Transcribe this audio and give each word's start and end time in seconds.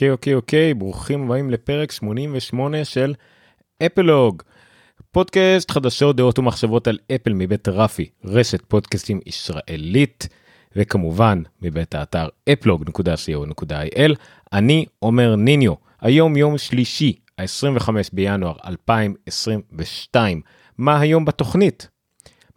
אוקיי 0.00 0.10
אוקיי 0.12 0.34
אוקיי 0.34 0.74
ברוכים 0.74 1.24
הבאים 1.24 1.50
לפרק 1.50 1.92
88 1.92 2.84
של 2.84 3.14
אפלוג. 3.86 4.42
פודקאסט 5.10 5.70
חדשות 5.70 6.16
דעות 6.16 6.38
ומחשבות 6.38 6.88
על 6.88 6.98
אפל 7.14 7.32
מבית 7.32 7.68
רפי 7.68 8.10
רשת 8.24 8.62
פודקאסטים 8.68 9.20
ישראלית 9.26 10.28
וכמובן 10.76 11.42
מבית 11.62 11.94
האתר 11.94 12.28
אפלוג.co.il 12.52 14.14
אני 14.52 14.86
עומר 14.98 15.36
ניניו 15.36 15.74
היום 16.00 16.36
יום 16.36 16.58
שלישי 16.58 17.12
ה-25 17.38 17.88
בינואר 18.12 18.54
2022 18.66 20.40
מה 20.78 21.00
היום 21.00 21.24
בתוכנית? 21.24 21.88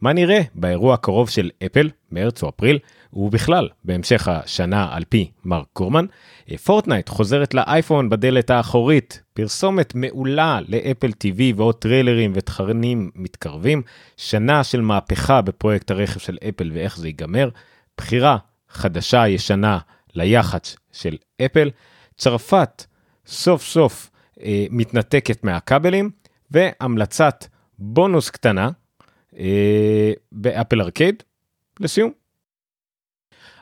מה 0.02 0.14
נראה 0.14 0.42
באירוע 0.56 0.94
הקרוב 0.94 1.30
של 1.30 1.50
אפל, 1.66 1.90
מרץ 2.12 2.44
או 2.44 2.50
אפריל, 2.50 2.80
ובכלל, 3.16 3.70
בהמשך 3.84 4.28
השנה 4.28 4.90
על 4.92 5.04
פי 5.10 5.32
מרק 5.46 5.68
גורמן, 5.76 6.06
פורטנייט 6.64 7.10
חוזרת 7.10 7.54
לאייפון 7.54 8.10
בדלת 8.10 8.50
האחורית, 8.50 9.22
פרסומת 9.34 9.96
מעולה 9.96 10.60
לאפל 10.68 11.10
TV 11.10 11.42
ועוד 11.56 11.76
טריילרים 11.76 12.32
ותכנים 12.36 13.12
מתקרבים, 13.16 13.82
שנה 14.18 14.64
של 14.64 14.82
מהפכה 14.82 15.42
בפרויקט 15.42 15.92
הרכב 15.92 16.20
של 16.20 16.38
אפל 16.50 16.72
ואיך 16.74 16.98
זה 16.98 17.08
ייגמר, 17.08 17.50
בחירה 17.98 18.38
חדשה 18.70 19.28
ישנה 19.28 19.80
ליח"צ 20.16 20.76
של 20.92 21.18
אפל, 21.46 21.72
צרפת 22.18 22.86
סוף 23.26 23.64
סוף 23.64 24.10
אה, 24.44 24.66
מתנתקת 24.70 25.44
מהכבלים, 25.44 26.10
והמלצת 26.52 27.46
בונוס 27.80 28.30
קטנה, 28.30 28.70
אה, 29.40 30.12
באפל 30.32 30.82
ארקייד. 30.82 31.24
לסיום. 31.80 32.23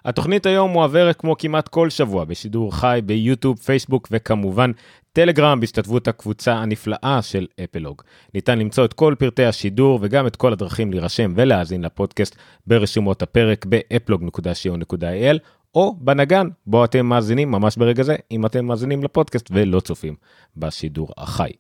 התוכנית 0.06 0.46
היום 0.46 0.72
מועברת 0.72 1.16
כמו 1.16 1.38
כמעט 1.38 1.68
כל 1.68 1.90
שבוע 1.90 2.26
בשידור 2.26 2.76
חי 2.76 3.00
ביוטיוב, 3.06 3.60
פייסבוק 3.60 4.08
וכמובן 4.12 4.72
טלגרם 5.14 5.60
בהשתתפות 5.60 6.08
הקבוצה 6.08 6.54
הנפלאה 6.54 7.20
של 7.22 7.48
אפלוג. 7.64 8.02
ניתן 8.34 8.60
למצוא 8.60 8.86
את 8.86 8.94
כל 8.94 9.16
פרטי 9.20 9.46
השידור 9.46 10.00
וגם 10.02 10.28
את 10.28 10.36
כל 10.36 10.54
הדרכים 10.54 10.92
להירשם 10.92 11.34
ולהאזין 11.36 11.82
לפודקאסט 11.82 12.36
ברשומות 12.68 13.22
הפרק 13.22 13.66
באפלוג.co.il 13.66 15.38
או 15.76 15.96
בנגן 16.00 16.48
בו 16.68 16.86
אתם 16.86 17.06
מאזינים 17.06 17.52
ממש 17.52 17.78
ברגע 17.78 18.04
זה 18.04 18.16
אם 18.32 18.46
אתם 18.46 18.66
מאזינים 18.66 19.04
לפודקאסט 19.04 19.48
ולא 19.52 19.80
צופים 19.80 20.16
בשידור 20.58 21.10
החי. 21.18 21.52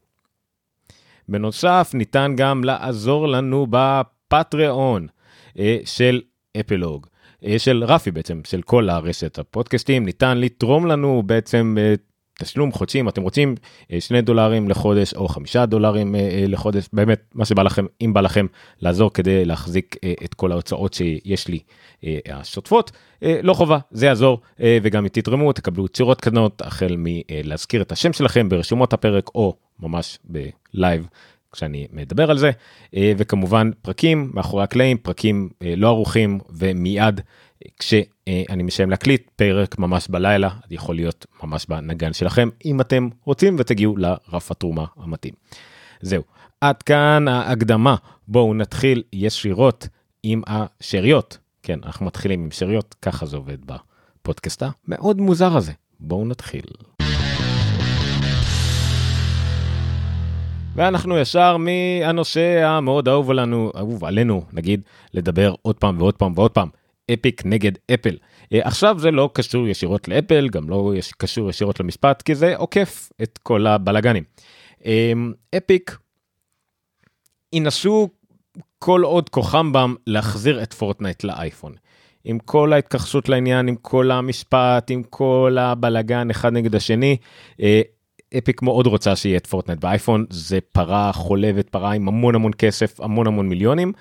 בנוסף, 1.29 1.91
ניתן 1.93 2.33
גם 2.37 2.63
לעזור 2.63 3.27
לנו 3.27 3.67
בפטריאון 3.69 5.07
אה, 5.59 5.77
של 5.85 6.21
אפלוג. 6.59 7.07
אה, 7.45 7.59
של 7.59 7.83
רפי 7.83 8.11
בעצם, 8.11 8.41
של 8.47 8.61
כל 8.61 8.89
הרשת 8.89 9.39
הפודקאסטים, 9.39 10.05
ניתן 10.05 10.37
לתרום 10.37 10.85
לנו 10.85 11.23
בעצם 11.25 11.77
אה, 11.79 11.93
תשלום 12.39 12.71
חודשי 12.71 12.99
אם 12.99 13.09
אתם 13.09 13.21
רוצים 13.21 13.55
2 13.99 14.25
דולרים 14.25 14.69
לחודש 14.69 15.13
או 15.13 15.27
5 15.27 15.55
דולרים 15.57 16.15
לחודש. 16.47 16.85
באמת 16.93 17.21
מה 17.33 17.45
שבא 17.45 17.63
לכם 17.63 17.85
אם 18.01 18.13
בא 18.13 18.21
לכם 18.21 18.45
לעזור 18.79 19.13
כדי 19.13 19.45
להחזיק 19.45 19.95
את 20.23 20.33
כל 20.33 20.51
ההוצאות 20.51 20.93
שיש 20.93 21.47
לי 21.47 21.59
השוטפות 22.29 22.91
לא 23.21 23.53
חובה 23.53 23.77
זה 23.91 24.05
יעזור. 24.05 24.39
וגם 24.59 25.03
אם 25.03 25.07
תתרמו 25.07 25.53
תקבלו 25.53 25.87
צירות 25.87 26.21
קטנות 26.21 26.61
החל 26.61 26.95
מלהזכיר 26.97 27.81
את 27.81 27.91
השם 27.91 28.13
שלכם 28.13 28.49
ברשומות 28.49 28.93
הפרק 28.93 29.29
או 29.35 29.55
ממש 29.79 30.19
בלייב 30.23 31.07
כשאני 31.51 31.87
מדבר 31.91 32.31
על 32.31 32.37
זה 32.37 32.51
וכמובן 33.17 33.71
פרקים 33.81 34.31
מאחורי 34.33 34.63
הקלעים 34.63 34.97
פרקים 34.97 35.49
לא 35.61 35.87
ערוכים 35.87 36.39
ומיד 36.49 37.21
כשאני 37.79 38.63
מסיים 38.63 38.89
להקליט 38.89 39.29
פרק 39.35 39.79
ממש 39.79 40.07
בלילה 40.07 40.49
יכול 40.69 40.95
להיות 40.95 41.25
ממש 41.43 41.65
בנגן 41.69 42.13
שלכם 42.13 42.49
אם 42.65 42.81
אתם 42.81 43.09
רוצים 43.25 43.55
ותגיעו 43.59 43.97
לרף 43.97 44.51
התרומה 44.51 44.85
המתאים. 44.97 45.33
זהו 46.01 46.23
עד 46.61 46.83
כאן 46.83 47.27
ההקדמה 47.27 47.95
בואו 48.27 48.53
נתחיל 48.53 49.03
ישירות 49.13 49.87
עם 50.23 50.41
השאריות 50.47 51.37
כן 51.63 51.79
אנחנו 51.83 52.05
מתחילים 52.05 52.43
עם 52.43 52.51
שאריות 52.51 52.95
ככה 53.01 53.25
זה 53.25 53.37
עובד 53.37 53.57
בפודקאסט 53.65 54.63
המאוד 54.63 55.21
מוזר 55.21 55.57
הזה 55.57 55.71
בואו 55.99 56.25
נתחיל. 56.25 56.65
ואנחנו 60.75 61.17
ישר 61.17 61.57
מהנושא 61.57 62.65
המאוד 62.65 63.07
אהוב 63.07 63.31
עלינו, 63.31 63.71
אהוב 63.77 64.05
עלינו, 64.05 64.45
נגיד, 64.53 64.81
לדבר 65.13 65.53
עוד 65.61 65.75
פעם 65.75 66.01
ועוד 66.01 66.13
פעם 66.13 66.33
ועוד 66.35 66.51
פעם, 66.51 66.69
אפיק 67.13 67.45
נגד 67.45 67.71
אפל. 67.93 68.17
אה, 68.53 68.59
עכשיו 68.63 68.99
זה 68.99 69.11
לא 69.11 69.29
קשור 69.33 69.67
ישירות 69.67 70.07
לאפל, 70.07 70.49
גם 70.49 70.69
לא 70.69 70.93
קשור 71.17 71.49
ישירות 71.49 71.79
למשפט, 71.79 72.21
כי 72.21 72.35
זה 72.35 72.57
עוקף 72.57 73.09
את 73.23 73.39
כל 73.43 73.67
הבלגנים. 73.67 74.23
אה, 74.85 75.13
אפיק 75.57 75.97
ינסו 77.53 78.09
כל 78.79 79.01
עוד 79.03 79.29
כוחם 79.29 79.73
בם 79.73 79.95
להחזיר 80.07 80.63
את 80.63 80.73
פורטנייט 80.73 81.23
לאייפון. 81.23 81.73
עם 82.23 82.39
כל 82.39 82.73
ההתכחשות 82.73 83.29
לעניין, 83.29 83.67
עם 83.67 83.75
כל 83.75 84.11
המשפט, 84.11 84.91
עם 84.91 85.03
כל 85.03 85.57
הבלגן 85.59 86.29
אחד 86.29 86.53
נגד 86.53 86.75
השני, 86.75 87.17
אה, 87.61 87.81
Epic 88.37 88.61
מאוד 88.61 88.87
רוצה 88.87 89.15
שיהיה 89.15 89.37
את 89.37 89.47
פורטנייט 89.47 89.79
באייפון 89.79 90.25
זה 90.29 90.59
פרה 90.71 91.13
חולבת 91.13 91.69
פרה 91.69 91.91
עם 91.91 92.07
המון 92.07 92.35
המון 92.35 92.51
כסף 92.57 92.99
המון 93.01 93.27
המון 93.27 93.49
מיליונים. 93.49 93.93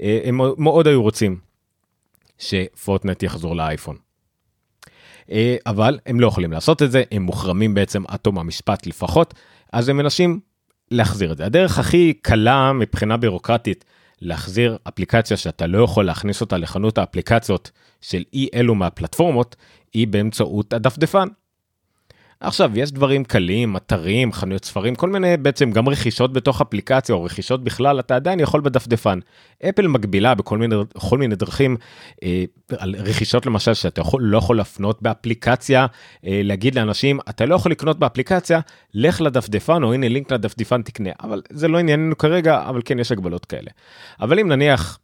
אה, 0.00 0.20
הם 0.24 0.40
מאוד 0.58 0.86
היו 0.86 1.02
רוצים 1.02 1.38
שפורטנייט 2.38 3.22
יחזור 3.22 3.56
לאייפון. 3.56 3.96
אה, 5.30 5.56
אבל 5.66 5.98
הם 6.06 6.20
לא 6.20 6.26
יכולים 6.26 6.52
לעשות 6.52 6.82
את 6.82 6.90
זה 6.92 7.02
הם 7.12 7.22
מוחרמים 7.22 7.74
בעצם 7.74 8.02
עד 8.08 8.18
תום 8.18 8.38
המשפט 8.38 8.86
לפחות 8.86 9.34
אז 9.72 9.88
הם 9.88 9.96
מנסים 9.96 10.40
להחזיר 10.90 11.32
את 11.32 11.36
זה. 11.36 11.46
הדרך 11.46 11.78
הכי 11.78 12.12
קלה 12.22 12.72
מבחינה 12.72 13.16
בירוקרטית 13.16 13.84
להחזיר 14.20 14.76
אפליקציה 14.88 15.36
שאתה 15.36 15.66
לא 15.66 15.84
יכול 15.84 16.06
להכניס 16.06 16.40
אותה 16.40 16.56
לחנות 16.58 16.98
האפליקציות 16.98 17.70
של 18.00 18.24
אי 18.32 18.48
אלו 18.54 18.74
מהפלטפורמות 18.74 19.56
היא 19.94 20.06
באמצעות 20.06 20.72
הדפדפן 20.72 21.28
עכשיו 22.40 22.70
יש 22.74 22.92
דברים 22.92 23.24
קלים 23.24 23.76
אתרים 23.76 24.32
חנויות 24.32 24.64
ספרים 24.64 24.94
כל 24.94 25.08
מיני 25.08 25.36
בעצם 25.36 25.70
גם 25.70 25.88
רכישות 25.88 26.32
בתוך 26.32 26.60
אפליקציה 26.60 27.14
או 27.14 27.24
רכישות 27.24 27.64
בכלל 27.64 28.00
אתה 28.00 28.16
עדיין 28.16 28.40
יכול 28.40 28.60
בדפדפן. 28.60 29.18
אפל 29.68 29.86
מגבילה 29.86 30.34
בכל 30.34 30.58
מיני 30.58 30.76
כל 30.98 31.18
מיני 31.18 31.36
דרכים 31.36 31.76
אה, 32.22 32.44
על 32.78 32.94
רכישות 32.98 33.46
למשל 33.46 33.74
שאתה 33.74 34.00
יכול 34.00 34.22
לא 34.22 34.38
יכול 34.38 34.56
להפנות 34.56 35.02
באפליקציה 35.02 35.86
אה, 36.26 36.40
להגיד 36.44 36.74
לאנשים 36.74 37.18
אתה 37.28 37.46
לא 37.46 37.54
יכול 37.54 37.72
לקנות 37.72 37.98
באפליקציה 37.98 38.60
לך 38.94 39.20
לדפדפן 39.20 39.82
או 39.82 39.92
הנה 39.92 40.08
לינק 40.08 40.32
לדפדפן 40.32 40.82
תקנה 40.82 41.10
אבל 41.22 41.42
זה 41.50 41.68
לא 41.68 41.78
ענייננו 41.78 42.18
כרגע 42.18 42.62
אבל 42.68 42.80
כן 42.84 42.98
יש 42.98 43.12
הגבלות 43.12 43.44
כאלה. 43.44 43.70
אבל 44.20 44.38
אם 44.38 44.48
נניח 44.48 44.98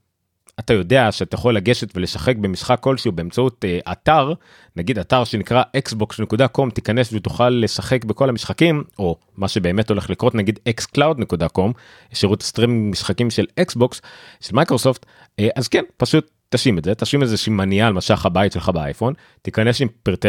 אתה 0.59 0.73
יודע 0.73 1.13
שאתה 1.13 1.35
יכול 1.35 1.57
לגשת 1.57 1.97
ולשחק 1.97 2.37
במשחק 2.37 2.81
כלשהו 2.81 3.13
באמצעות 3.13 3.65
uh, 3.65 3.93
אתר, 3.93 4.33
נגיד 4.77 4.99
אתר 4.99 5.25
שנקרא 5.25 5.63
xbox.com, 5.77 6.71
תיכנס 6.75 7.13
ותוכל 7.13 7.49
לשחק 7.49 8.05
בכל 8.05 8.29
המשחקים, 8.29 8.85
או 8.99 9.17
מה 9.37 9.49
שבאמת 9.49 9.91
הולך 9.91 10.11
לקרות, 10.11 10.35
נגיד 10.35 10.59
xcloud.com, 10.69 11.73
שירות 12.13 12.43
stream 12.43 12.91
משחקים 12.91 13.31
של 13.31 13.47
אקסבוקס, 13.61 14.01
של 14.41 14.55
מייקרוסופט, 14.55 15.07
uh, 15.07 15.45
אז 15.57 15.69
כן, 15.69 15.83
פשוט 15.97 16.31
תשים 16.49 16.79
את 16.79 16.85
זה, 16.85 16.95
תשים 16.95 17.23
איזה 17.23 17.37
אייקון 17.49 17.89
על 17.89 17.93
מסך 17.93 18.27
הבית 18.27 18.53
שלך 18.53 18.69
באייפון, 18.69 19.15
תיכנס 19.43 19.81
עם 19.81 19.89
פרטי 20.03 20.29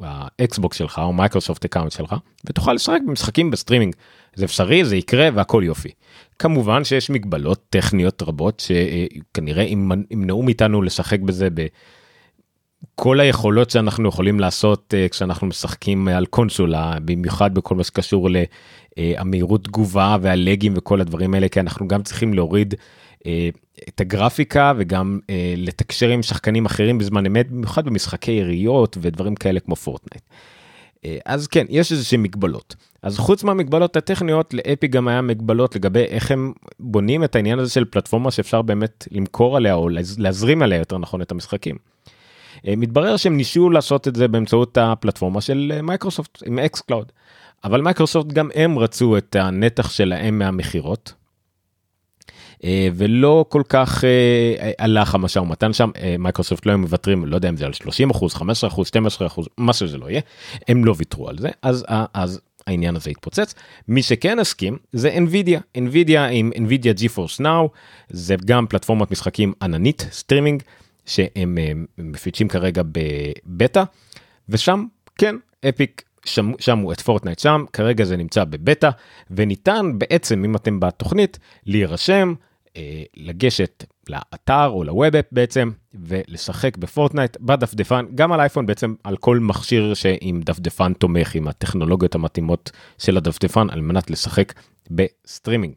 האקסבוקס 0.00 0.76
שלך 0.76 0.98
או 0.98 1.12
מייקרוסופט 1.12 1.64
account 1.64 1.92
שלך, 1.92 2.14
ותוכל 2.46 2.72
לשחק 2.72 3.00
במשחקים 3.06 3.50
בסטרימינג. 3.50 3.94
זה 4.36 4.44
אפשרי, 4.44 4.84
זה 4.84 4.96
יקרה 4.96 5.28
והכל 5.34 5.62
יופי. 5.66 5.90
כמובן 6.38 6.84
שיש 6.84 7.10
מגבלות 7.10 7.64
טכניות 7.70 8.22
רבות 8.22 8.62
שכנראה 8.66 9.64
ימנעו 10.10 10.42
מאיתנו 10.42 10.82
לשחק 10.82 11.20
בזה 11.20 11.48
בכל 12.94 13.20
היכולות 13.20 13.70
שאנחנו 13.70 14.08
יכולים 14.08 14.40
לעשות 14.40 14.94
אה, 14.96 15.08
כשאנחנו 15.08 15.46
משחקים 15.46 16.08
על 16.08 16.26
קונסולה 16.26 16.96
במיוחד 17.04 17.54
בכל 17.54 17.74
מה 17.74 17.84
שקשור 17.84 18.28
למהירות 18.96 19.64
תגובה 19.64 20.16
והלגים 20.22 20.72
וכל 20.76 21.00
הדברים 21.00 21.34
האלה 21.34 21.48
כי 21.48 21.60
אנחנו 21.60 21.88
גם 21.88 22.02
צריכים 22.02 22.34
להוריד 22.34 22.74
אה, 23.26 23.48
את 23.88 24.00
הגרפיקה 24.00 24.72
וגם 24.76 25.18
אה, 25.30 25.54
לתקשר 25.56 26.08
עם 26.08 26.22
שחקנים 26.22 26.66
אחרים 26.66 26.98
בזמן 26.98 27.26
אמת 27.26 27.50
במיוחד 27.50 27.84
במשחקי 27.84 28.32
יריות 28.32 28.96
ודברים 29.00 29.34
כאלה 29.34 29.60
כמו 29.60 29.76
פורטנייט. 29.76 30.24
אז 31.24 31.46
כן 31.46 31.66
יש 31.68 31.92
איזה 31.92 32.04
שהם 32.04 32.22
מגבלות 32.22 32.74
אז 33.02 33.18
חוץ 33.18 33.44
מהמגבלות 33.44 33.96
הטכניות 33.96 34.54
לאפיק 34.54 34.86
גם 34.86 35.08
היה 35.08 35.22
מגבלות 35.22 35.76
לגבי 35.76 36.00
איך 36.00 36.30
הם 36.30 36.52
בונים 36.80 37.24
את 37.24 37.36
העניין 37.36 37.58
הזה 37.58 37.70
של 37.70 37.84
פלטפורמה 37.84 38.30
שאפשר 38.30 38.62
באמת 38.62 39.08
למכור 39.10 39.56
עליה 39.56 39.74
או 39.74 39.88
להזרים 40.18 40.62
עליה 40.62 40.78
יותר 40.78 40.98
נכון 40.98 41.22
את 41.22 41.32
המשחקים. 41.32 41.76
אה, 42.66 42.74
מתברר 42.76 43.16
שהם 43.16 43.36
ניסו 43.36 43.70
לעשות 43.70 44.08
את 44.08 44.16
זה 44.16 44.28
באמצעות 44.28 44.78
הפלטפורמה 44.78 45.40
של 45.40 45.72
אה, 45.76 45.82
מייקרוסופט 45.82 46.42
עם 46.46 46.58
xCloud. 46.58 47.12
אבל 47.64 47.80
מייקרוסופט 47.80 48.26
גם 48.26 48.48
הם 48.54 48.78
רצו 48.78 49.16
את 49.16 49.36
הנתח 49.36 49.90
שלהם 49.90 50.38
מהמכירות. 50.38 51.12
ולא 52.94 53.44
כל 53.48 53.62
כך 53.68 54.04
הלך 54.78 55.14
המשא 55.14 55.38
ומתן 55.38 55.72
שם, 55.72 55.90
מייקרוסופט 56.18 56.66
לא 56.66 56.70
היו 56.72 56.78
מוותרים, 56.78 57.26
לא 57.26 57.34
יודע 57.34 57.48
אם 57.48 57.56
זה 57.56 57.66
על 57.66 57.72
30 57.72 58.10
אחוז, 58.10 58.34
15 58.34 58.68
אחוז, 58.70 58.86
12 58.86 59.26
אחוז, 59.26 59.48
מה 59.58 59.72
שזה 59.72 59.98
לא 59.98 60.10
יהיה, 60.10 60.20
הם 60.68 60.84
לא 60.84 60.94
ויתרו 60.96 61.28
על 61.28 61.38
זה, 61.38 61.48
אז, 61.62 61.84
אז 62.14 62.40
העניין 62.66 62.96
הזה 62.96 63.10
התפוצץ. 63.10 63.54
מי 63.88 64.02
שכן 64.02 64.38
הסכים 64.38 64.78
זה 64.92 65.16
NVIDIA, 65.16 65.78
NVIDIA 65.78 66.18
עם 66.30 66.50
NVIDIA 66.54 67.00
GeForce 67.00 67.40
Now, 67.40 67.68
זה 68.08 68.34
גם 68.44 68.66
פלטפורמת 68.66 69.10
משחקים 69.10 69.52
עננית, 69.62 70.06
סטרימינג, 70.10 70.62
שהם 71.06 71.58
מפיצים 71.98 72.48
כרגע 72.48 72.82
בבטא, 72.86 73.82
ושם 74.48 74.84
כן, 75.18 75.36
אפיק 75.68 76.02
שמו 76.58 76.92
את 76.92 77.00
פורטנייט 77.00 77.38
שם, 77.38 77.64
כרגע 77.72 78.04
זה 78.04 78.16
נמצא 78.16 78.44
בבטא, 78.44 78.90
וניתן 79.30 79.90
בעצם, 79.98 80.44
אם 80.44 80.56
אתם 80.56 80.80
בתוכנית, 80.80 81.38
להירשם, 81.66 82.34
אה, 82.76 83.02
לגשת 83.16 83.84
לאתר 84.08 84.66
או 84.66 84.84
ל 84.84 84.91
web 84.91 85.14
בעצם, 85.32 85.70
ולשחק 85.94 86.76
בפורטנייט 86.76 87.36
בדפדפן, 87.40 88.06
גם 88.14 88.32
על 88.32 88.40
אייפון 88.40 88.66
בעצם, 88.66 88.94
על 89.04 89.16
כל 89.16 89.38
מכשיר 89.38 89.94
שעם 89.94 90.40
דפדפן 90.40 90.92
תומך, 90.92 91.34
עם 91.34 91.48
הטכנולוגיות 91.48 92.14
המתאימות 92.14 92.70
של 92.98 93.16
הדפדפן, 93.16 93.70
על 93.70 93.80
מנת 93.80 94.10
לשחק 94.10 94.52
בסטרימינג. 94.90 95.74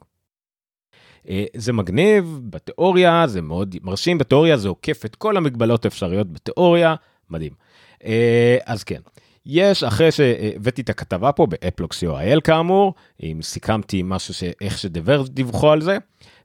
אה, 1.30 1.46
זה 1.56 1.74
מגניב 1.74 2.40
בתיאוריה, 2.44 3.28
זה 3.28 3.42
מאוד 3.42 3.76
מרשים 3.82 4.18
בתיאוריה, 4.18 4.58
זה 4.58 4.68
עוקף 4.68 5.06
את 5.06 5.16
כל 5.16 5.38
המגבלות 5.38 5.86
האפשריות 5.86 6.34
בתיאוריה, 6.34 6.96
מדהים. 7.30 7.52
אה, 8.06 8.58
אז 8.66 8.84
כן. 8.84 9.02
יש 9.46 9.84
אחרי 9.84 10.12
שהבאתי 10.12 10.82
את 10.82 10.90
הכתבה 10.90 11.32
פה 11.32 11.46
באפלוקס 11.46 12.04
co.il 12.04 12.42
כאמור, 12.44 12.94
אם 13.24 13.40
סיכמתי 13.42 14.02
משהו 14.06 14.34
שאיך 14.34 14.78
שדבר 14.78 15.24
דיווחו 15.28 15.72
על 15.72 15.82
זה, 15.82 15.98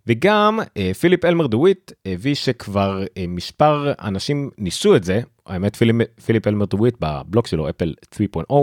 וגם 0.06 0.60
אה, 0.76 0.94
פיליפ 1.00 1.24
אלמר 1.24 1.46
דוויט 1.46 1.92
הביא 2.06 2.34
שכבר 2.34 3.02
אה, 3.18 3.24
מספר 3.28 3.92
אנשים 4.02 4.50
ניסו 4.58 4.96
את 4.96 5.04
זה, 5.04 5.20
האמת 5.46 5.76
פיליפ, 5.76 5.96
פיליפ 6.24 6.46
אלמר 6.46 6.64
דוויט 6.64 6.94
בבלוג 7.00 7.46
שלו 7.46 7.68
אפל 7.68 7.94
3.0 8.14 8.54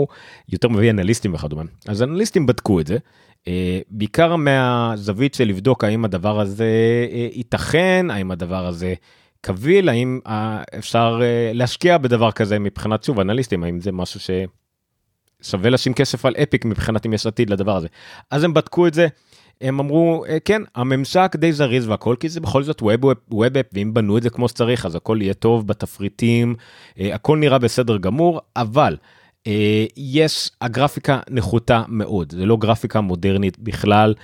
יותר 0.48 0.68
מביא 0.68 0.90
אנליסטים 0.90 1.34
וכדומה, 1.34 1.62
אז 1.88 2.02
אנליסטים 2.02 2.46
בדקו 2.46 2.80
את 2.80 2.86
זה, 2.86 2.98
אה, 3.48 3.80
בעיקר 3.90 4.36
מהזווית 4.36 5.34
של 5.34 5.44
לבדוק 5.44 5.84
האם 5.84 6.04
הדבר 6.04 6.40
הזה 6.40 6.70
ייתכן, 7.32 8.06
האם 8.10 8.30
הדבר 8.30 8.66
הזה 8.66 8.94
קביל, 9.44 9.88
האם 9.88 10.20
אפשר 10.78 11.20
להשקיע 11.54 11.98
בדבר 11.98 12.32
כזה 12.32 12.58
מבחינת 12.58 13.04
שוב 13.04 13.20
אנליסטים, 13.20 13.64
האם 13.64 13.80
זה 13.80 13.92
משהו 13.92 14.20
ששווה 14.20 15.70
לשים 15.70 15.94
כסף 15.94 16.24
על 16.24 16.34
אפיק 16.42 16.64
מבחינת 16.64 17.06
אם 17.06 17.12
יש 17.12 17.26
עתיד 17.26 17.50
לדבר 17.50 17.76
הזה. 17.76 17.88
אז 18.30 18.44
הם 18.44 18.54
בדקו 18.54 18.86
את 18.86 18.94
זה. 18.94 19.08
הם 19.62 19.80
אמרו 19.80 20.24
אה, 20.28 20.38
כן 20.44 20.62
הממשק 20.74 21.36
די 21.36 21.52
זריז 21.52 21.88
והכל 21.88 22.16
כי 22.20 22.28
זה 22.28 22.40
בכל 22.40 22.62
זאת 22.62 22.82
ווב 22.82 23.04
ווב 23.30 23.52
ואם 23.72 23.94
בנו 23.94 24.18
את 24.18 24.22
זה 24.22 24.30
כמו 24.30 24.48
שצריך 24.48 24.86
אז 24.86 24.94
הכל 24.94 25.18
יהיה 25.20 25.34
טוב 25.34 25.66
בתפריטים 25.66 26.54
אה, 27.00 27.14
הכל 27.14 27.38
נראה 27.38 27.58
בסדר 27.58 27.96
גמור 27.96 28.40
אבל 28.56 28.96
אה, 29.02 29.21
יש 29.96 30.50
הגרפיקה 30.60 31.20
נחותה 31.30 31.82
מאוד. 31.88 32.32
זה 32.32 32.46
לא 32.46 32.56
גרפיקה 32.56 33.00
מודרנית 33.00 33.58
בכלל. 33.58 34.14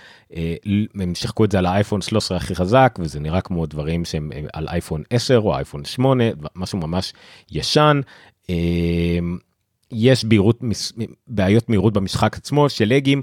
הם 0.94 1.14
שיחקו 1.14 1.44
את 1.44 1.50
זה 1.50 1.58
על 1.58 1.66
האייפון 1.66 2.00
13 2.00 2.36
הכי 2.36 2.54
חזק 2.54 2.98
וזה 3.00 3.20
נראה 3.20 3.40
כמו 3.40 3.66
דברים 3.66 4.04
שהם 4.04 4.30
על 4.52 4.68
אייפון 4.68 5.02
10 5.10 5.38
או 5.38 5.56
אייפון 5.56 5.84
8 5.84 6.24
משהו 6.56 6.78
ממש 6.78 7.12
ישן. 7.50 8.00
יש 9.92 10.24
בהירות, 10.24 10.60
בעיות 11.28 11.68
מהירות 11.68 11.92
במשחק 11.92 12.36
עצמו 12.36 12.68
של 12.68 12.84
לגים, 12.88 13.22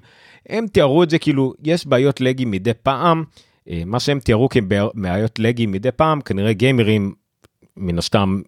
הם 0.49 0.67
תיארו 0.67 1.03
את 1.03 1.09
זה 1.09 1.19
כאילו 1.19 1.53
יש 1.63 1.87
בעיות 1.87 2.21
לגים 2.21 2.51
מדי 2.51 2.73
פעם, 2.83 3.23
אה, 3.69 3.83
מה 3.85 3.99
שהם 3.99 4.19
תיארו 4.19 4.49
כבעיות 4.49 5.39
לגים 5.39 5.71
מדי 5.71 5.91
פעם, 5.91 6.21
כנראה 6.21 6.53
גיימרים 6.53 7.13
מן 7.77 7.97
הסתם 7.97 8.41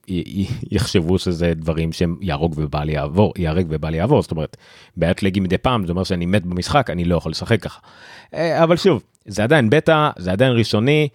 יחשבו 0.71 1.19
שזה 1.19 1.53
דברים 1.55 1.91
שהם 1.91 2.17
יהרוג 2.21 2.53
ובל 2.57 2.89
יעבור, 2.89 3.33
ייהרג 3.37 3.65
ובל 3.69 3.93
יעבור, 3.95 4.21
זאת 4.21 4.31
אומרת, 4.31 4.57
בעיות 4.97 5.23
לגים 5.23 5.43
מדי 5.43 5.57
פעם, 5.57 5.85
זה 5.85 5.91
אומר 5.91 6.03
שאני 6.03 6.25
מת 6.25 6.45
במשחק, 6.45 6.89
אני 6.89 7.05
לא 7.05 7.15
יכול 7.15 7.31
לשחק 7.31 7.61
ככה. 7.61 7.79
אה, 8.33 8.63
אבל 8.63 8.77
שוב, 8.77 9.03
זה 9.25 9.43
עדיין 9.43 9.69
בטא, 9.69 10.09
זה 10.17 10.31
עדיין 10.31 10.51
ראשוני, 10.51 11.07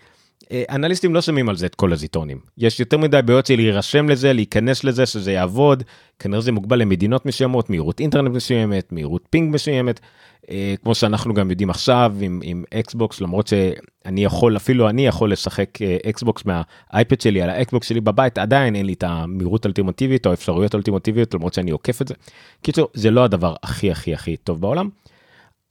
אה, 0.53 0.63
אנליסטים 0.71 1.15
לא 1.15 1.21
שומעים 1.21 1.49
על 1.49 1.57
זה 1.57 1.67
את 1.67 1.75
כל 1.75 1.93
הזיטונים. 1.93 2.39
יש 2.59 2.81
יותר 2.81 2.99
מדי 2.99 3.23
בעיות 3.25 3.47
של 3.47 3.57
להירשם 3.57 4.09
לזה, 4.09 4.33
להיכנס 4.33 4.85
לזה, 4.85 5.07
שזה 5.07 5.33
יעבוד. 5.33 5.83
כנראה 6.19 6.41
זה 6.41 6.53
מוגבל 6.53 6.79
למדינות 6.79 7.27
מסוימות, 7.27 7.71
מהירות 7.71 8.01
אינטרנט 8.01 8.35
מסוימת, 8.35 8.93
מהירות 8.93 9.23
פינג 9.31 9.55
מסוימת. 9.55 10.01
אה, 10.51 10.75
כמו 10.83 10.95
שאנחנו 10.95 11.35
גם 11.35 11.51
יודעים 11.51 11.71
עכשיו 11.71 12.15
עם, 12.21 12.41
עם 12.43 12.65
אקסבוקס, 12.75 13.21
למרות 13.21 13.47
שאני 13.47 14.25
יכול, 14.25 14.57
אפילו 14.57 14.89
אני 14.89 15.07
יכול 15.07 15.33
לשחק 15.33 15.83
אה, 15.83 15.97
אקסבוקס 16.09 16.43
מהאייפד 16.45 17.21
שלי 17.21 17.43
על 17.43 17.51
האקסבוקס 17.51 17.89
שלי 17.89 18.01
בבית, 18.01 18.39
עדיין 18.39 18.77
אין 18.77 18.87
לי 18.87 18.93
את 18.93 19.05
המהירות 19.07 19.65
האולטימטיבית 19.65 20.27
או 20.27 20.31
האפשרויות 20.31 20.75
האולטימטיביות, 20.75 21.35
למרות 21.35 21.55
שאני 21.55 21.71
עוקף 21.71 22.03
את 22.03 22.09
זה. 22.09 22.15
קיצור, 22.63 22.89
זה 22.95 23.11
לא 23.11 23.25
הדבר 23.25 23.55
הכי 23.63 23.91
הכי 23.91 24.15
הכי 24.15 24.37
טוב 24.37 24.61
בעולם, 24.61 24.89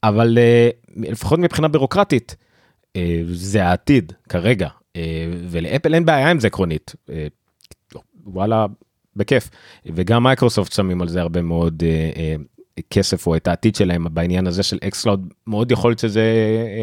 אבל 0.04 0.38
לפחות 0.96 1.38
מבחינה 1.38 1.68
בירוקרטית, 1.68 2.36
אה, 2.96 3.20
זה 3.32 3.64
העתיד 3.64 4.12
כרגע 4.28 4.68
אה, 4.96 5.26
ולאפל 5.50 5.94
אין 5.94 6.04
בעיה 6.04 6.30
עם 6.30 6.40
זה 6.40 6.46
עקרונית 6.46 6.94
אה, 7.10 7.26
וואלה 8.24 8.66
בכיף 9.16 9.50
וגם 9.86 10.22
מייקרוסופט 10.22 10.72
שמים 10.72 11.02
על 11.02 11.08
זה 11.08 11.20
הרבה 11.20 11.42
מאוד 11.42 11.82
כסף 12.90 13.26
או 13.26 13.36
את 13.36 13.48
העתיד 13.48 13.74
שלהם 13.74 14.06
בעניין 14.10 14.46
הזה 14.46 14.62
של 14.62 14.78
xCloud 14.84 15.32
מאוד 15.46 15.72
יכול 15.72 15.90
להיות 15.90 15.98
שזה 15.98 16.22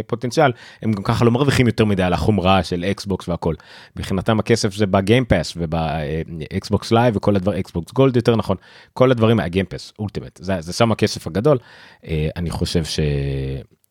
פוטנציאל 0.07 0.51
הם 0.81 0.91
גם 0.91 1.03
ככה 1.03 1.25
לא 1.25 1.31
מרוויחים 1.31 1.67
יותר 1.67 1.85
מדי 1.85 2.03
על 2.03 2.13
החומרה 2.13 2.63
של 2.63 2.85
אקסבוקס 2.91 3.29
והכל. 3.29 3.55
מבחינתם 3.95 4.39
הכסף 4.39 4.75
זה 4.75 4.85
ב 4.85 4.93
Game 4.93 5.23
Pass 5.23 5.53
ובאקסבוקס 5.57 6.91
לייב 6.91 7.17
וכל 7.17 7.35
הדברים 7.35 7.59
אקסבוקס 7.59 7.93
גולד 7.93 8.15
יותר 8.15 8.35
נכון 8.35 8.57
כל 8.93 9.11
הדברים 9.11 9.37
מה 9.37 9.48
Game 9.48 9.71
Pass 9.71 9.93
Ultimate 9.99 10.39
זה, 10.41 10.61
זה 10.61 10.73
שם 10.73 10.91
הכסף 10.91 11.27
הגדול 11.27 11.57
אני 12.35 12.49
חושב 12.49 12.85
ש... 12.85 12.99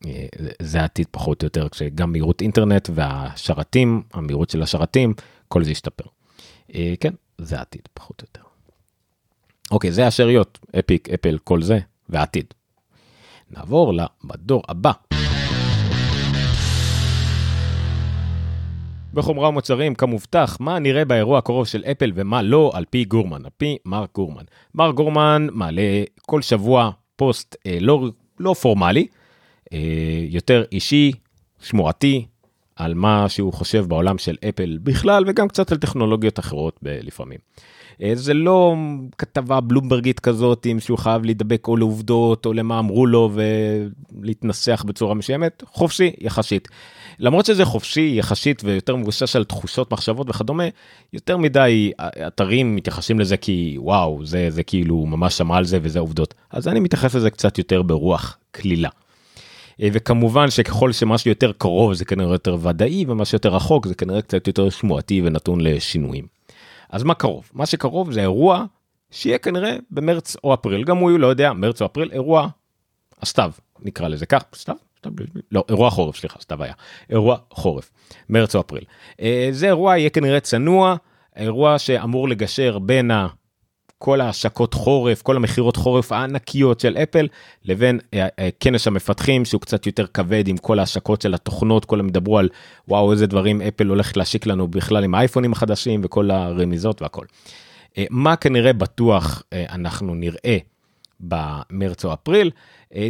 אה, 0.06 0.26
זה 0.62 0.80
העתיד 0.80 1.06
פחות 1.10 1.42
או 1.42 1.46
יותר 1.46 1.68
כשגם 1.68 2.12
מהירות 2.12 2.40
אינטרנט 2.40 2.90
והשרתים 2.94 4.02
המהירות 4.14 4.50
של 4.50 4.62
השרתים 4.62 5.14
כל 5.48 5.64
זה 5.64 5.70
ישתפר. 5.70 6.04
אה, 6.74 6.94
כן 7.00 7.12
זה 7.38 7.58
העתיד 7.58 7.82
פחות 7.94 8.22
או 8.22 8.26
יותר. 8.28 8.47
אוקיי 9.70 9.92
זה 9.92 10.06
השאריות 10.06 10.58
אפיק 10.78 11.08
אפל 11.08 11.38
כל 11.44 11.62
זה 11.62 11.78
והעתיד. 12.08 12.54
נעבור 13.50 13.92
למדור 13.94 14.62
הבא. 14.68 14.92
בחומרה 19.14 19.48
ומוצרים 19.48 19.94
כמובטח 19.94 20.56
מה 20.60 20.78
נראה 20.78 21.04
באירוע 21.04 21.38
הקרוב 21.38 21.66
של 21.66 21.84
אפל 21.84 22.12
ומה 22.14 22.42
לא 22.42 22.70
על 22.74 22.84
פי 22.90 23.04
גורמן 23.04 23.44
על 23.44 23.50
פי 23.56 23.76
מרק 23.84 24.14
גורמן. 24.14 24.44
מרק 24.74 24.94
גורמן 24.94 25.46
מעלה 25.52 26.02
כל 26.26 26.42
שבוע 26.42 26.90
פוסט 27.16 27.56
אה, 27.66 27.78
לא, 27.80 28.08
לא 28.40 28.54
פורמלי 28.54 29.06
אה, 29.72 29.78
יותר 30.28 30.64
אישי, 30.72 31.12
שמועתי, 31.62 32.26
על 32.78 32.94
מה 32.94 33.28
שהוא 33.28 33.52
חושב 33.52 33.84
בעולם 33.88 34.18
של 34.18 34.36
אפל 34.48 34.78
בכלל 34.82 35.24
וגם 35.26 35.48
קצת 35.48 35.72
על 35.72 35.78
טכנולוגיות 35.78 36.38
אחרות 36.38 36.78
לפעמים. 36.82 37.38
אה, 38.02 38.12
זה 38.14 38.34
לא 38.34 38.76
כתבה 39.18 39.60
בלומברגית 39.60 40.20
כזאת 40.20 40.66
עם 40.66 40.80
שהוא 40.80 40.98
חייב 40.98 41.24
להידבק 41.24 41.68
או 41.68 41.76
לעובדות 41.76 42.46
או 42.46 42.52
למה 42.52 42.78
אמרו 42.78 43.06
לו 43.06 43.30
ולהתנסח 43.34 44.84
בצורה 44.86 45.14
מסוימת, 45.14 45.62
חופשי 45.66 46.12
יחסית. 46.20 46.68
למרות 47.18 47.46
שזה 47.46 47.64
חופשי 47.64 48.14
יחסית 48.18 48.62
ויותר 48.64 48.96
מבוסס 48.96 49.36
על 49.36 49.44
תחושות 49.44 49.92
מחשבות 49.92 50.30
וכדומה, 50.30 50.64
יותר 51.12 51.36
מדי 51.36 51.92
אתרים 52.26 52.76
מתייחסים 52.76 53.20
לזה 53.20 53.36
כי 53.36 53.76
וואו 53.78 54.26
זה 54.26 54.46
זה 54.50 54.62
כאילו 54.62 55.06
ממש 55.06 55.38
שמע 55.38 55.56
על 55.56 55.64
זה 55.64 55.78
וזה 55.82 55.98
עובדות. 55.98 56.34
אז 56.50 56.68
אני 56.68 56.80
מתייחס 56.80 57.14
לזה 57.14 57.30
קצת 57.30 57.58
יותר 57.58 57.82
ברוח 57.82 58.38
קלילה. 58.50 58.88
אה, 59.82 59.88
וכמובן 59.92 60.50
שככל 60.50 60.92
שמשהו 60.92 61.28
יותר 61.28 61.52
קרוב 61.52 61.92
זה 61.92 62.04
כנראה 62.04 62.34
יותר 62.34 62.56
ודאי 62.62 63.04
ומה 63.08 63.24
שיותר 63.24 63.48
רחוק 63.48 63.86
זה 63.86 63.94
כנראה 63.94 64.22
קצת 64.22 64.46
יותר 64.46 64.70
שמועתי 64.70 65.22
ונתון 65.24 65.60
לשינויים. 65.60 66.26
אז 66.90 67.02
מה 67.02 67.14
קרוב? 67.14 67.50
מה 67.54 67.66
שקרוב 67.66 68.12
זה 68.12 68.20
אירוע 68.20 68.64
שיהיה 69.10 69.38
כנראה 69.38 69.76
במרץ 69.90 70.36
או 70.44 70.54
אפריל 70.54 70.84
גם 70.84 70.96
הוא 70.96 71.10
לא 71.10 71.26
יודע 71.26 71.52
מרץ 71.52 71.82
או 71.82 71.86
אפריל 71.86 72.10
אירוע 72.12 72.48
הסתיו 73.22 73.52
נקרא 73.82 74.08
לזה 74.08 74.26
כך 74.26 74.42
סתיו? 74.54 74.74
לא 75.52 75.64
אירוע 75.68 75.90
חורף 75.90 76.16
סליחה 76.16 76.40
סתיו 76.40 76.62
היה 76.62 76.72
אירוע 77.10 77.36
חורף 77.50 77.90
מרץ 78.28 78.54
או 78.54 78.60
אפריל 78.60 78.84
אה, 79.20 79.48
זה 79.50 79.66
אירוע 79.66 79.98
יהיה 79.98 80.10
כנראה 80.10 80.40
צנוע 80.40 80.96
אירוע 81.36 81.78
שאמור 81.78 82.28
לגשר 82.28 82.78
בין 82.78 83.10
כל 83.98 84.20
ההשקות 84.20 84.74
חורף, 84.74 85.22
כל 85.22 85.36
המכירות 85.36 85.76
חורף 85.76 86.12
הענקיות 86.12 86.80
של 86.80 86.96
אפל, 86.96 87.28
לבין 87.64 87.98
אה, 88.14 88.28
אה, 88.38 88.48
כנס 88.60 88.86
המפתחים 88.86 89.44
שהוא 89.44 89.60
קצת 89.60 89.86
יותר 89.86 90.06
כבד 90.06 90.48
עם 90.48 90.56
כל 90.56 90.78
ההשקות 90.78 91.22
של 91.22 91.34
התוכנות, 91.34 91.84
כל 91.84 92.00
הם 92.00 92.08
ידברו 92.08 92.38
על 92.38 92.48
וואו 92.88 93.12
איזה 93.12 93.26
דברים 93.26 93.62
אפל 93.62 93.86
הולך 93.86 94.16
להשיק 94.16 94.46
לנו 94.46 94.68
בכלל 94.68 95.04
עם 95.04 95.14
האייפונים 95.14 95.52
החדשים 95.52 96.00
וכל 96.04 96.30
הרמיזות 96.30 97.02
והכל. 97.02 97.24
אה, 97.98 98.04
מה 98.10 98.36
כנראה 98.36 98.72
בטוח 98.72 99.42
אנחנו 99.52 100.14
נראה 100.14 100.58
במרץ 101.20 102.04
או 102.04 102.12
אפריל, 102.12 102.50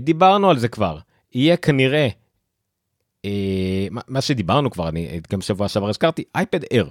דיברנו 0.00 0.50
על 0.50 0.58
זה 0.58 0.68
כבר, 0.68 0.98
יהיה 1.34 1.56
כנראה 1.56 2.08
מה 4.08 4.20
שדיברנו 4.20 4.70
כבר, 4.70 4.88
אני 4.88 5.20
גם 5.32 5.40
שבוע 5.40 5.68
שעבר 5.68 5.88
הזכרתי, 5.88 6.24
אייפד 6.34 6.60
אייר. 6.72 6.88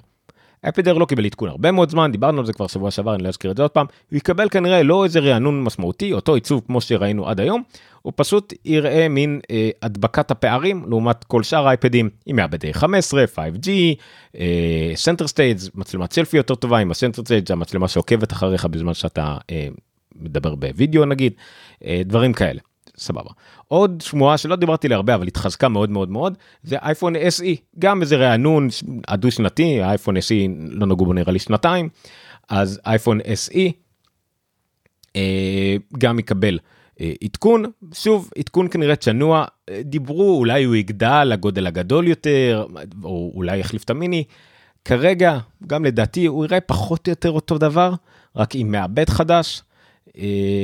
אייר 0.64 0.98
לא 0.98 1.06
קיבל 1.06 1.26
עדכון 1.26 1.50
הרבה 1.50 1.72
מאוד 1.72 1.90
זמן, 1.90 2.12
דיברנו 2.12 2.40
על 2.40 2.46
זה 2.46 2.54
כבר 2.54 2.68
שבוע 2.68 2.92
שעבר, 2.92 3.16
אני 3.16 3.24
לא 3.24 3.28
אזכיר 3.28 3.52
את 3.52 3.58
זה 3.58 3.64
עוד 3.64 3.72
פעם, 3.72 3.86
הוא 4.12 4.18
יקבל 4.18 4.50
כנראה 4.50 4.84
לא 4.84 5.04
איזה 5.04 5.20
רענון 5.20 5.64
משמעותי, 5.64 6.14
אותו 6.14 6.36
עיצוב 6.36 6.62
כמו 6.68 6.82
שראינו 6.82 7.30
עד 7.30 7.40
היום, 7.40 7.64
הוא 8.02 8.14
פשוט 8.16 8.54
יראה 8.66 9.08
מין 9.10 9.40
אה, 9.52 9.70
הדבקת 9.82 10.32
הפערים 10.32 10.86
לעומת 10.90 11.24
כל 11.24 11.44
שאר 11.44 11.68
האייפדים, 11.68 12.10
עם 12.26 12.36
מעבד 12.36 12.74
A15, 12.74 13.24
5G, 13.36 13.70
Center 14.96 15.28
Stage, 15.28 15.70
מצלמת 15.76 16.14
סלפי 16.14 16.38
יותר 16.38 16.56
טובה 16.56 16.78
עם 16.78 16.92
ה 16.92 16.96
Center 16.96 17.22
Stage, 17.26 17.52
המצלמה 17.52 17.88
שעוקבת 17.88 18.34
אחריך 18.34 18.66
בזמן 18.66 18.94
שאתה 18.94 19.38
אה, 19.52 19.68
מדבר 20.16 20.56
בווידאו 20.56 21.06
נגיד, 21.06 21.34
אה, 21.86 22.02
דברים 22.06 22.34
כאלה. 22.34 22.67
סבבה. 22.98 23.30
עוד 23.68 24.02
שמועה 24.02 24.38
שלא 24.38 24.56
דיברתי 24.56 24.88
עליה 24.88 25.00
אבל 25.00 25.28
התחזקה 25.28 25.70
מאוד 25.70 25.90
מאוד 25.90 26.10
מאוד 26.10 26.38
זה 26.64 26.78
אייפון 26.78 27.16
SE 27.16 27.56
גם 27.80 28.02
איזה 28.02 28.16
רענון 28.16 28.68
הדו 29.08 29.32
שנתי 29.32 29.84
אייפון 29.84 30.18
SE 30.18 30.50
לא 30.70 30.86
נגעו 30.88 31.06
בו 31.06 31.14
נראה 31.14 31.34
לי 31.34 31.40
שנתיים 31.40 31.90
אז 32.50 32.80
אייפון 32.86 33.20
SE 33.22 33.60
אה, 35.16 35.76
גם 35.98 36.20
יקבל 36.20 36.60
אה, 37.02 37.14
עדכון 37.24 37.66
שוב 37.94 38.30
עדכון 38.38 38.68
כנראה 38.68 38.96
צ'נוע 38.96 39.46
דיברו 39.82 40.38
אולי 40.38 40.64
הוא 40.64 40.76
יגדל 40.76 41.24
לגודל 41.24 41.68
הגדול 41.68 42.08
יותר 42.08 42.66
או 43.04 43.32
אולי 43.36 43.58
יחליף 43.58 43.84
את 43.84 43.90
המיני. 43.90 44.24
כרגע 44.86 45.38
גם 45.68 45.86
לדעתי 45.86 46.26
הוא 46.26 46.46
יראה 46.46 46.62
פחות 46.62 47.08
או 47.08 47.12
יותר 47.12 47.32
אותו 47.32 47.58
דבר 47.58 47.94
רק 48.36 48.56
עם 48.56 48.72
מעבד 48.72 49.10
חדש 49.10 49.64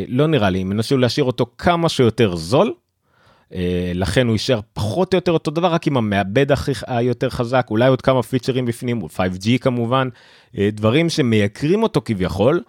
לא 0.08 0.28
נראה 0.28 0.50
לי, 0.50 0.62
הם 0.62 0.72
ינסו 0.72 0.98
להשאיר 0.98 1.26
אותו 1.26 1.46
כמה 1.58 1.90
שיותר 1.90 2.36
זול, 2.36 2.74
אה, 3.54 3.92
לכן 3.96 4.28
הוא 4.28 4.34
יישאר 4.34 4.60
פחות 4.74 5.14
או 5.14 5.18
יותר 5.18 5.32
אותו 5.32 5.52
דבר, 5.52 5.68
רק 5.74 5.88
עם 5.88 5.98
המעבד 5.98 6.52
הכי 6.52 6.72
היותר 6.88 7.30
חזק, 7.30 7.68
אולי 7.70 7.88
עוד 7.88 8.02
כמה 8.02 8.24
פיצ'רים 8.24 8.66
בפנים, 8.66 9.02
5G 9.02 9.58
כמובן, 9.62 10.10
אה, 10.58 10.70
דברים 10.74 11.10
שמייקרים 11.10 11.84
אותו 11.84 12.02
כביכול, 12.06 12.64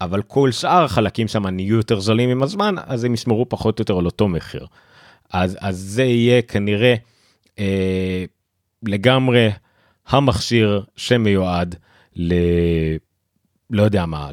אבל 0.00 0.22
כל 0.22 0.52
שאר 0.52 0.84
החלקים 0.84 1.28
שם 1.28 1.46
נהיו 1.46 1.76
יותר 1.76 2.00
זולים 2.00 2.30
עם 2.30 2.42
הזמן, 2.42 2.74
אז 2.86 3.04
הם 3.04 3.14
ישמרו 3.14 3.48
פחות 3.48 3.78
או 3.78 3.82
יותר 3.82 3.98
על 3.98 4.06
אותו 4.06 4.28
מחיר. 4.28 4.66
אז, 5.32 5.58
אז 5.60 5.78
זה 5.78 6.04
יהיה 6.04 6.42
כנראה 6.42 6.94
אה, 7.58 8.24
לגמרי 8.82 9.50
המכשיר 10.08 10.84
שמיועד 10.96 11.74
ל... 12.16 12.34
לא 13.70 13.82
יודע 13.82 14.06
מה, 14.06 14.28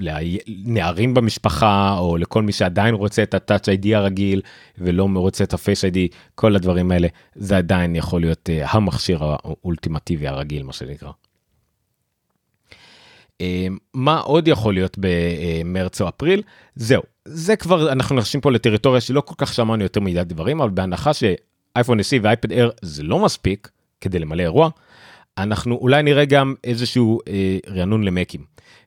לנערים 0.00 1.14
במשפחה 1.14 1.96
או 1.98 2.16
לכל 2.16 2.42
מי 2.42 2.52
שעדיין 2.52 2.94
רוצה 2.94 3.22
את 3.22 3.34
ה-Touch 3.34 3.64
ID 3.64 3.96
הרגיל 3.96 4.40
ולא 4.78 5.08
רוצה 5.14 5.44
את 5.44 5.54
ה-Face 5.54 5.92
ID, 5.92 6.14
כל 6.34 6.56
הדברים 6.56 6.90
האלה, 6.90 7.08
זה 7.34 7.56
עדיין 7.56 7.96
יכול 7.96 8.20
להיות 8.20 8.48
uh, 8.48 8.68
המכשיר 8.70 9.24
האולטימטיבי 9.24 10.28
הרגיל, 10.28 10.62
מה 10.62 10.72
שנקרא. 10.72 11.10
Uh, 13.42 13.42
מה 13.94 14.18
עוד 14.18 14.48
יכול 14.48 14.74
להיות 14.74 14.96
במרץ 15.00 16.00
או 16.00 16.08
אפריל? 16.08 16.42
זהו, 16.74 17.02
זה 17.24 17.56
כבר, 17.56 17.92
אנחנו 17.92 18.16
נכנסים 18.16 18.40
פה 18.40 18.50
לטריטוריה 18.50 19.00
שלא 19.00 19.20
כל 19.20 19.34
כך 19.38 19.54
שמענו 19.54 19.82
יותר 19.82 20.00
מדי 20.00 20.24
דברים, 20.24 20.60
אבל 20.60 20.70
בהנחה 20.70 21.10
שאייפון 21.14 22.00
SE 22.00 22.16
ואייפד 22.22 22.52
Air 22.52 22.70
זה 22.82 23.02
לא 23.02 23.18
מספיק 23.24 23.70
כדי 24.00 24.18
למלא 24.18 24.42
אירוע, 24.42 24.70
אנחנו 25.38 25.74
אולי 25.74 26.02
נראה 26.02 26.24
גם 26.24 26.54
איזשהו 26.64 27.20
אה, 27.28 27.58
רענון 27.68 28.04
למקים. 28.04 28.44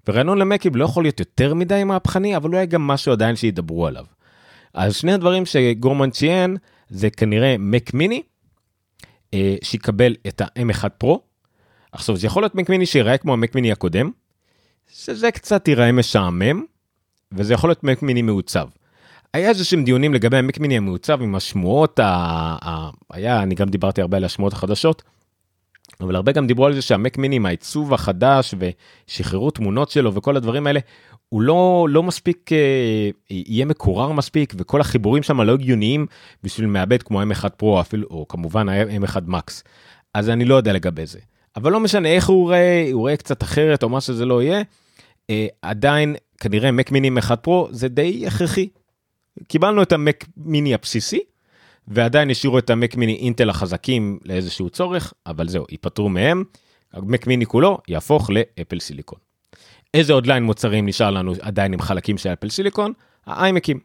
ורענון 0.07 0.37
למקים 0.37 0.75
לא 0.75 0.85
יכול 0.85 1.03
להיות 1.03 1.19
יותר 1.19 1.53
מדי 1.53 1.83
מהפכני, 1.83 2.35
אבל 2.35 2.49
אולי 2.49 2.65
גם 2.65 2.87
משהו 2.87 3.11
עדיין 3.11 3.35
שידברו 3.35 3.87
עליו. 3.87 4.05
אז 4.73 4.95
שני 4.95 5.13
הדברים 5.13 5.45
שגורמן 5.45 6.09
ציין 6.09 6.57
זה 6.89 7.09
כנראה 7.09 7.55
מק 7.59 7.93
מיני, 7.93 8.21
אה, 9.33 9.55
שיקבל 9.63 10.15
את 10.27 10.41
ה-M1 10.41 10.89
פרו. 10.89 11.21
עכשיו 11.91 12.17
זה 12.17 12.27
יכול 12.27 12.43
להיות 12.43 12.55
מק 12.55 12.69
מיני 12.69 12.85
שיראה 12.85 13.17
כמו 13.17 13.33
המק 13.33 13.55
מיני 13.55 13.71
הקודם, 13.71 14.11
שזה 14.93 15.31
קצת 15.31 15.67
ייראה 15.67 15.91
משעמם, 15.91 16.63
וזה 17.31 17.53
יכול 17.53 17.69
להיות 17.69 17.83
מק 17.83 18.01
מיני 18.01 18.21
מעוצב. 18.21 18.67
היה 19.33 19.49
איזה 19.49 19.65
שהם 19.65 19.83
דיונים 19.83 20.13
לגבי 20.13 20.37
המק 20.37 20.59
מיני 20.59 20.77
המעוצב 20.77 21.21
עם 21.21 21.35
השמועות, 21.35 21.99
ה... 21.99 22.05
ה... 22.61 22.89
היה, 23.09 23.43
אני 23.43 23.55
גם 23.55 23.69
דיברתי 23.69 24.01
הרבה 24.01 24.17
על 24.17 24.23
השמועות 24.23 24.53
החדשות. 24.53 25.03
אבל 26.01 26.15
הרבה 26.15 26.31
גם 26.31 26.47
דיברו 26.47 26.65
על 26.65 26.73
זה 26.73 26.81
שהמק 26.81 27.17
מיני 27.17 27.35
עם 27.35 27.45
העיצוב 27.45 27.93
החדש 27.93 28.55
ושחררו 29.07 29.51
תמונות 29.51 29.89
שלו 29.89 30.13
וכל 30.13 30.37
הדברים 30.37 30.67
האלה 30.67 30.79
הוא 31.29 31.41
לא 31.41 31.87
לא 31.89 32.03
מספיק 32.03 32.51
אה, 32.51 33.09
יהיה 33.29 33.65
מקורר 33.65 34.11
מספיק 34.11 34.53
וכל 34.57 34.81
החיבורים 34.81 35.23
שם 35.23 35.41
לא 35.41 35.53
הגיוניים 35.53 36.05
בשביל 36.43 36.67
מעבד 36.67 37.03
כמו 37.03 37.21
m1 37.21 37.49
פרו 37.49 37.81
אפילו 37.81 38.07
או 38.09 38.27
כמובן 38.27 38.67
m1 38.69 39.21
מקס 39.27 39.63
אז 40.13 40.29
אני 40.29 40.45
לא 40.45 40.55
יודע 40.55 40.73
לגבי 40.73 41.05
זה 41.05 41.19
אבל 41.55 41.71
לא 41.71 41.79
משנה 41.79 42.09
איך 42.09 42.29
הוא 42.29 42.43
רואה 42.43 42.89
הוא 42.91 42.99
רואה 42.99 43.17
קצת 43.17 43.43
אחרת 43.43 43.83
או 43.83 43.89
מה 43.89 44.01
שזה 44.01 44.25
לא 44.25 44.41
יהיה 44.41 44.61
אה, 45.29 45.47
עדיין 45.61 46.15
כנראה 46.41 46.71
מק 46.71 46.91
מיני 46.91 47.09
m1 47.19 47.35
פרו 47.35 47.67
זה 47.71 47.87
די 47.87 48.27
הכרחי. 48.27 48.69
קיבלנו 49.47 49.81
את 49.81 49.91
המק 49.91 50.25
מיני 50.37 50.73
הבסיסי 50.73 51.19
ועדיין 51.87 52.29
השאירו 52.29 52.59
את 52.59 52.69
המק 52.69 52.95
מיני 52.95 53.15
אינטל 53.15 53.49
החזקים 53.49 54.19
לאיזשהו 54.25 54.69
צורך, 54.69 55.13
אבל 55.25 55.47
זהו, 55.47 55.65
ייפטרו 55.71 56.09
מהם, 56.09 56.43
המק 56.93 57.27
מיני 57.27 57.45
כולו 57.45 57.77
יהפוך 57.87 58.29
לאפל 58.29 58.79
סיליקון. 58.79 59.19
איזה 59.93 60.13
עוד 60.13 60.27
ליין 60.27 60.43
מוצרים 60.43 60.85
נשאר 60.85 61.11
לנו 61.11 61.33
עדיין 61.41 61.73
עם 61.73 61.81
חלקים 61.81 62.17
של 62.17 62.29
אפל 62.29 62.49
סיליקון? 62.49 62.93
האיימקים. 63.25 63.79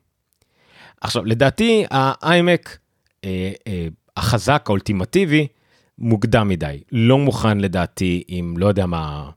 עכשיו, 1.00 1.24
לדעתי 1.24 1.84
האיימק 1.90 2.78
אה, 3.24 3.52
אה, 3.66 3.88
החזק, 4.16 4.64
האולטימטיבי, 4.66 5.46
מוקדם 5.98 6.48
מדי. 6.48 6.80
לא 6.92 7.18
מוכן 7.18 7.58
לדעתי 7.58 8.22
עם, 8.28 8.54
לא 8.58 8.66
יודע 8.66 8.86
מה, 8.86 9.30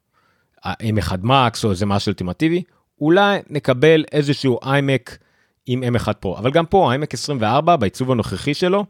ה-M1 0.63 1.23
Max 1.23 1.63
או 1.63 1.71
איזה 1.71 1.85
משהו 1.85 2.09
אולטימטיבי. 2.09 2.63
אולי 3.01 3.39
נקבל 3.49 4.05
איזשהו 4.11 4.59
איימק 4.63 5.17
עם 5.65 5.83
M1 5.95 6.13
פרו 6.13 6.37
אבל 6.37 6.51
גם 6.51 6.65
פה 6.65 6.91
העמק 6.91 7.13
24 7.13 7.75
בעיצוב 7.75 8.11
הנוכחי 8.11 8.53
שלו 8.53 8.85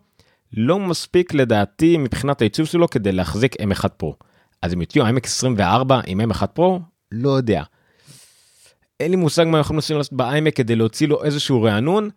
לא 0.53 0.79
מספיק 0.79 1.33
לדעתי 1.33 1.97
מבחינת 1.97 2.41
העיצוב 2.41 2.65
שלו 2.65 2.89
כדי 2.89 3.11
להחזיק 3.11 3.55
M1 3.61 3.88
פרו. 3.88 4.15
אז 4.61 4.73
אם 4.73 4.81
יוציאו 4.81 5.05
עמק 5.05 5.25
24 5.25 6.01
עם 6.07 6.31
M1 6.31 6.47
פרו 6.47 6.79
לא 7.11 7.29
יודע. 7.29 7.63
אין 8.99 9.11
לי 9.11 9.17
מושג 9.17 9.45
מה 9.47 9.59
יכולים 9.59 9.81
לעשות 9.97 10.13
בעמק 10.13 10.55
כדי 10.55 10.75
להוציא 10.75 11.07
לו 11.07 11.23
איזשהו 11.23 11.61
רענון 11.61 12.09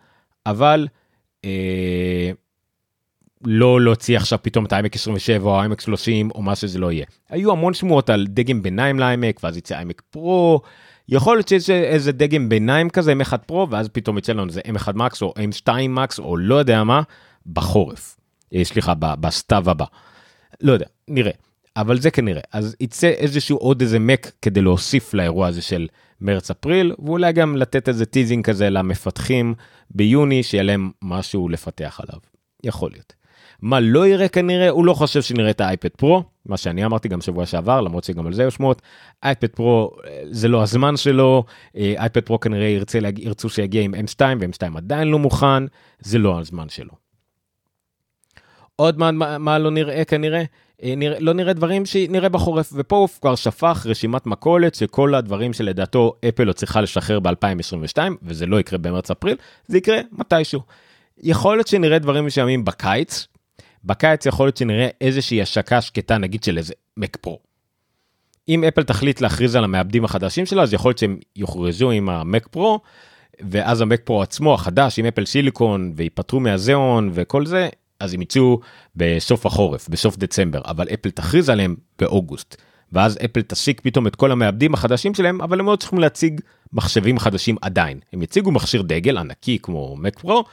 אבל 0.47 0.89
אה, 1.45 2.31
לא 3.45 3.81
להוציא 3.81 4.17
עכשיו 4.17 4.39
פתאום 4.43 4.65
את 4.65 4.73
העמק 4.73 4.95
27 4.95 5.51
או 5.51 5.61
העמק 5.61 5.81
30 5.81 6.31
או 6.31 6.43
מה 6.43 6.57
שזה 6.57 6.79
לא 6.79 6.93
יהיה. 6.93 7.07
היו 7.29 7.53
המון 7.53 7.75
שמועות 7.75 8.11
על 8.11 8.27
דגם 8.29 8.63
ביניים 8.63 8.99
לעמק 8.99 9.41
ואז 9.43 9.57
יצא 9.57 9.79
עמק 9.79 10.03
פרו 10.11 10.61
יכול 11.09 11.37
להיות 11.37 11.49
שיש 11.49 11.71
איזה 11.71 12.13
דגם 12.13 12.49
ביניים 12.49 12.91
כזה 12.91 13.13
M1 13.13 13.37
פרו 13.37 13.71
ואז 13.71 13.89
פתאום 13.89 14.19
יצא 14.19 14.33
לנו 14.33 14.47
איזה 14.47 14.61
M1 14.61 14.93
מקס 14.95 15.23
או 15.23 15.35
M2 15.37 15.73
מקס 15.89 16.19
או 16.19 16.37
לא 16.37 16.55
יודע 16.55 16.85
מה 16.85 17.03
בחורף. 17.47 18.17
אה, 18.55 18.65
סליחה 18.65 18.95
בסתיו 18.95 19.71
הבא. 19.71 19.85
לא 20.61 20.73
יודע 20.73 20.87
נראה 21.09 21.33
אבל 21.77 22.01
זה 22.01 22.11
כנראה 22.11 22.41
אז 22.53 22.77
יצא 22.81 23.09
איזשהו 23.09 23.59
עוד 23.59 23.81
איזה 23.81 23.99
מק 23.99 24.33
כדי 24.43 24.63
להוסיף 24.63 25.15
לאירוע 25.15 25.47
הזה 25.47 25.63
של 25.63 25.89
מרץ 26.21 26.51
אפריל 26.51 26.95
ואולי 26.99 27.33
גם 27.33 27.57
לתת 27.57 27.89
איזה 27.89 28.07
teasing 28.07 28.45
כזה 28.45 28.71
למפתחים 28.71 29.55
ביוני 29.91 30.43
שיהיה 30.43 30.63
להם 30.63 30.91
משהו 31.03 31.49
לפתח 31.49 32.01
עליו. 32.03 32.21
יכול 32.65 32.91
להיות. 32.91 33.22
מה 33.63 33.81
לא 33.81 34.07
יראה 34.07 34.29
כנראה 34.29 34.69
הוא 34.69 34.85
לא 34.85 34.95
חושב 34.95 35.23
שנראה 35.23 35.51
את 35.51 35.61
האייפד 35.61 35.89
פרו 35.89 36.23
מה 36.47 36.57
שאני 36.57 36.85
אמרתי 36.85 37.09
גם 37.09 37.21
שבוע 37.21 37.47
שעבר 37.47 37.81
למרות 37.81 38.05
שגם 38.05 38.27
על 38.27 38.33
זה 38.33 38.45
יש 38.45 38.55
שמועות 38.55 38.83
אייפד 39.23 39.47
פרו 39.47 39.91
זה 40.31 40.49
לא 40.49 40.63
הזמן 40.63 40.97
שלו 40.97 41.45
אייפד 41.75 42.21
פרו 42.21 42.41
כנראה 42.41 42.67
ירצה 42.67 42.99
ירצו 43.19 43.49
שיגיע 43.49 43.83
עם 43.83 43.95
m2 43.95 44.21
ו-m2 44.41 44.77
עדיין 44.77 45.09
לא 45.09 45.19
מוכן 45.19 45.65
זה 46.01 46.19
לא 46.19 46.41
הזמן 46.41 46.69
שלו. 46.69 46.93
עוד 48.77 48.99
מה, 48.99 49.39
מה, 49.39 49.59
לא 49.59 49.71
נראה 49.71 50.05
כנראה 50.05 50.45
אה, 50.83 50.95
נראה, 50.97 51.21
לא 51.21 51.33
נראה 51.33 51.53
דברים 51.53 51.87
שנראה 51.87 52.29
בחורף 52.29 52.73
ופה 52.77 52.97
הוא 52.97 53.09
כבר 53.21 53.35
שפך 53.35 53.87
רשימת 53.89 54.27
מכולת 54.27 54.75
שכל 54.75 55.15
הדברים 55.15 55.53
שלדעתו 55.53 56.15
אפל 56.29 56.45
לא 56.45 56.53
צריכה 56.53 56.81
לשחרר 56.81 57.21
ב-2022 57.21 57.99
וזה 58.23 58.47
לא 58.47 58.61
יקרה 58.61 58.79
במרץ 58.79 59.11
אפריל 59.11 59.37
זה 59.67 59.79
יקרה 59.79 60.01
מתישהו. 60.13 60.61
יכול 61.19 61.57
להיות 61.57 61.67
שנראה 61.67 61.99
דברים 61.99 62.27
מסוימים 62.27 62.65
בקיץ 62.65 63.27
בקיץ 63.85 64.27
יכול 64.27 64.47
להיות 64.47 64.57
שנראה 64.57 64.89
איזושהי 65.01 65.43
השקה 65.43 65.81
שקטה 65.81 66.19
נגיד 66.19 66.45
של 66.45 66.59
איזה 66.59 66.75
מק 66.97 67.17
פרו. 67.17 67.39
אם 68.49 68.65
אפל 68.65 68.83
תחליט 68.83 69.21
להכריז 69.21 69.57
על 69.57 69.65
המעבדים 69.65 70.05
החדשים 70.05 70.47
שלה 70.47 70.63
אז 70.63 70.73
יכול 70.73 70.89
להיות 70.89 70.99
שהם 70.99 71.19
יוכרזו 71.37 71.91
עם 71.91 72.09
המק 72.09 72.47
פרו 72.47 72.81
ואז 73.41 73.81
המק 73.81 74.01
פרו 74.05 74.23
עצמו 74.23 74.55
החדש 74.55 74.99
עם 74.99 75.07
אפל 75.07 75.25
סיליקון 75.25 75.93
ויפטרו 75.97 76.41
מהזיאון 76.41 77.11
וכל 77.13 77.47
זה 77.47 77.69
אז 78.01 78.15
הם 78.15 78.23
יצאו 78.23 78.61
בסוף 78.97 79.47
החורף 79.47 79.89
בסוף 79.89 80.17
דצמבר. 80.17 80.61
אבל 80.65 80.89
אפל 80.95 81.11
תכריז 81.11 81.49
עליהם 81.49 81.77
באוגוסט. 81.99 82.57
ואז 82.93 83.19
אפל 83.25 83.43
תשיק 83.43 83.81
פתאום 83.81 84.07
את 84.07 84.17
כל 84.17 84.31
המעבדים 84.31 84.75
החדשים 84.75 85.15
שלהם 85.15 85.41
אבל 85.41 85.61
הם 85.61 85.67
לא 85.67 85.77
צריכים 85.77 85.99
להציג 85.99 86.41
מחשבים 86.73 87.19
חדשים 87.19 87.57
עדיין. 87.63 88.01
הם 88.13 88.23
יציגו 88.23 88.51
מכשיר 88.51 88.83
דגל 88.83 89.19
ענקי 89.19 89.59
כמו 89.63 89.97
מק 89.97 90.19
פרו 90.19 90.45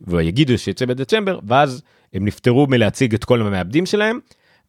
ויגידו 0.00 0.58
שיצא 0.58 0.86
בדצמבר 0.86 1.38
ואז 1.46 1.82
הם 2.14 2.24
נפטרו 2.24 2.66
מלהציג 2.66 3.14
את 3.14 3.24
כל 3.24 3.40
המעבדים 3.40 3.86
שלהם, 3.86 4.18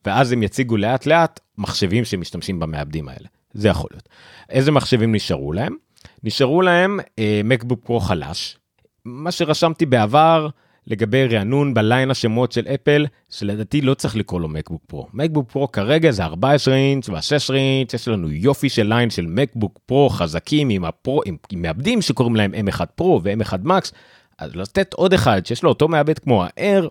ואז 0.06 0.32
הם 0.32 0.44
יציגו 0.44 0.78
לאט 0.78 1.06
לאט 1.06 1.40
מחשבים 1.58 2.06
שמשתמשים 2.06 2.60
במעבדים 2.60 3.10
האלה. 3.10 3.28
זה 3.54 3.68
יכול 3.68 3.90
להיות. 3.92 4.10
איזה 4.50 4.72
מחשבים 4.72 5.16
נשארו 5.16 5.54
להם? 5.54 5.76
נשארו 6.24 6.62
להם 6.62 7.00
אה, 7.20 7.42
מקבוק 7.44 7.86
פרו 7.86 8.00
חלש. 8.00 8.58
מה 9.06 9.32
שרשמתי 9.32 9.86
בעבר 9.86 10.48
לגבי 10.88 11.28
רענון 11.28 11.74
בליין 11.74 12.12
השמות 12.12 12.52
של 12.52 12.68
אפל, 12.68 13.06
שלדעתי 13.30 13.82
לא 13.82 13.94
צריך 13.94 14.16
לקרוא 14.16 14.42
לו 14.42 14.48
מקבוק 14.48 14.82
פרו. 14.88 15.08
מקבוק 15.14 15.52
פרו 15.52 15.72
כרגע 15.72 16.12
זה 16.12 16.24
14 16.24 16.76
אינץ' 16.76 17.10
וה-16 17.10 17.54
אינץ', 17.54 17.94
יש 17.94 18.08
לנו 18.08 18.32
יופי 18.32 18.70
של 18.70 18.88
ליין 18.88 19.10
של 19.10 19.26
מקבוק 19.26 19.80
פרו 19.86 20.10
חזקים 20.10 20.70
עם, 20.70 20.86
הפרו, 20.86 21.22
עם, 21.26 21.38
עם 21.52 21.62
מעבדים 21.62 22.02
שקוראים 22.02 22.36
להם 22.36 22.54
M1 22.54 22.86
פרו 22.86 23.22
ו-M1 23.24 23.58
מקס, 23.64 23.94
אז 24.38 24.56
לתת 24.56 24.94
עוד 24.94 25.14
אחד 25.14 25.46
שיש 25.46 25.64
לו 25.64 25.70
אותו 25.70 25.88
מעבד 25.88 26.20
כמו 26.20 26.44
ה-Air, 26.44 26.88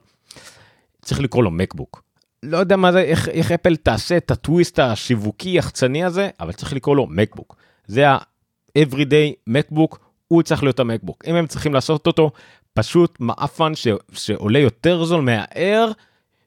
צריך 1.09 1.21
לקרוא 1.21 1.45
לו 1.45 1.51
מקבוק. 1.51 2.03
לא 2.43 2.57
יודע 2.57 2.77
מה 2.77 2.93
זה, 2.93 3.01
איך, 3.01 3.29
איך 3.29 3.53
אפל 3.53 3.77
תעשה 3.77 4.17
את 4.17 4.31
הטוויסט 4.31 4.79
השיווקי 4.79 5.51
יחצני 5.51 6.05
הזה, 6.05 6.31
אבל 6.41 6.53
צריך 6.53 6.73
לקרוא 6.73 6.97
לו 6.97 7.07
מקבוק. 7.07 7.57
זה 7.87 8.09
ה-everyday 8.09 9.35
מקבוק, 9.47 9.99
הוא 10.29 10.43
צריך 10.43 10.63
להיות 10.63 10.81
המקבוק. 10.81 11.25
אם 11.27 11.35
הם 11.35 11.47
צריכים 11.47 11.75
לעשות 11.75 12.07
אותו, 12.07 12.31
פשוט 12.75 13.21
מעפן 13.21 13.75
ש, 13.75 13.87
שעולה 14.13 14.59
יותר 14.59 15.05
זול 15.05 15.21
מהאר, 15.21 15.91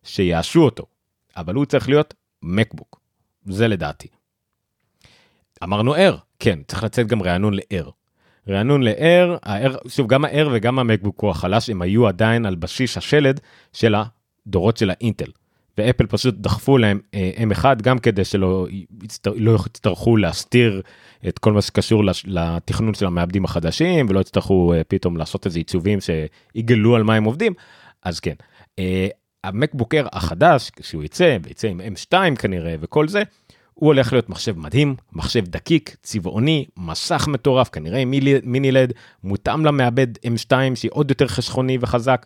שיאשו 0.04 0.62
אותו. 0.62 0.86
אבל 1.38 1.56
הוא 1.56 1.66
צריך 1.66 1.90
להיות 1.90 2.14
מקבוק. 2.44 3.00
זה 3.46 3.68
לדעתי. 3.68 4.08
אמרנו 5.64 5.96
אר, 5.96 6.18
כן, 6.40 6.60
צריך 6.68 6.84
לצאת 6.84 7.08
גם 7.08 7.24
רענון 7.24 7.54
לאר. 7.54 7.90
רענון 8.50 8.84
לאר, 8.84 9.38
שוב, 9.88 10.08
גם 10.08 10.26
האר 10.26 10.50
וגם 10.52 10.80
המקבוק 10.80 11.20
הוא 11.20 11.32
החלש, 11.32 11.70
הם 11.70 11.82
היו 11.82 12.08
עדיין 12.08 12.46
על 12.46 12.56
בסיס 12.56 12.98
השלד 12.98 13.40
של 13.74 13.96
הדורות 14.48 14.78
של 14.78 14.90
האינטל. 14.90 15.32
ואפל 15.78 16.06
פשוט 16.06 16.36
דחפו 16.38 16.78
להם 16.78 17.00
אה, 17.14 17.32
M1 17.38 17.66
גם 17.82 18.00
כדי 18.00 18.26
שלא 18.26 18.68
לא 19.36 19.56
יצטרכו 19.66 20.18
להסתיר 20.18 20.82
את 21.28 21.40
כל 21.40 21.54
מה 21.54 21.62
שקשור 21.62 22.04
לתכנון 22.26 22.94
של 22.94 23.06
המעבדים 23.06 23.46
החדשים 23.46 24.06
ולא 24.10 24.20
יצטרכו 24.20 24.74
אה, 24.74 24.84
פתאום 24.84 25.18
לעשות 25.18 25.46
איזה 25.46 25.60
עיצובים 25.60 26.00
שיגלו 26.02 26.96
על 26.96 27.04
מה 27.04 27.16
הם 27.16 27.24
עובדים 27.24 27.54
אז 28.04 28.20
כן. 28.20 28.34
אה, 28.80 29.08
המקבוקר 29.44 30.06
החדש 30.14 30.70
כשהוא 30.76 31.04
יצא 31.04 31.38
ויצא 31.44 31.68
עם 31.68 31.82
M2 31.82 32.36
כנראה 32.36 32.76
וכל 32.80 33.08
זה. 33.08 33.24
הוא 33.74 33.88
הולך 33.88 34.14
להיות 34.14 34.30
מחשב 34.30 34.58
מדהים, 34.58 34.96
מחשב 35.14 35.46
דקיק, 35.46 35.96
צבעוני, 36.04 36.66
מסך 36.78 37.28
מטורף, 37.28 37.70
כנראה 37.70 38.06
מיני 38.44 38.72
לד, 38.72 38.94
מותאם 39.24 39.66
למעבד 39.66 40.08
M2 40.18 40.52
שהיא 40.76 40.92
עוד 40.94 41.10
יותר 41.10 41.28
חשכוני 41.28 41.78
וחזק. 41.82 42.26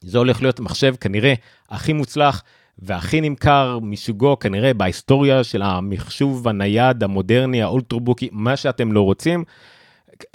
זה 0.00 0.18
הולך 0.18 0.42
להיות 0.42 0.60
מחשב 0.60 0.94
כנראה 1.00 1.34
הכי 1.70 1.92
מוצלח 1.92 2.42
והכי 2.78 3.20
נמכר 3.20 3.78
מסוגו 3.82 4.38
כנראה 4.38 4.74
בהיסטוריה 4.74 5.44
של 5.44 5.62
המחשוב 5.62 6.48
הנייד 6.48 7.02
המודרני 7.02 7.62
האולטרבוקי 7.62 8.28
מה 8.32 8.56
שאתם 8.56 8.92
לא 8.92 9.00
רוצים 9.00 9.44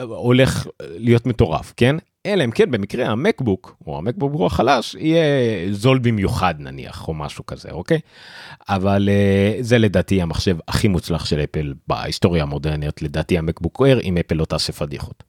הולך 0.02 0.68
להיות 0.82 1.26
מטורף 1.26 1.74
כן? 1.78 1.96
אלא 2.26 2.44
אם 2.44 2.52
כן 2.52 2.72
במקרה 2.72 3.08
המקבוק 3.08 3.76
או 3.88 3.98
המקבוק 3.98 4.34
הוא 4.34 4.46
החלש 4.46 4.96
יהיה 4.96 5.24
זול 5.74 6.00
במיוחד 6.00 6.56
נניח 6.60 7.08
או 7.08 7.14
משהו 7.14 7.46
כזה 7.46 7.70
אוקיי? 7.72 8.00
אבל 8.70 9.10
uh, 9.10 9.64
זה 9.64 9.78
לדעתי 9.78 10.22
המחשב 10.22 10.58
הכי 10.68 10.88
מוצלח 10.88 11.26
של 11.26 11.40
אפל 11.40 11.74
בהיסטוריה 11.88 12.44
המודרנית. 12.44 13.02
לדעתי 13.02 13.38
המקבוק 13.38 13.82
אר 13.82 14.00
אם 14.02 14.18
אפל 14.18 14.36
לא 14.36 14.46
תעשה 14.46 14.74
פדיחות. 14.74 15.29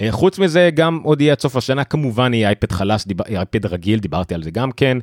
אה, 0.00 0.12
חוץ 0.12 0.38
מזה 0.38 0.70
גם 0.74 1.00
עוד 1.02 1.20
יהיה 1.20 1.32
עד 1.32 1.40
סוף 1.40 1.56
השנה 1.56 1.84
כמובן 1.84 2.34
יהיה 2.34 2.48
אייפד 2.48 2.72
חלש 2.72 3.06
דיבר, 3.06 3.24
אייפד 3.28 3.66
רגיל 3.66 3.98
דיברתי 3.98 4.34
על 4.34 4.42
זה 4.42 4.50
גם 4.50 4.72
כן 4.72 4.98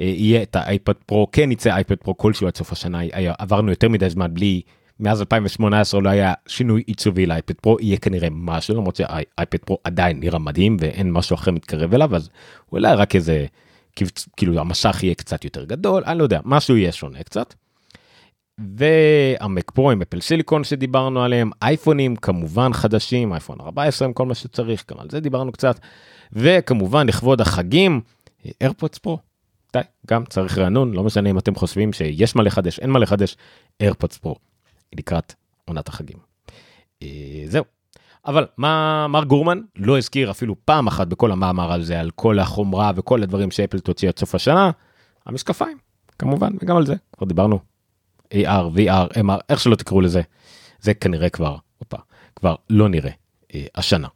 אה, 0.00 0.04
יהיה 0.04 0.42
את 0.42 0.56
האייפד 0.56 0.92
פרו 1.06 1.26
כן 1.32 1.52
יצא 1.52 1.74
אייפד 1.74 1.96
פרו 1.96 2.16
כלשהו 2.16 2.46
עד 2.46 2.56
סוף 2.56 2.72
השנה 2.72 3.00
עברנו 3.38 3.70
יותר 3.70 3.88
מדי 3.88 4.10
זמן 4.10 4.34
בלי 4.34 4.62
מאז 5.00 5.20
2018 5.20 6.00
לא 6.00 6.08
היה 6.08 6.34
שינוי 6.46 6.82
עיצובי 6.86 7.26
לאייפד 7.26 7.54
פרו 7.54 7.76
יהיה 7.80 7.96
כנראה 7.96 8.28
משהו 8.30 8.74
למרות 8.74 8.96
שאייפד 8.96 9.58
פרו 9.58 9.78
עדיין 9.84 10.20
נראה 10.20 10.38
מדהים 10.38 10.76
ואין 10.80 11.12
משהו 11.12 11.34
אחר 11.34 11.50
מתקרב 11.50 11.94
אליו 11.94 12.16
אז 12.16 12.30
אולי 12.72 12.94
רק 12.94 13.16
איזה 13.16 13.46
כאילו 14.36 14.60
המשך 14.60 15.02
יהיה 15.02 15.14
קצת 15.14 15.44
יותר 15.44 15.64
גדול 15.64 16.02
אני 16.06 16.18
לא 16.18 16.22
יודע 16.22 16.40
משהו 16.44 16.76
יהיה 16.76 16.92
שונה 16.92 17.22
קצת. 17.22 17.54
והמק 18.58 19.70
פרו 19.70 19.90
עם 19.90 20.02
אפל 20.02 20.20
סיליקון 20.20 20.64
שדיברנו 20.64 21.22
עליהם, 21.22 21.50
אייפונים 21.62 22.16
כמובן 22.16 22.72
חדשים, 22.72 23.32
אייפון 23.32 23.60
14 23.60 24.08
עם 24.08 24.14
כל 24.14 24.26
מה 24.26 24.34
שצריך, 24.34 24.84
גם 24.90 24.98
על 24.98 25.10
זה 25.10 25.20
דיברנו 25.20 25.52
קצת, 25.52 25.78
וכמובן 26.32 27.06
לכבוד 27.06 27.40
החגים, 27.40 28.00
איירפודס 28.60 28.98
פרו. 28.98 29.18
די, 29.72 29.80
גם 30.06 30.24
צריך 30.24 30.58
רענון, 30.58 30.92
לא 30.92 31.02
משנה 31.02 31.30
אם 31.30 31.38
אתם 31.38 31.54
חושבים 31.54 31.92
שיש 31.92 32.36
מה 32.36 32.42
לחדש, 32.42 32.78
אין 32.78 32.90
מה 32.90 32.98
לחדש, 32.98 33.36
איירפודס 33.80 34.18
פרו, 34.18 34.36
לקראת 34.96 35.34
עונת 35.64 35.88
החגים. 35.88 36.18
אה, 37.02 37.08
זהו. 37.46 37.64
אבל 38.26 38.46
מה 38.56 39.06
מר 39.08 39.24
גורמן 39.24 39.60
לא 39.76 39.98
הזכיר 39.98 40.30
אפילו 40.30 40.56
פעם 40.64 40.86
אחת 40.86 41.06
בכל 41.06 41.32
המאמר 41.32 41.72
על 41.72 41.82
זה, 41.82 42.00
על 42.00 42.10
כל 42.10 42.38
החומרה 42.38 42.92
וכל 42.96 43.22
הדברים 43.22 43.50
שאפל 43.50 43.78
תוציא 43.78 44.08
עד 44.08 44.18
סוף 44.18 44.34
השנה, 44.34 44.70
המשקפיים, 45.26 45.78
כמובן, 46.18 46.52
וגם 46.60 46.76
על 46.76 46.86
זה 46.86 46.94
כבר 47.12 47.26
דיברנו 47.26 47.58
AR, 48.32 48.76
VR, 48.76 49.18
MR, 49.18 49.40
איך 49.48 49.60
שלא 49.60 49.74
תקראו 49.74 50.00
לזה, 50.00 50.22
זה 50.80 50.94
כנראה 50.94 51.28
כבר, 51.28 51.56
אופה, 51.80 51.96
כבר 52.36 52.54
לא 52.70 52.88
נראה 52.88 53.10
אה, 53.54 53.64
השנה. 53.74 54.08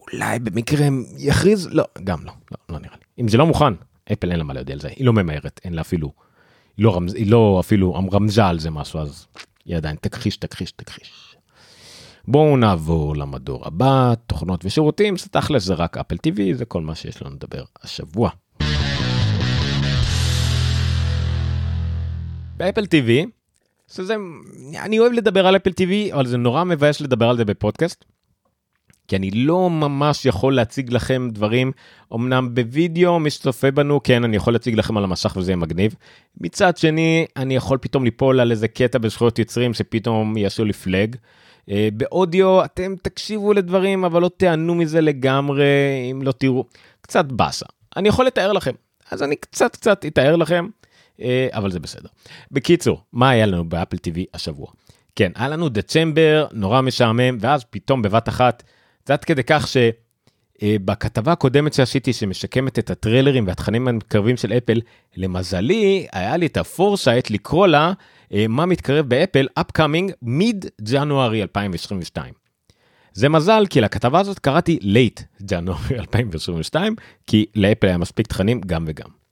אולי 0.00 0.38
במקרה 0.38 0.86
הם 0.86 1.04
יכריז, 1.18 1.68
לא, 1.72 1.84
גם 2.04 2.24
לא, 2.24 2.32
לא, 2.52 2.58
לא 2.68 2.78
נראה 2.78 2.94
לי. 2.94 3.22
אם 3.22 3.28
זה 3.28 3.38
לא 3.38 3.46
מוכן, 3.46 3.74
אפל 4.12 4.30
אין 4.30 4.38
לה 4.38 4.44
מה 4.44 4.54
להודיע 4.54 4.74
על 4.74 4.80
זה, 4.80 4.88
היא 4.88 5.06
לא 5.06 5.12
ממהרת, 5.12 5.60
אין 5.64 5.74
לה 5.74 5.80
אפילו, 5.80 6.12
היא 6.76 6.84
לא, 6.84 6.96
רמז, 6.96 7.14
היא 7.14 7.30
לא 7.30 7.60
אפילו 7.60 7.94
רמזה 8.12 8.46
על 8.46 8.58
זה 8.58 8.70
משהו, 8.70 9.00
אז 9.00 9.26
היא 9.64 9.76
עדיין 9.76 9.96
תכחיש, 10.00 10.36
תכחיש, 10.36 10.70
תכחיש. 10.70 11.36
בואו 12.28 12.56
נעבור 12.56 13.16
למדור 13.16 13.66
הבא, 13.66 14.14
תוכנות 14.26 14.64
ושירותים, 14.64 15.16
זה 15.16 15.28
תכלס 15.28 15.64
זה 15.64 15.74
רק 15.74 15.96
אפל 15.96 16.16
TV, 16.26 16.40
זה 16.54 16.64
כל 16.64 16.80
מה 16.80 16.94
שיש 16.94 17.22
לנו 17.22 17.34
לדבר 17.34 17.64
השבוע. 17.82 18.30
באפל 22.56 22.84
TV, 22.84 23.26
שזה, 23.92 24.16
אני 24.78 24.98
אוהב 24.98 25.12
לדבר 25.12 25.46
על 25.46 25.56
אפל 25.56 25.70
TV, 25.70 26.14
אבל 26.14 26.26
זה 26.26 26.36
נורא 26.36 26.64
מבאס 26.64 27.00
לדבר 27.00 27.28
על 27.28 27.36
זה 27.36 27.44
בפודקאסט. 27.44 28.04
כי 29.08 29.16
אני 29.16 29.30
לא 29.30 29.70
ממש 29.70 30.26
יכול 30.26 30.54
להציג 30.54 30.92
לכם 30.92 31.28
דברים, 31.32 31.72
אמנם 32.14 32.54
בווידאו 32.54 33.20
מי 33.20 33.30
שצופה 33.30 33.70
בנו, 33.70 34.00
כן, 34.02 34.24
אני 34.24 34.36
יכול 34.36 34.52
להציג 34.52 34.74
לכם 34.74 34.96
על 34.96 35.04
המסך 35.04 35.36
וזה 35.36 35.50
יהיה 35.50 35.56
מגניב. 35.56 35.94
מצד 36.40 36.76
שני, 36.76 37.26
אני 37.36 37.56
יכול 37.56 37.78
פתאום 37.78 38.04
ליפול 38.04 38.40
על 38.40 38.50
איזה 38.50 38.68
קטע 38.68 38.98
בזכויות 38.98 39.38
יוצרים 39.38 39.74
שפתאום 39.74 40.36
יעשו 40.36 40.64
לי 40.64 40.72
פלאג. 40.72 41.16
אה, 41.70 41.88
באודיו 41.92 42.64
אתם 42.64 42.94
תקשיבו 43.02 43.52
לדברים, 43.52 44.04
אבל 44.04 44.22
לא 44.22 44.30
תיענו 44.36 44.74
מזה 44.74 45.00
לגמרי, 45.00 45.64
אם 46.10 46.22
לא 46.22 46.32
תראו, 46.32 46.64
קצת 47.00 47.24
באסה. 47.24 47.66
אני 47.96 48.08
יכול 48.08 48.26
לתאר 48.26 48.52
לכם, 48.52 48.72
אז 49.10 49.22
אני 49.22 49.36
קצת 49.36 49.72
קצת 49.76 50.04
אתאר 50.06 50.36
לכם. 50.36 50.66
אה, 51.20 51.48
אבל 51.52 51.70
זה 51.70 51.80
בסדר. 51.80 52.08
בקיצור, 52.50 53.02
מה 53.12 53.30
היה 53.30 53.46
לנו 53.46 53.68
באפל 53.68 53.96
TV 53.96 54.20
השבוע? 54.34 54.66
כן, 55.16 55.32
היה 55.34 55.48
לנו 55.48 55.68
דצמבר 55.68 56.46
נורא 56.52 56.80
משעמם, 56.80 57.38
ואז 57.40 57.64
פתאום 57.70 58.02
בבת 58.02 58.28
אחת, 58.28 58.62
זה 59.06 59.12
עד 59.12 59.24
כדי 59.24 59.42
כך 59.46 59.66
שבכתבה 60.62 61.32
הקודמת 61.32 61.72
שעשיתי 61.72 62.12
שמסכמת 62.12 62.78
את 62.78 62.90
הטריילרים 62.90 63.46
והתכנים 63.46 63.88
המתקרבים 63.88 64.36
של 64.36 64.52
אפל, 64.52 64.80
למזלי 65.16 66.06
היה 66.12 66.36
לי 66.36 66.46
את 66.46 66.56
ה 66.56 66.63
foresight 66.63 67.30
לקרוא 67.30 67.66
לה 67.66 67.92
אה, 68.34 68.46
מה 68.48 68.66
מתקרב 68.66 69.08
באפל 69.08 69.46
upcoming 69.60 70.10
mid 70.24 70.86
January 70.88 71.42
2022. 71.42 72.34
זה 73.12 73.28
מזל 73.28 73.64
כי 73.70 73.80
לכתבה 73.80 74.20
הזאת 74.20 74.38
קראתי 74.38 74.78
late 74.82 75.42
January 75.42 75.94
2022 75.98 76.94
כי 77.26 77.46
לאפל 77.54 77.86
היה 77.86 77.98
מספיק 77.98 78.26
תכנים 78.26 78.60
גם 78.66 78.84
וגם. 78.86 79.25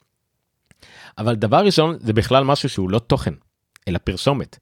אבל 1.19 1.35
דבר 1.35 1.65
ראשון 1.65 1.97
זה 2.01 2.13
בכלל 2.13 2.45
משהו 2.45 2.69
שהוא 2.69 2.91
לא 2.91 2.99
תוכן, 2.99 3.35
אלא 3.89 3.99
פרסומת. 3.99 4.59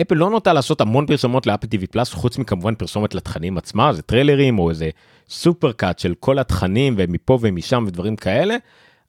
אפל 0.00 0.14
לא 0.14 0.30
נוטה 0.30 0.52
לעשות 0.52 0.80
המון 0.80 1.06
פרסומות 1.06 1.46
לאפל 1.46 1.66
TV 1.66 1.86
פלאס 1.90 2.12
חוץ 2.12 2.38
מכמובן 2.38 2.74
פרסומת 2.74 3.14
לתכנים 3.14 3.58
עצמה 3.58 3.92
זה 3.92 4.02
טריילרים 4.02 4.58
או 4.58 4.70
איזה 4.70 4.90
סופר 5.28 5.72
קאט 5.72 5.98
של 5.98 6.14
כל 6.20 6.38
התכנים 6.38 6.94
ומפה 6.98 7.38
ומשם 7.42 7.84
ודברים 7.86 8.16
כאלה. 8.16 8.56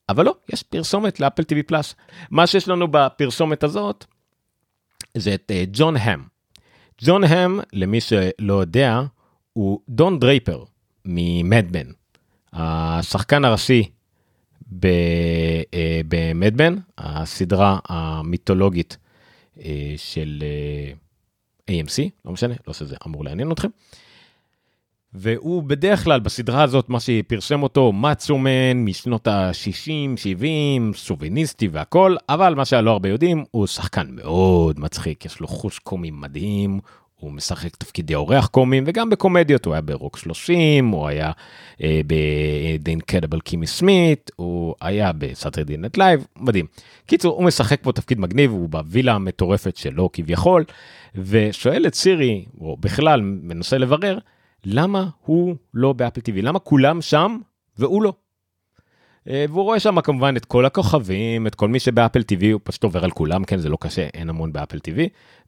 אבל 0.10 0.26
לא 0.26 0.36
יש 0.54 0.64
פרסומת 0.64 1.20
לאפל 1.20 1.44
TV 1.44 1.64
פלאס. 1.68 1.96
מה 2.32 2.48
שיש 2.48 2.68
לנו 2.68 2.88
בפרסומת 2.92 3.64
הזאת 3.64 4.06
זה 5.18 5.34
את 5.34 5.52
uh, 5.52 5.70
ג'ון 5.72 5.98
האם. 5.98 6.20
ג'ון 7.02 7.24
האם 7.24 7.60
למי 7.74 8.02
שלא 8.02 8.54
יודע 8.54 9.02
הוא 9.54 9.80
דון 9.90 10.20
דרייפר 10.20 10.64
ממדמן 11.06 11.92
השחקן 12.54 13.46
הראשי 13.46 13.90
אה, 14.84 16.02
הסדרה 16.98 17.80
המיתולוגית 17.86 18.98
אה, 19.66 19.94
של 19.98 20.44
אה, 21.70 21.82
AMC, 21.82 22.10
לא 22.26 22.32
משנה, 22.32 22.54
לא 22.68 22.74
שזה 22.74 22.96
אמור 23.08 23.26
לעניין 23.26 23.52
אתכם. 23.52 23.68
והוא 25.14 25.64
בדרך 25.64 26.04
כלל 26.04 26.20
בסדרה 26.20 26.64
הזאת, 26.64 26.90
מה 26.90 27.00
שפרשם 27.00 27.64
אותו, 27.64 27.92
מאצומן 27.92 28.78
משנות 28.86 29.28
ה-60, 29.28 30.18
70, 30.18 30.94
שוביניסטי 30.94 31.68
והכל, 31.68 32.16
אבל 32.30 32.56
מה 32.56 32.66
שלא 32.66 32.92
הרבה 32.92 33.10
יודעים, 33.10 33.44
הוא 33.52 33.68
שחקן 33.68 34.08
מאוד 34.10 34.80
מצחיק, 34.80 35.26
יש 35.26 35.40
לו 35.40 35.48
חוש 35.48 35.80
קומי 35.80 36.12
מדהים, 36.12 36.80
הוא 37.20 37.32
משחק 37.32 37.76
תפקידי 37.76 38.16
אורח 38.16 38.48
קומיים 38.48 38.84
וגם 38.88 39.10
בקומדיות, 39.10 39.66
הוא 39.66 39.74
היה 39.74 39.82
ברוק 39.82 40.18
30, 40.18 40.88
הוא 40.88 41.08
היה 41.08 41.32
אה, 41.84 42.02
ב-Unbreakable 42.08 43.40
Kimmy 43.40 43.68
Schmidt, 43.68 44.32
הוא 44.36 44.76
היה 44.82 45.12
ב-Saturday 45.12 45.78
Night 45.78 45.98
Live, 45.98 46.28
מדהים. 46.38 46.66
קיצור, 47.06 47.36
הוא 47.36 47.44
משחק 47.44 47.80
פה 47.82 47.92
תפקיד 47.92 48.20
מגניב, 48.20 48.52
הוא 48.52 48.70
בווילה 48.70 49.14
המטורפת 49.14 49.76
שלו 49.78 50.10
כביכול, 50.14 50.64
ושואל 51.16 51.88
את 51.88 51.96
סירי, 51.96 52.46
או 52.62 52.78
בכלל 52.80 53.22
מנסה 53.22 53.78
לברר, 53.78 54.18
למה 54.66 55.08
הוא 55.26 55.56
לא 55.74 55.94
באפל 55.94 56.22
TV? 56.22 56.42
למה 56.42 56.60
כולם 56.60 57.02
שם 57.02 57.38
והוא 57.78 58.04
לא? 58.04 58.14
אה, 59.30 59.46
והוא 59.50 59.64
רואה 59.64 59.80
שם 59.80 60.02
כמובן 60.02 60.38
את 60.38 60.46
כל 60.46 60.66
הכוכבים, 60.66 61.48
את 61.48 61.56
כל 61.56 61.68
מי 61.68 61.80
שבאפל 61.80 62.20
TV, 62.20 62.46
הוא 62.54 62.62
פשוט 62.64 62.84
עובר 62.84 63.04
על 63.04 63.12
כולם, 63.12 63.44
כן, 63.44 63.58
זה 63.58 63.70
לא 63.70 63.78
קשה, 63.82 64.08
אין 64.14 64.30
המון 64.30 64.54
באפל 64.54 64.78
TV, 64.78 65.00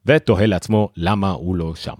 ותוהה 0.06 0.46
לעצמו 0.46 0.88
למה 0.96 1.30
הוא 1.30 1.56
לא 1.56 1.74
שם. 1.74 1.94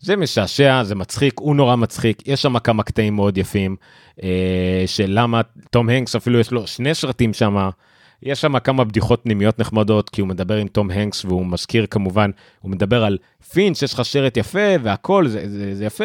זה 0.00 0.16
משעשע, 0.16 0.84
זה 0.84 0.94
מצחיק, 0.94 1.34
הוא 1.38 1.56
נורא 1.56 1.76
מצחיק, 1.76 2.28
יש 2.28 2.42
שם 2.42 2.58
כמה 2.58 2.82
קטעים 2.82 3.16
מאוד 3.16 3.38
יפים, 3.38 3.76
אה, 4.22 4.84
של 4.86 5.06
למה 5.08 5.40
תום 5.70 5.88
הנקס 5.88 6.16
אפילו 6.16 6.40
יש 6.40 6.50
לו 6.50 6.66
שני 6.66 6.94
סרטים 6.94 7.34
שם, 7.34 7.68
יש 8.22 8.40
שם 8.40 8.58
כמה 8.58 8.84
בדיחות 8.84 9.20
פנימיות 9.22 9.58
נחמדות, 9.58 10.10
כי 10.10 10.20
הוא 10.20 10.28
מדבר 10.28 10.56
עם 10.56 10.68
תום 10.68 10.90
הנקס 10.90 11.24
והוא 11.24 11.46
מזכיר 11.46 11.86
כמובן, 11.86 12.30
הוא 12.60 12.70
מדבר 12.70 13.04
על 13.04 13.18
פינץ', 13.52 13.82
יש 13.82 13.94
לך 13.94 14.04
סרט 14.04 14.36
יפה 14.36 14.68
והכל, 14.82 15.28
זה, 15.28 15.48
זה, 15.48 15.74
זה 15.74 15.84
יפה. 15.84 16.04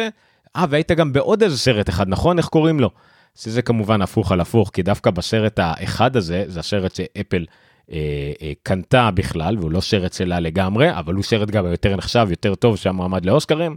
אה, 0.56 0.64
והיית 0.70 0.90
גם 0.92 1.12
בעוד 1.12 1.42
איזה 1.42 1.58
סרט 1.58 1.88
אחד, 1.88 2.08
נכון? 2.08 2.38
איך 2.38 2.46
קוראים 2.46 2.80
לו? 2.80 2.90
שזה 3.34 3.62
כמובן 3.62 4.02
הפוך 4.02 4.32
על 4.32 4.40
הפוך, 4.40 4.70
כי 4.72 4.82
דווקא 4.82 5.10
בסרט 5.10 5.58
האחד 5.58 6.16
הזה, 6.16 6.44
זה 6.46 6.60
הסרט 6.60 6.94
שאפל 6.94 7.44
אה, 7.92 7.98
אה, 8.42 8.52
קנתה 8.62 9.10
בכלל, 9.10 9.58
והוא 9.58 9.70
לא 9.72 9.80
שרט 9.80 10.12
שלה 10.12 10.40
לגמרי, 10.40 10.98
אבל 10.98 11.14
הוא 11.14 11.22
שרט 11.22 11.50
גם 11.50 11.66
יותר 11.66 11.96
נחשב, 11.96 12.26
יותר 12.30 12.54
טוב, 12.54 12.76
שהיה 12.76 12.92
מועמד 12.92 13.26
לאוסקרים, 13.26 13.76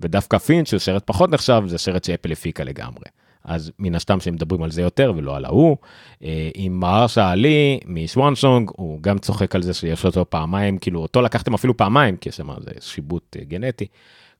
ודווקא 0.00 0.38
פינץ', 0.38 0.68
שהוא 0.68 0.80
שרט 0.80 1.02
פחות 1.06 1.30
נחשב, 1.30 1.62
זה 1.66 1.78
שרט 1.78 2.04
שאפל 2.04 2.32
הפיקה 2.32 2.64
לגמרי. 2.64 3.04
אז 3.44 3.72
מן 3.78 3.94
הסתם 3.94 4.20
שהם 4.20 4.34
מדברים 4.34 4.62
על 4.62 4.70
זה 4.70 4.82
יותר 4.82 5.12
ולא 5.16 5.36
על 5.36 5.44
ההוא. 5.44 5.76
אה, 6.24 6.50
עם 6.54 6.80
מרשה 6.80 7.30
עלי 7.30 7.80
משוואנסונג, 7.86 8.70
הוא 8.76 9.02
גם 9.02 9.18
צוחק 9.18 9.54
על 9.54 9.62
זה 9.62 9.74
שיש 9.74 10.04
אותו 10.04 10.30
פעמיים, 10.30 10.78
כאילו 10.78 11.00
אותו 11.00 11.22
לקחתם 11.22 11.54
אפילו 11.54 11.76
פעמיים, 11.76 12.16
כי 12.16 12.28
יש 12.28 12.36
שם 12.36 12.50
איזה 12.50 12.70
שיבוט 12.80 13.36
אה, 13.38 13.44
גנטי. 13.44 13.86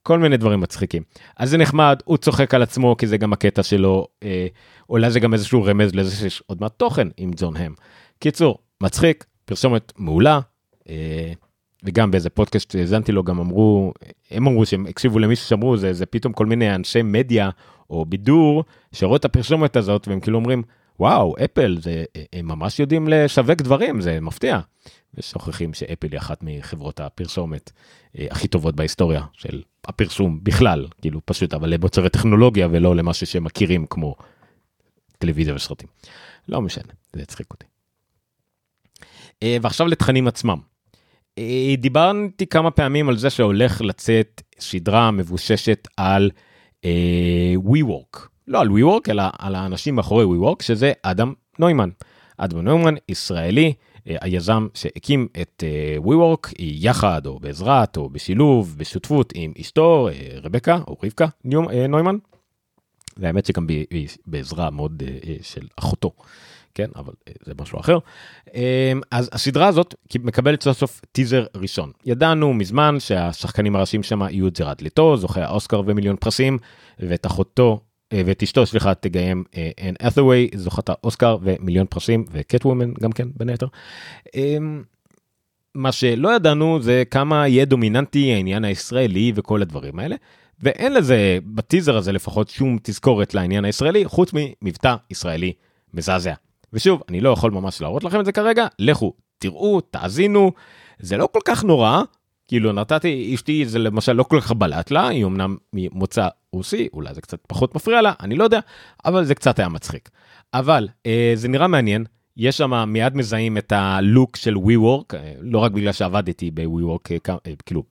כל 0.06 0.18
מיני 0.18 0.36
דברים 0.36 0.60
מצחיקים. 0.60 1.02
אז 1.36 1.50
זה 1.50 1.58
נחמד, 1.58 2.00
הוא 2.04 2.16
צוחק 2.16 2.54
על 2.54 2.62
עצמו 2.62 2.96
כי 2.96 3.06
זה 3.06 3.16
גם 3.16 3.32
הקטע 3.32 3.62
שלו, 3.62 4.06
אה, 4.22 4.46
אולי 4.88 5.10
זה 5.10 5.20
גם 5.20 5.34
איזשהו 5.34 5.64
רמז 5.64 5.94
לזה 5.94 6.16
שיש 6.16 6.42
עוד 6.46 6.60
מעט 6.60 6.72
תוכן 6.76 7.08
עם 7.16 7.30
ג'ון 7.36 7.56
הם. 7.56 7.74
קיצור, 8.18 8.58
מצחיק, 8.82 9.24
פרסומת 9.44 9.92
מעולה, 9.96 10.40
אה, 10.88 11.32
וגם 11.84 12.10
באיזה 12.10 12.30
פודקאסט 12.30 12.70
שהאזנתי 12.70 13.12
לו 13.12 13.24
גם 13.24 13.40
אמרו, 13.40 13.92
הם 14.30 14.46
אמרו 14.46 14.66
שהם 14.66 14.86
הקשיבו 14.86 15.18
למישהו 15.18 15.46
שאמרו, 15.46 15.76
זה, 15.76 15.92
זה 15.92 16.06
פתאום 16.06 16.32
כל 16.32 16.46
מיני 16.46 16.74
אנשי 16.74 17.02
מדיה 17.02 17.50
או 17.90 18.04
בידור 18.04 18.64
שראו 18.92 19.16
את 19.16 19.24
הפרסומת 19.24 19.76
הזאת 19.76 20.08
והם 20.08 20.20
כאילו 20.20 20.38
אומרים, 20.38 20.62
וואו, 21.00 21.34
אפל, 21.44 21.76
זה, 21.80 22.04
הם 22.32 22.48
ממש 22.48 22.80
יודעים 22.80 23.08
לשווק 23.08 23.62
דברים, 23.62 24.00
זה 24.00 24.20
מפתיע. 24.20 24.60
ושוכחים 25.18 25.74
שאפל 25.74 26.08
היא 26.12 26.18
אחת 26.18 26.38
מחברות 26.42 27.00
הפרסומת 27.00 27.72
אה, 28.18 28.26
הכי 28.30 28.48
טובות 28.48 28.76
בהיסטוריה 28.76 29.22
של 29.32 29.62
הפרסום 29.84 30.40
בכלל, 30.42 30.86
כאילו 31.00 31.20
פשוט, 31.24 31.54
אבל 31.54 31.70
למוצרי 31.70 32.10
טכנולוגיה 32.10 32.68
ולא 32.70 32.96
למשהו 32.96 33.26
שמכירים 33.26 33.86
כמו 33.86 34.14
טלוויזיה 35.18 35.54
וסרטים. 35.54 35.88
לא 36.48 36.62
משנה, 36.62 36.92
זה 37.12 37.22
יצחיק 37.22 37.46
אותי. 37.50 37.66
אה, 39.42 39.56
ועכשיו 39.62 39.86
לתכנים 39.86 40.28
עצמם. 40.28 40.58
אה, 41.38 41.74
דיברתי 41.78 42.46
כמה 42.46 42.70
פעמים 42.70 43.08
על 43.08 43.16
זה 43.16 43.30
שהולך 43.30 43.80
לצאת 43.80 44.42
סדרה 44.60 45.10
מבוששת 45.10 45.88
על 45.96 46.30
וורק. 47.56 48.28
לא 48.48 48.60
על 48.60 48.70
וורק 48.70 49.08
אלא 49.08 49.22
על 49.38 49.54
האנשים 49.54 49.94
מאחורי 49.94 50.24
וורק 50.24 50.62
שזה 50.62 50.92
אדם 51.02 51.32
נוימן. 51.58 51.88
אדם 52.36 52.60
נוימן 52.60 52.94
ישראלי 53.08 53.72
אה, 54.08 54.16
היזם 54.20 54.68
שהקים 54.74 55.28
את 55.42 55.64
uh, 55.66 56.00
וורק 56.00 56.50
יחד 56.58 57.26
או 57.26 57.38
בעזרת 57.38 57.96
או 57.96 58.08
בשילוב 58.08 58.74
בשותפות 58.78 59.32
עם 59.34 59.52
אשתו 59.60 60.08
uh, 60.10 60.46
רבקה 60.46 60.78
או 60.88 60.96
רבקה 61.04 61.26
נוימן. 61.88 62.16
והאמת 63.16 63.46
שגם 63.46 63.66
בעזרה 64.26 64.70
מאוד 64.70 65.02
של 65.42 65.66
אחותו. 65.76 66.10
כן 66.74 66.88
אבל 66.96 67.12
זה 67.44 67.52
משהו 67.60 67.80
אחר. 67.80 67.98
אז 69.10 69.30
הסדרה 69.32 69.66
הזאת 69.66 69.94
מקבלת 70.14 70.62
סוף 70.62 70.78
סוף 70.78 71.00
טיזר 71.12 71.46
ראשון 71.56 71.92
ידענו 72.06 72.54
מזמן 72.54 72.96
שהשחקנים 73.00 73.76
הראשיים 73.76 74.02
שם 74.02 74.22
יהיו 74.22 74.48
את 74.48 74.58
ג'רד 74.58 74.80
לטו 74.80 75.16
זוכה 75.16 75.44
האוסקר 75.44 75.82
ומיליון 75.86 76.16
פרסים 76.16 76.58
ואת 76.98 77.26
אחותו 77.26 77.80
ואת 78.26 78.42
אשתו 78.42 78.66
סליחה 78.66 78.94
תגיים 78.94 79.44
אן 79.80 79.94
האת'ווי 80.08 80.48
זוכת 80.54 80.88
האוסקר 80.88 81.36
ומיליון 81.42 81.86
פרסים 81.86 82.24
ו-Catwoman 82.30 82.92
גם 83.00 83.12
כן 83.12 83.28
בין 83.36 83.48
היתר. 83.48 83.66
מה 85.74 85.92
שלא 85.92 86.36
ידענו 86.36 86.82
זה 86.82 87.02
כמה 87.10 87.48
יהיה 87.48 87.64
דומיננטי 87.64 88.32
העניין 88.32 88.64
הישראלי 88.64 89.32
וכל 89.34 89.62
הדברים 89.62 89.98
האלה. 89.98 90.16
ואין 90.60 90.92
לזה 90.92 91.38
בטיזר 91.44 91.96
הזה 91.96 92.12
לפחות 92.12 92.48
שום 92.48 92.78
תזכורת 92.82 93.34
לעניין 93.34 93.64
הישראלי 93.64 94.04
חוץ 94.04 94.30
ממבטא 94.34 94.94
ישראלי 95.10 95.52
מזעזע. 95.94 96.34
ושוב, 96.72 97.02
אני 97.08 97.20
לא 97.20 97.30
יכול 97.30 97.50
ממש 97.50 97.80
להראות 97.80 98.04
לכם 98.04 98.20
את 98.20 98.24
זה 98.24 98.32
כרגע, 98.32 98.66
לכו, 98.78 99.12
תראו, 99.38 99.80
תאזינו, 99.80 100.52
זה 100.98 101.16
לא 101.16 101.28
כל 101.32 101.38
כך 101.44 101.64
נורא, 101.64 102.02
כאילו 102.48 102.72
נתתי, 102.72 103.34
אשתי 103.34 103.66
זה 103.66 103.78
למשל 103.78 104.12
לא 104.12 104.22
כל 104.22 104.40
כך 104.40 104.52
בלט 104.52 104.90
לה, 104.90 105.08
היא 105.08 105.24
אמנם 105.24 105.56
ממוצא 105.72 106.28
רוסי, 106.54 106.88
אולי 106.92 107.14
זה 107.14 107.20
קצת 107.20 107.38
פחות 107.46 107.74
מפריע 107.74 108.02
לה, 108.02 108.12
אני 108.20 108.36
לא 108.36 108.44
יודע, 108.44 108.60
אבל 109.04 109.24
זה 109.24 109.34
קצת 109.34 109.58
היה 109.58 109.68
מצחיק. 109.68 110.10
אבל 110.54 110.88
אה, 111.06 111.32
זה 111.34 111.48
נראה 111.48 111.68
מעניין, 111.68 112.04
יש 112.36 112.56
שם 112.56 112.84
מיד 112.86 113.16
מזהים 113.16 113.58
את 113.58 113.72
הלוק 113.72 114.36
של 114.36 114.54
WeWork, 114.54 115.14
אה, 115.14 115.34
לא 115.40 115.58
רק 115.58 115.72
בגלל 115.72 115.92
שעבדתי 115.92 116.50
ב-WeWork, 116.50 117.10
אה, 117.10 117.36
אה, 117.46 117.52
כאילו 117.66 117.82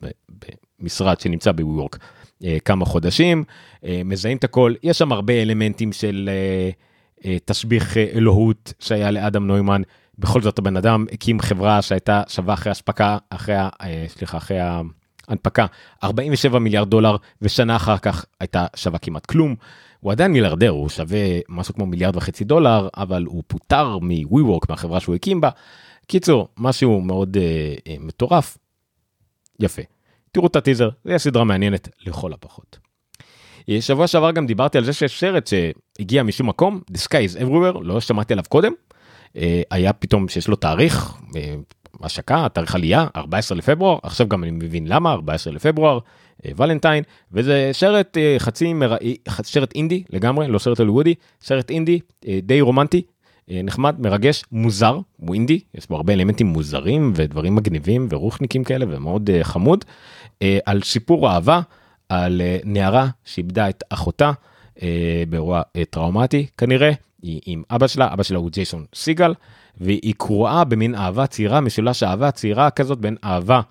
במשרד 0.79 1.19
שנמצא 1.19 1.51
ב-WeWork 1.51 1.97
אה, 2.43 2.57
כמה 2.65 2.85
חודשים, 2.85 3.43
אה, 3.85 4.01
מזהים 4.05 4.37
את 4.37 4.43
הכל, 4.43 4.73
יש 4.83 4.97
שם 4.97 5.11
הרבה 5.11 5.41
אלמנטים 5.41 5.91
של... 5.91 6.29
אה, 6.31 6.69
אה, 7.25 7.37
תשביח 7.45 7.97
אה, 7.97 8.05
אלוהות 8.13 8.73
שהיה 8.79 9.11
לאדם 9.11 9.47
נוימן. 9.47 9.81
בכל 10.19 10.41
זאת 10.41 10.59
הבן 10.59 10.77
אדם 10.77 11.05
הקים 11.11 11.39
חברה 11.39 11.81
שהייתה 11.81 12.21
שווה 12.27 12.53
אחרי 12.53 12.71
השפקה, 12.71 13.17
אחרי, 13.29 13.55
אה, 13.55 14.05
סליחה, 14.07 14.37
אחרי 14.37 14.57
ההנפקה 15.27 15.65
47 16.03 16.59
מיליארד 16.59 16.89
דולר, 16.89 17.15
ושנה 17.41 17.75
אחר 17.75 17.97
כך 17.97 18.25
הייתה 18.39 18.65
שווה 18.75 18.99
כמעט 18.99 19.25
כלום. 19.25 19.55
הוא 19.99 20.11
עדיין 20.11 20.31
מיליארדר, 20.31 20.69
הוא 20.69 20.89
שווה 20.89 21.19
משהו 21.49 21.73
כמו 21.73 21.85
מיליארד 21.85 22.15
וחצי 22.15 22.43
דולר, 22.43 22.87
אבל 22.97 23.23
הוא 23.25 23.43
פוטר 23.47 23.97
מ-WeWork, 24.01 24.65
מהחברה 24.69 24.99
שהוא 24.99 25.15
הקים 25.15 25.41
בה. 25.41 25.49
קיצור, 26.07 26.47
משהו 26.57 27.01
מאוד 27.01 27.37
אה, 27.37 27.73
אה, 27.87 27.95
מטורף. 27.99 28.57
יפה. 29.59 29.81
תראו 30.31 30.47
את 30.47 30.55
הטיזר, 30.55 30.89
זו 31.05 31.19
סדרה 31.19 31.43
מעניינת 31.43 31.89
לכל 32.05 32.33
הפחות. 32.33 32.79
שבוע 33.79 34.07
שעבר 34.07 34.31
גם 34.31 34.47
דיברתי 34.47 34.77
על 34.77 34.83
זה 34.83 34.93
שיש 34.93 35.19
סרט 35.19 35.47
שהגיע 35.47 36.23
משום 36.23 36.49
מקום, 36.49 36.81
The 36.91 36.97
Sky 36.97 37.35
is 37.35 37.41
Everywhere, 37.41 37.79
לא 37.81 38.01
שמעתי 38.01 38.33
עליו 38.33 38.45
קודם. 38.49 38.71
אה, 39.37 39.61
היה 39.71 39.93
פתאום 39.93 40.27
שיש 40.27 40.47
לו 40.47 40.55
תאריך, 40.55 41.13
אה, 41.35 41.55
השקה, 42.01 42.47
תאריך 42.53 42.75
עלייה, 42.75 43.07
14 43.15 43.57
לפברואר, 43.57 43.97
עכשיו 44.03 44.27
גם 44.27 44.43
אני 44.43 44.51
מבין 44.51 44.87
למה, 44.87 45.11
14 45.11 45.53
לפברואר, 45.53 45.99
אה, 46.45 46.51
ולנטיין, 46.57 47.03
וזה 47.31 47.69
סרט 47.73 48.17
חצי 48.37 48.73
מראי, 48.73 49.17
סרט 49.43 49.75
אינדי 49.75 50.03
לגמרי, 50.09 50.47
לא 50.47 50.59
סרט 50.59 50.79
הוליוודי, 50.79 51.15
סרט 51.41 51.69
אינדי 51.69 51.99
די 52.43 52.61
רומנטי, 52.61 53.01
נחמד, 53.47 53.95
מרגש, 53.99 54.43
מוזר, 54.51 54.99
הוא 55.17 55.33
אינדי, 55.33 55.59
יש 55.73 55.87
בו 55.89 55.95
הרבה 55.95 56.13
אלמנטים 56.13 56.47
מוזרים 56.47 57.13
ודברים 57.15 57.55
מגניבים 57.55 58.07
ורוחניקים 58.09 58.63
כאלה 58.63 58.85
ומאוד 58.89 59.29
חמוד, 59.43 59.85
על 60.65 60.81
סיפור 60.81 61.29
אהבה. 61.29 61.61
על 62.09 62.41
אה, 62.41 62.57
נערה 62.63 63.07
שאיבדה 63.25 63.69
את 63.69 63.83
אחותה 63.89 64.31
אה, 64.81 65.23
באירוע 65.29 65.61
אה, 65.75 65.85
טראומטי 65.89 66.47
כנראה, 66.57 66.91
היא 67.21 67.41
עם 67.45 67.63
אבא 67.71 67.87
שלה, 67.87 68.13
אבא 68.13 68.23
שלה 68.23 68.37
הוא 68.37 68.49
ג'ייסון 68.49 68.85
סיגל, 68.95 69.33
והיא 69.77 70.13
קרואה 70.17 70.63
במין 70.63 70.95
אהבה 70.95 71.27
צעירה, 71.27 71.61
משולש 71.61 72.03
אהבה 72.03 72.31
צעירה 72.31 72.69
כזאת 72.69 72.99
בין 72.99 73.15
אהבה 73.23 73.61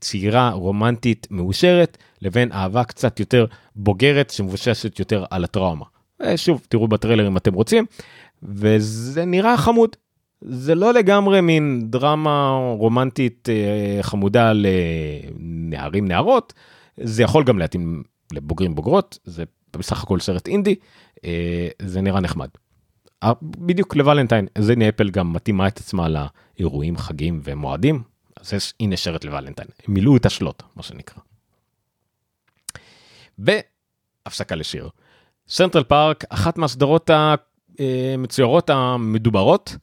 צעירה 0.00 0.50
רומנטית 0.50 1.26
מאושרת 1.30 1.98
לבין 2.22 2.52
אהבה 2.52 2.84
קצת 2.84 3.20
יותר 3.20 3.46
בוגרת 3.76 4.30
שמבוששת 4.30 4.98
יותר 4.98 5.24
על 5.30 5.44
הטראומה. 5.44 5.84
שוב, 6.36 6.66
תראו 6.68 6.88
בטריילר 6.88 7.26
אם 7.28 7.36
אתם 7.36 7.54
רוצים, 7.54 7.84
וזה 8.42 9.24
נראה 9.24 9.56
חמוד. 9.56 9.96
זה 10.40 10.74
לא 10.74 10.92
לגמרי 10.92 11.40
מין 11.40 11.82
דרמה 11.90 12.58
רומנטית 12.78 13.48
חמודה 14.02 14.52
לנערים 14.52 16.08
נערות, 16.08 16.52
זה 17.00 17.22
יכול 17.22 17.44
גם 17.44 17.58
להתאים 17.58 18.02
לבוגרים 18.32 18.74
בוגרות 18.74 19.18
זה 19.24 19.44
בסך 19.76 20.02
הכל 20.02 20.20
סרט 20.20 20.48
אינדי 20.48 20.74
אה, 21.24 21.68
זה 21.82 22.00
נראה 22.00 22.20
נחמד. 22.20 22.48
אה, 23.22 23.32
בדיוק 23.42 23.96
לוולנטיין 23.96 24.46
הנה 24.72 24.88
אפל 24.88 25.10
גם 25.10 25.32
מתאימה 25.32 25.68
את 25.68 25.78
עצמה 25.78 26.06
לאירועים 26.08 26.96
חגים 26.96 27.40
ומועדים 27.44 28.02
אז 28.40 28.52
יש, 28.52 28.74
הנה 28.80 28.96
שרת 28.96 29.24
לוולנטיין 29.24 29.68
מילאו 29.88 30.16
את 30.16 30.26
השלוט 30.26 30.62
מה 30.76 30.82
שנקרא. 30.82 31.22
והפסקה 33.38 34.54
לשיר. 34.54 34.88
Central 35.48 35.84
Park 35.84 36.24
אחת 36.28 36.58
מהסדרות 36.58 37.10
המצוירות 37.78 38.70
המדוברות 38.70 39.76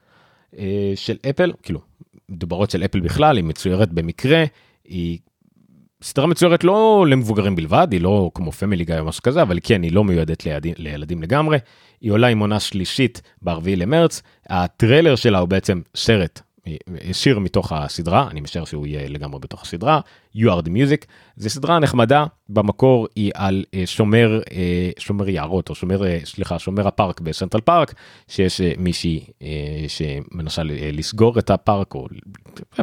של 0.96 1.18
אפל 1.30 1.54
כאילו 1.64 1.82
מדוברות 2.30 2.72
של 2.72 2.86
אפל 2.86 3.00
בכלל 3.00 3.38
היא 3.38 3.44
מצוירת 3.44 3.92
במקרה 3.92 4.44
היא 4.86 5.20
סדרה 6.04 6.28
מצוירת 6.28 6.64
לא 6.64 7.06
למבוגרים 7.10 7.56
בלבד, 7.56 7.88
היא 7.92 8.02
לא 8.02 8.32
כמו 8.34 8.52
Family 8.52 8.86
Guy 8.86 9.00
או 9.00 9.06
משהו 9.06 9.24
כזה, 9.24 9.42
אבל 9.42 9.60
כן, 9.64 9.84
היא 9.84 9.92
לא 9.92 10.04
מיועדת 10.04 10.46
לילדים, 10.46 10.74
לילדים 10.78 11.22
לגמרי. 11.22 11.58
היא 12.02 12.12
עולה 12.12 12.28
עם 12.28 12.40
עונה 12.40 12.60
שלישית 12.60 13.22
ב-4 13.42 13.62
למרץ, 13.68 14.22
הטריילר 14.50 15.16
שלה 15.16 15.40
הוא 15.40 15.50
בעצם 15.50 15.82
סרט 15.96 16.42
שיר 17.12 17.40
מתוך 17.40 17.72
הסדרה, 17.72 18.28
אני 18.32 18.42
משער 18.42 18.66
שהוא 18.66 18.88
יהיה 18.88 19.10
לגמרי 19.10 19.40
בתוך 19.40 19.62
הסדרה, 19.62 20.00
You 20.36 20.40
are 20.40 20.66
the 20.66 20.70
music, 20.70 21.06
זה 21.36 21.50
סדרה 21.50 21.80
נחמדה, 21.80 22.26
במקור 22.50 23.08
היא 23.16 23.32
על 23.36 23.64
אה, 23.74 23.84
שומר, 23.86 24.42
אה, 24.52 24.90
שומר 25.00 25.30
יערות, 25.30 25.70
או 25.70 25.76
שומר, 25.76 26.06
אה, 26.06 26.20
סליחה, 26.26 26.60
שומר 26.60 26.88
הפארק 26.88 27.22
בסנטרל 27.22 27.62
פארק, 27.62 27.94
שיש 28.28 28.62
מישהי 28.78 29.26
שמנסה 29.88 30.62
לסגור 30.66 31.40
את 31.40 31.50
הפארק, 31.50 31.96
או 31.96 32.08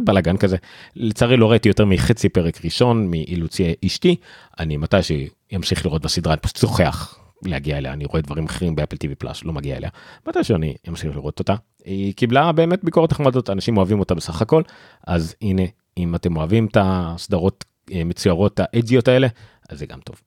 בלאגן 0.04 0.36
כזה. 0.36 0.56
לצערי 0.96 1.36
לא 1.36 1.50
ראיתי 1.50 1.68
יותר 1.68 1.84
מחצי 1.84 2.28
פרק 2.28 2.64
ראשון 2.64 3.10
מאילוצי 3.10 3.74
אשתי, 3.86 4.16
אני 4.58 4.76
מתי 4.76 4.96
שימשיך 5.02 5.86
לראות 5.86 6.02
בסדרה, 6.02 6.32
אני 6.32 6.40
פשוט 6.40 6.56
שוכח 6.56 7.18
להגיע 7.44 7.78
אליה 7.78 7.92
אני 7.92 8.04
רואה 8.04 8.22
דברים 8.22 8.44
אחרים 8.44 8.76
באפל 8.76 8.96
טיווי 8.96 9.14
פלאס 9.14 9.44
לא 9.44 9.52
מגיע 9.52 9.76
אליה. 9.76 9.90
מתי 10.26 10.44
שאני 10.44 10.74
אמשיך 10.88 11.16
לראות 11.16 11.38
אותה 11.38 11.54
היא 11.84 12.14
קיבלה 12.14 12.52
באמת 12.52 12.84
ביקורת 12.84 13.12
נחמדות 13.12 13.50
אנשים 13.50 13.76
אוהבים 13.76 14.00
אותה 14.00 14.14
בסך 14.14 14.42
הכל 14.42 14.62
אז 15.06 15.34
הנה 15.42 15.62
אם 15.98 16.14
אתם 16.14 16.36
אוהבים 16.36 16.66
את 16.66 16.76
הסדרות 16.80 17.64
אה, 17.92 18.04
מצוירות 18.04 18.60
האג'יות 18.62 19.08
האלה 19.08 19.28
אז 19.68 19.78
זה 19.78 19.86
גם 19.86 20.00
טוב. 20.00 20.20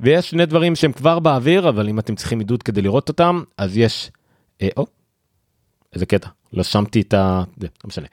ויש 0.00 0.30
שני 0.30 0.46
דברים 0.46 0.76
שהם 0.76 0.92
כבר 0.92 1.18
באוויר 1.18 1.68
אבל 1.68 1.88
אם 1.88 1.98
אתם 1.98 2.14
צריכים 2.14 2.38
עידוד 2.38 2.62
כדי 2.62 2.82
לראות 2.82 3.08
אותם 3.08 3.42
אז 3.58 3.76
יש. 3.76 4.10
אה, 4.62 4.68
או, 4.76 4.86
איזה 5.94 6.06
קטע 6.06 6.28
לא 6.52 6.62
שמתי 6.62 7.00
את 7.00 7.14
ה... 7.14 7.44
זה, 7.60 7.66
לא 7.84 7.88
משנה. 7.88 8.06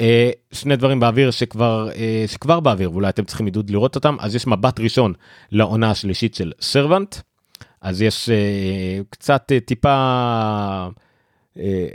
אה, 0.00 0.30
שני 0.52 0.76
דברים 0.76 1.00
באוויר 1.00 1.30
שכבר 1.30 1.88
אה, 1.90 2.24
שכבר 2.26 2.60
באוויר 2.60 2.92
ואולי 2.92 3.08
אתם 3.08 3.24
צריכים 3.24 3.46
עידוד 3.46 3.70
לראות 3.70 3.94
אותם 3.94 4.16
אז 4.20 4.34
יש 4.34 4.46
מבט 4.46 4.80
ראשון 4.80 5.12
לעונה 5.52 5.90
השלישית 5.90 6.34
של 6.34 6.52
סרוונט. 6.60 7.16
אז 7.80 8.02
יש 8.02 8.28
uh, 8.28 9.04
קצת 9.10 9.52
uh, 9.52 9.64
טיפה 9.64 10.88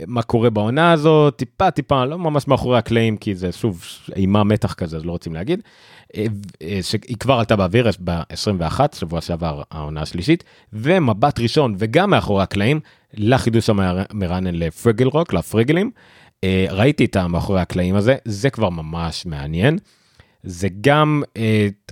מה 0.06 0.22
קורה 0.22 0.50
בעונה 0.50 0.92
הזאת, 0.92 1.36
טיפה 1.36 1.70
טיפה, 1.70 2.04
לא 2.04 2.18
ממש 2.18 2.48
מאחורי 2.48 2.78
הקלעים, 2.78 3.16
כי 3.16 3.34
זה 3.34 3.52
שוב 3.52 3.84
אימה 4.16 4.44
מתח 4.44 4.74
כזה, 4.74 4.96
אז 4.96 5.04
לא 5.04 5.12
רוצים 5.12 5.34
להגיד. 5.34 5.60
Uh, 6.12 6.14
uh, 6.14 6.64
שהיא 6.82 7.16
כבר 7.16 7.34
עלתה 7.34 7.56
באוויר 7.56 7.90
ב-21, 8.04 8.80
שבוע 8.94 9.20
שעבר 9.20 9.62
העונה 9.70 10.02
השלישית, 10.02 10.44
ומבט 10.72 11.40
ראשון 11.40 11.74
וגם 11.78 12.10
מאחורי 12.10 12.42
הקלעים 12.42 12.80
לחידוש 13.14 13.70
המרענן 13.70 14.54
לפרגל 14.54 15.06
רוק, 15.06 15.32
לפרגלים. 15.32 15.90
Uh, 16.26 16.48
ראיתי 16.70 17.04
את 17.04 17.16
המאחורי 17.16 17.60
הקלעים 17.60 17.94
הזה, 17.94 18.16
זה 18.24 18.50
כבר 18.50 18.68
ממש 18.68 19.26
מעניין. 19.26 19.78
זה 20.42 20.68
גם 20.80 21.22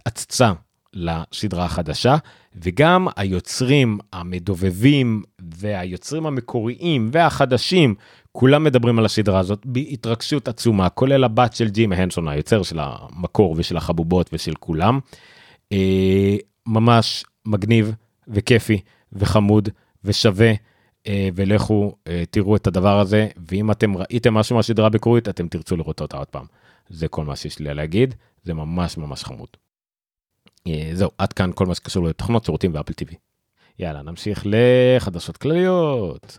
הצצה 0.07 0.53
לסדרה 0.95 1.65
החדשה, 1.65 2.17
וגם 2.55 3.09
היוצרים 3.17 3.99
המדובבים 4.13 5.23
והיוצרים 5.41 6.27
המקוריים 6.27 7.09
והחדשים, 7.13 7.95
כולם 8.33 8.65
מדברים 8.65 8.99
על 8.99 9.05
הסדרה 9.05 9.39
הזאת 9.39 9.67
בהתרגשות 9.67 10.49
עצומה, 10.49 10.89
כולל 10.89 11.25
הבת 11.25 11.55
של 11.55 11.69
ג'ים 11.69 11.93
הנסון, 11.93 12.29
היוצר 12.29 12.63
של 12.63 12.79
המקור 12.81 13.55
ושל 13.59 13.77
החבובות 13.77 14.31
ושל 14.33 14.55
כולם. 14.55 14.99
אה, 15.73 16.37
ממש 16.67 17.25
מגניב 17.47 17.95
וכיפי 18.29 18.81
וחמוד 19.13 19.69
ושווה. 20.05 20.53
אה, 21.07 21.29
ולכו 21.35 21.95
אה, 22.09 22.23
תראו 22.31 22.57
את 22.57 22.67
הדבר 22.67 23.01
הזה 23.01 23.29
ואם 23.49 23.71
אתם 23.71 23.97
ראיתם 23.97 24.35
משהו 24.35 24.57
מהסדרה 24.57 24.87
המקורית 24.87 25.29
אתם 25.29 25.49
תרצו 25.49 25.77
לראות 25.77 26.01
אותה 26.01 26.17
עוד 26.17 26.27
פעם. 26.27 26.47
זה 26.89 27.09
כל 27.09 27.25
מה 27.25 27.37
שיש 27.37 27.59
לי 27.59 27.75
להגיד 27.75 28.15
זה 28.45 28.55
ממש 28.55 28.99
ממש 28.99 29.25
חמוד. 29.25 29.49
אה, 30.67 30.91
זהו, 30.95 31.11
עד 31.19 31.33
כאן 31.33 31.51
כל 31.55 31.67
מה 31.67 31.75
שקשור 31.75 32.07
לתוכנות, 32.07 32.45
שירותים 32.45 32.75
ואפל 32.75 32.93
טיווי. 32.93 33.15
יאללה, 33.79 34.03
נמשיך 34.03 34.47
לחדשות 34.47 35.37
כלליות. 35.37 36.39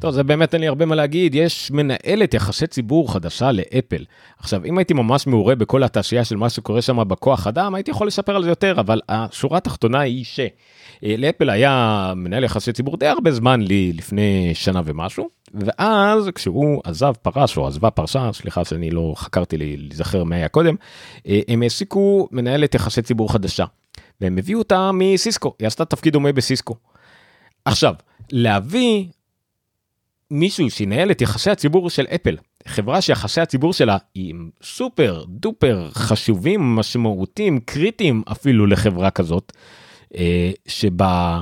טוב, 0.00 0.14
זה 0.14 0.22
באמת 0.22 0.54
אין 0.54 0.60
לי 0.60 0.68
הרבה 0.68 0.86
מה 0.86 0.94
להגיד, 0.94 1.34
יש 1.34 1.70
מנהלת 1.70 2.34
יחסי 2.34 2.66
ציבור 2.66 3.12
חדשה 3.12 3.52
לאפל. 3.52 4.04
עכשיו, 4.38 4.64
אם 4.64 4.78
הייתי 4.78 4.94
ממש 4.94 5.26
מעורה 5.26 5.54
בכל 5.54 5.82
התעשייה 5.82 6.24
של 6.24 6.36
מה 6.36 6.50
שקורה 6.50 6.82
שם 6.82 7.08
בכוח 7.08 7.46
אדם, 7.46 7.74
הייתי 7.74 7.90
יכול 7.90 8.06
לספר 8.06 8.36
על 8.36 8.42
זה 8.42 8.48
יותר, 8.48 8.80
אבל 8.80 9.00
השורה 9.08 9.58
התחתונה 9.58 10.00
היא 10.00 10.24
שלאפל 10.24 11.50
היה 11.50 12.12
מנהל 12.16 12.44
יחסי 12.44 12.72
ציבור 12.72 12.96
די 12.96 13.06
הרבה 13.06 13.32
זמן 13.32 13.60
לי 13.60 13.92
לפני 13.92 14.50
שנה 14.54 14.82
ומשהו, 14.84 15.28
ואז 15.54 16.28
כשהוא 16.34 16.80
עזב 16.84 17.12
פרש 17.22 17.56
או 17.56 17.66
עזבה 17.66 17.90
פרשה, 17.90 18.30
סליחה 18.32 18.64
שאני 18.64 18.90
לא 18.90 19.14
חקרתי 19.16 19.56
להיזכר 19.56 20.24
מה 20.24 20.36
היה 20.36 20.48
קודם, 20.48 20.74
אה, 21.26 21.40
הם 21.48 21.62
העסיקו 21.62 22.28
מנהלת 22.32 22.74
יחסי 22.74 23.02
ציבור 23.02 23.32
חדשה, 23.32 23.64
והם 24.20 24.38
הביאו 24.38 24.58
אותה 24.58 24.90
מסיסקו, 24.92 25.54
היא 25.58 25.66
עשתה 25.66 25.84
תפקיד 25.84 26.12
דומה 26.12 26.32
בסיסקו. 26.32 26.74
עכשיו, 27.64 27.94
להביא 28.32 29.04
מישהו 30.30 30.70
שינהל 30.70 31.10
את 31.10 31.22
יחסי 31.22 31.50
הציבור 31.50 31.90
של 31.90 32.06
אפל, 32.14 32.36
חברה 32.66 33.00
שיחסי 33.00 33.40
הציבור 33.40 33.72
שלה 33.72 33.96
הם 34.16 34.50
סופר 34.62 35.24
דופר 35.28 35.88
חשובים, 35.92 36.76
משמעותיים, 36.76 37.60
קריטיים 37.60 38.22
אפילו 38.32 38.66
לחברה 38.66 39.10
כזאת, 39.10 39.52
אה, 40.16 40.50
שבה 40.66 41.40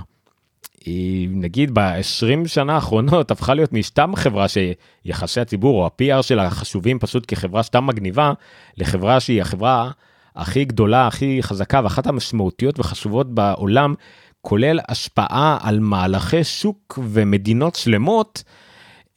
נגיד 1.28 1.70
ב-20 1.74 2.48
שנה 2.48 2.74
האחרונות 2.74 3.30
הפכה 3.30 3.54
להיות 3.54 3.72
משתם 3.72 4.12
חברה 4.16 4.46
שיחסי 4.48 5.40
הציבור 5.40 5.80
או 5.80 5.86
ה-PR 5.86 6.22
שלה 6.22 6.50
חשובים 6.50 6.98
פשוט 6.98 7.24
כחברה 7.28 7.62
סתם 7.62 7.86
מגניבה, 7.86 8.32
לחברה 8.76 9.20
שהיא 9.20 9.42
החברה 9.42 9.90
הכי 10.36 10.64
גדולה, 10.64 11.06
הכי 11.06 11.38
חזקה 11.42 11.80
ואחת 11.84 12.06
המשמעותיות 12.06 12.80
וחשובות 12.80 13.34
בעולם, 13.34 13.94
כולל 14.40 14.80
השפעה 14.88 15.58
על 15.62 15.80
מהלכי 15.80 16.44
שוק 16.44 16.98
ומדינות 17.02 17.74
שלמות. 17.74 18.42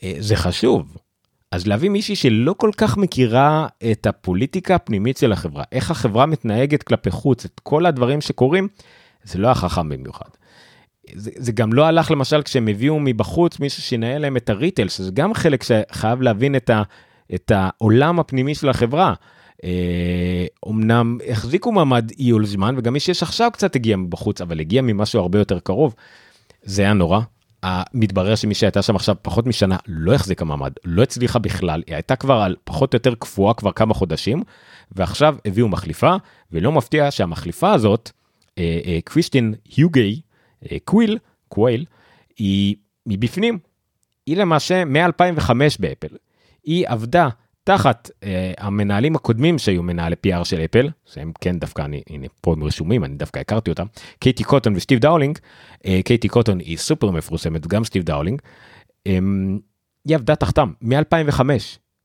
אה, 0.04 0.14
זה 0.20 0.36
חשוב. 0.36 0.98
אז 1.52 1.68
להביא 1.68 1.90
מישהי 1.90 2.16
שלא 2.16 2.56
כל 2.58 2.72
כך 2.78 2.98
מכירה 2.98 3.68
את 3.92 4.06
הפוליטיקה 4.06 4.76
הפנימית 4.76 5.18
של 5.18 5.32
החברה, 5.32 5.64
איך 5.72 5.92
החברה 5.92 6.26
מתנהגת 6.26 6.84
כלפי 6.84 7.12
חוץ, 7.12 7.46
את 7.46 7.60
כל 7.64 7.86
הדברים 7.86 8.22
שקורים, 8.22 8.68
זה 9.24 9.40
לא 9.40 9.48
החכם 9.48 9.90
במיוחד. 9.90 10.30
זה, 11.14 11.32
זה 11.36 11.52
גם 11.52 11.74
לא 11.74 11.86
הלך 11.86 12.12
למשל 12.12 12.42
כשהם 12.42 12.68
הביאו 12.68 13.00
מבחוץ 13.00 13.60
מישהו 13.60 13.84
שינהל 13.84 14.22
להם 14.22 14.38
את 14.38 14.50
הריטל, 14.50 14.88
שזה 14.88 15.12
גם 15.12 15.34
חלק 15.34 15.64
שחייב 15.64 16.22
להבין 16.22 16.56
את, 16.56 16.70
ה, 16.70 16.84
את 17.36 17.52
העולם 17.56 18.20
הפנימי 18.20 18.56
של 18.56 18.70
החברה. 18.70 19.14
אה, 19.64 20.46
אומנם 20.64 21.18
החזיקו 21.30 21.72
מעמד 21.72 22.12
איול 22.20 22.46
זמן 22.46 22.76
וגם 22.78 22.94
מי 22.94 23.00
שיש 23.00 23.24
עכשיו 23.24 23.50
קצת 23.54 23.76
הגיע 23.76 23.98
מבחוץ 23.98 24.42
אבל 24.42 24.60
הגיע 24.60 24.82
ממשהו 24.82 25.20
הרבה 25.20 25.40
יותר 25.40 25.60
קרוב. 25.60 25.96
זה 26.64 26.82
היה 26.82 26.94
נורא 26.94 27.20
מתברר 27.94 28.36
שמי 28.36 28.54
שהייתה 28.54 28.82
שם 28.82 28.96
עכשיו 28.96 29.16
פחות 29.22 29.48
משנה 29.48 29.78
לא 29.88 30.14
החזיקה 30.14 30.46
מעמד, 30.46 30.72
לא 30.86 31.04
הצליחה 31.04 31.40
בכלל, 31.40 31.84
היא 31.88 31.96
הייתה 31.96 32.16
כבר 32.16 32.34
על 32.34 32.56
פחות 32.64 32.94
או 32.94 32.96
יותר 32.96 33.16
קפואה 33.16 33.54
כבר 33.54 33.72
כמה 33.72 33.94
חודשים, 33.94 34.44
ועכשיו 34.92 35.36
הביאו 35.46 35.68
מחליפה, 35.68 36.16
ולא 36.52 36.72
מפתיע 36.72 37.12
שהמחליפה 37.12 37.74
הזאת, 37.74 38.12
אה, 38.58 38.80
אה, 38.86 39.00
קריסטין 39.04 39.54
היוגט, 39.76 40.22
אה, 40.72 40.78
קווייל, 40.86 41.18
קווייל, 41.48 41.86
היא 42.38 42.76
מבפנים. 43.06 43.60
היא 44.26 44.38
למעשה 44.38 44.86
מ-2005 44.86 45.52
באפל. 45.80 46.16
היא 46.64 46.88
עבדה 46.88 47.30
תחת 47.64 48.10
אה, 48.24 48.54
המנהלים 48.58 49.16
הקודמים 49.16 49.58
שהיו 49.58 49.84
מנהלי 49.84 50.16
PR 50.28 50.44
של 50.44 50.60
אפל, 50.60 50.90
שהם 51.06 51.32
כן 51.42 51.60
דווקא, 51.60 51.82
אני, 51.82 52.02
הנה 52.10 52.28
פה 52.42 52.54
הם 52.54 52.64
רשומים, 52.64 53.04
אני 53.04 53.16
דווקא 53.16 53.40
הכרתי 53.40 53.72
אותם, 53.72 53.86
קייטי 54.20 54.44
קוטון 54.44 54.76
וסטיב 54.76 55.00
דאולינג, 55.00 55.40
אה, 55.86 56.00
קייטי 56.06 56.28
קוטון 56.28 56.60
היא 56.60 56.78
סופר 56.78 57.12
מפורסמת, 57.12 57.68
גם 57.68 57.84
סטיב 57.84 58.04
דאולינג, 58.04 58.42
אה, 59.08 59.20
היא 60.08 60.16
עבדה 60.16 60.36
תחתם 60.36 60.72
מ-2005, 60.82 61.42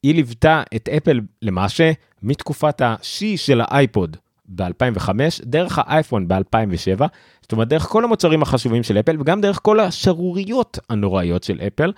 היא 0.03 0.15
ליוותה 0.15 0.63
את 0.77 0.89
אפל 0.89 1.21
למעשה 1.43 1.93
מתקופת 2.23 2.83
השיא 2.85 3.37
של 3.37 3.61
האייפוד 3.65 4.17
ב-2005, 4.49 5.09
דרך 5.43 5.79
האייפון 5.83 6.29
ב-2007, 6.29 7.05
זאת 7.43 7.53
אומרת 7.53 7.69
דרך 7.69 7.83
כל 7.83 8.05
המוצרים 8.05 8.43
החשובים 8.43 8.83
של 8.83 8.99
אפל 8.99 9.21
וגם 9.21 9.41
דרך 9.41 9.61
כל 9.63 9.81
השערוריות 9.81 10.79
הנוראיות 10.91 11.43
של 11.43 11.61
אפל. 11.67 11.93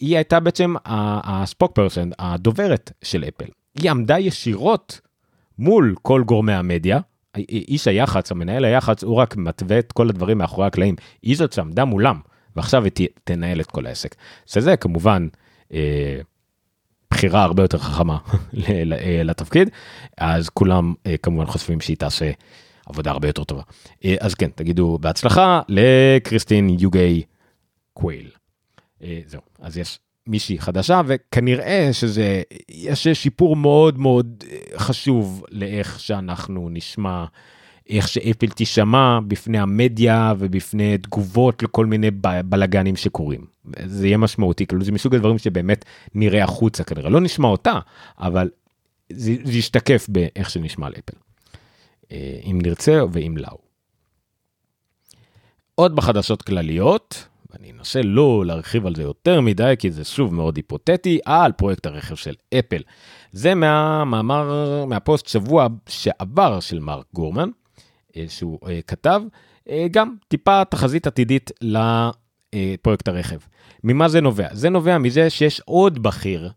היא 0.00 0.16
הייתה 0.16 0.40
בעצם 0.40 0.74
הספוק 0.84 1.72
פרסן, 1.72 2.10
הדוברת 2.18 2.92
של 3.04 3.24
אפל. 3.24 3.50
היא 3.78 3.90
עמדה 3.90 4.18
ישירות 4.18 5.00
מול 5.58 5.94
כל 6.02 6.22
גורמי 6.26 6.52
המדיה. 6.52 7.00
איש 7.48 7.88
היח"צ, 7.88 8.30
המנהל 8.30 8.64
היח"צ, 8.64 9.04
הוא 9.04 9.16
רק 9.16 9.36
מתווה 9.36 9.78
את 9.78 9.92
כל 9.92 10.08
הדברים 10.08 10.38
מאחורי 10.38 10.66
הקלעים. 10.66 10.96
היא 11.22 11.36
זאת 11.36 11.52
שעמדה 11.52 11.84
מולם, 11.84 12.20
ועכשיו 12.56 12.84
היא 12.84 13.08
תנהל 13.24 13.60
את 13.60 13.70
כל 13.70 13.86
העסק. 13.86 14.14
שזה 14.46 14.76
כמובן 14.76 15.28
אה, 15.72 16.20
בחירה 17.10 17.42
הרבה 17.42 17.62
יותר 17.62 17.78
חכמה 17.78 18.18
אה, 18.68 19.22
לתפקיד, 19.24 19.70
אז 20.16 20.48
כולם 20.48 20.94
אה, 21.06 21.16
כמובן 21.16 21.46
חושבים 21.46 21.80
שהיא 21.80 21.96
תעשה 21.96 22.30
עבודה 22.86 23.10
הרבה 23.10 23.28
יותר 23.28 23.44
טובה. 23.44 23.62
אה, 24.04 24.14
אז 24.20 24.34
כן, 24.34 24.50
תגידו 24.54 24.98
בהצלחה 25.00 25.60
לקריסטין 25.68 26.76
יוגי 26.78 27.22
קווייל. 27.92 28.39
זהו, 29.26 29.40
אז 29.58 29.78
יש 29.78 29.98
מישהי 30.26 30.58
חדשה 30.58 31.00
וכנראה 31.06 31.88
שזה 31.92 32.42
יש 32.68 33.08
שיפור 33.08 33.56
מאוד 33.56 33.98
מאוד 33.98 34.44
חשוב 34.76 35.44
לאיך 35.50 36.00
שאנחנו 36.00 36.68
נשמע 36.70 37.24
איך 37.90 38.08
שאפל 38.08 38.48
תישמע 38.48 39.18
בפני 39.28 39.58
המדיה 39.58 40.34
ובפני 40.38 40.98
תגובות 40.98 41.62
לכל 41.62 41.86
מיני 41.86 42.10
בלאגנים 42.44 42.96
שקורים. 42.96 43.46
זה 43.84 44.06
יהיה 44.06 44.16
משמעותי, 44.16 44.66
כאילו 44.66 44.84
זה 44.84 44.92
מסוג 44.92 45.14
הדברים 45.14 45.38
שבאמת 45.38 45.84
נראה 46.14 46.44
החוצה 46.44 46.84
כנראה, 46.84 47.10
לא 47.10 47.20
נשמע 47.20 47.48
אותה, 47.48 47.78
אבל 48.18 48.50
זה, 49.12 49.30
ישתקף 49.32 50.06
באיך 50.08 50.50
שנשמע 50.50 50.86
על 50.86 50.92
אפל. 50.92 51.16
אה, 52.12 52.40
אם 52.44 52.58
נרצה 52.62 53.00
ואם 53.12 53.34
לאו. 53.36 53.58
עוד 55.74 55.96
בחדשות 55.96 56.42
כלליות, 56.42 57.28
אנסה 57.80 58.02
לא 58.02 58.42
להרחיב 58.46 58.86
על 58.86 58.94
זה 58.94 59.02
יותר 59.02 59.40
מדי, 59.40 59.74
כי 59.78 59.90
זה 59.90 60.04
שוב 60.04 60.34
מאוד 60.34 60.56
היפותטי, 60.56 61.18
על 61.24 61.52
פרויקט 61.52 61.86
הרכב 61.86 62.14
של 62.14 62.34
אפל. 62.58 62.82
זה 63.32 63.54
מהמאמר, 63.54 64.84
מהפוסט 64.86 65.26
שבוע 65.26 65.66
שעבר 65.88 66.60
של 66.60 66.78
מרק 66.78 67.06
גורמן, 67.14 67.48
אה, 68.16 68.24
שהוא 68.28 68.58
אה, 68.68 68.80
כתב, 68.86 69.22
אה, 69.70 69.86
גם 69.90 70.14
טיפה 70.28 70.64
תחזית 70.64 71.06
עתידית 71.06 71.50
לפרויקט 71.62 73.08
הרכב. 73.08 73.38
ממה 73.84 74.08
זה 74.08 74.20
נובע? 74.20 74.48
זה 74.52 74.70
נובע 74.70 74.98
מזה 74.98 75.30
שיש 75.30 75.60
עוד 75.64 76.02
בכיר 76.02 76.50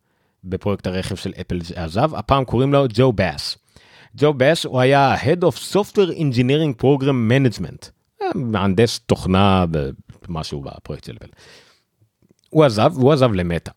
בפרויקט 0.43 0.88
הרכב 0.88 1.15
של 1.15 1.33
אפל 1.41 1.63
שעזב, 1.63 2.15
הפעם 2.15 2.45
קוראים 2.45 2.73
לו 2.73 2.86
ג'ו 2.93 3.13
באס. 3.13 3.57
ג'ו 4.17 4.33
באס 4.33 4.65
הוא 4.65 4.79
היה 4.79 5.15
Head 5.15 5.43
of 5.43 5.73
Software 5.73 6.17
Engineering 6.17 6.81
Program 6.81 7.31
Management, 7.31 7.89
מהנדס 8.36 8.99
תוכנה 8.99 9.65
במשהו 10.27 10.62
בפרויקט 10.62 11.03
של 11.03 11.17
אפל. 11.17 11.31
הוא 12.49 12.63
עזב, 12.63 12.91
והוא 12.95 13.13
עזב 13.13 13.33
למטא. 13.33 13.71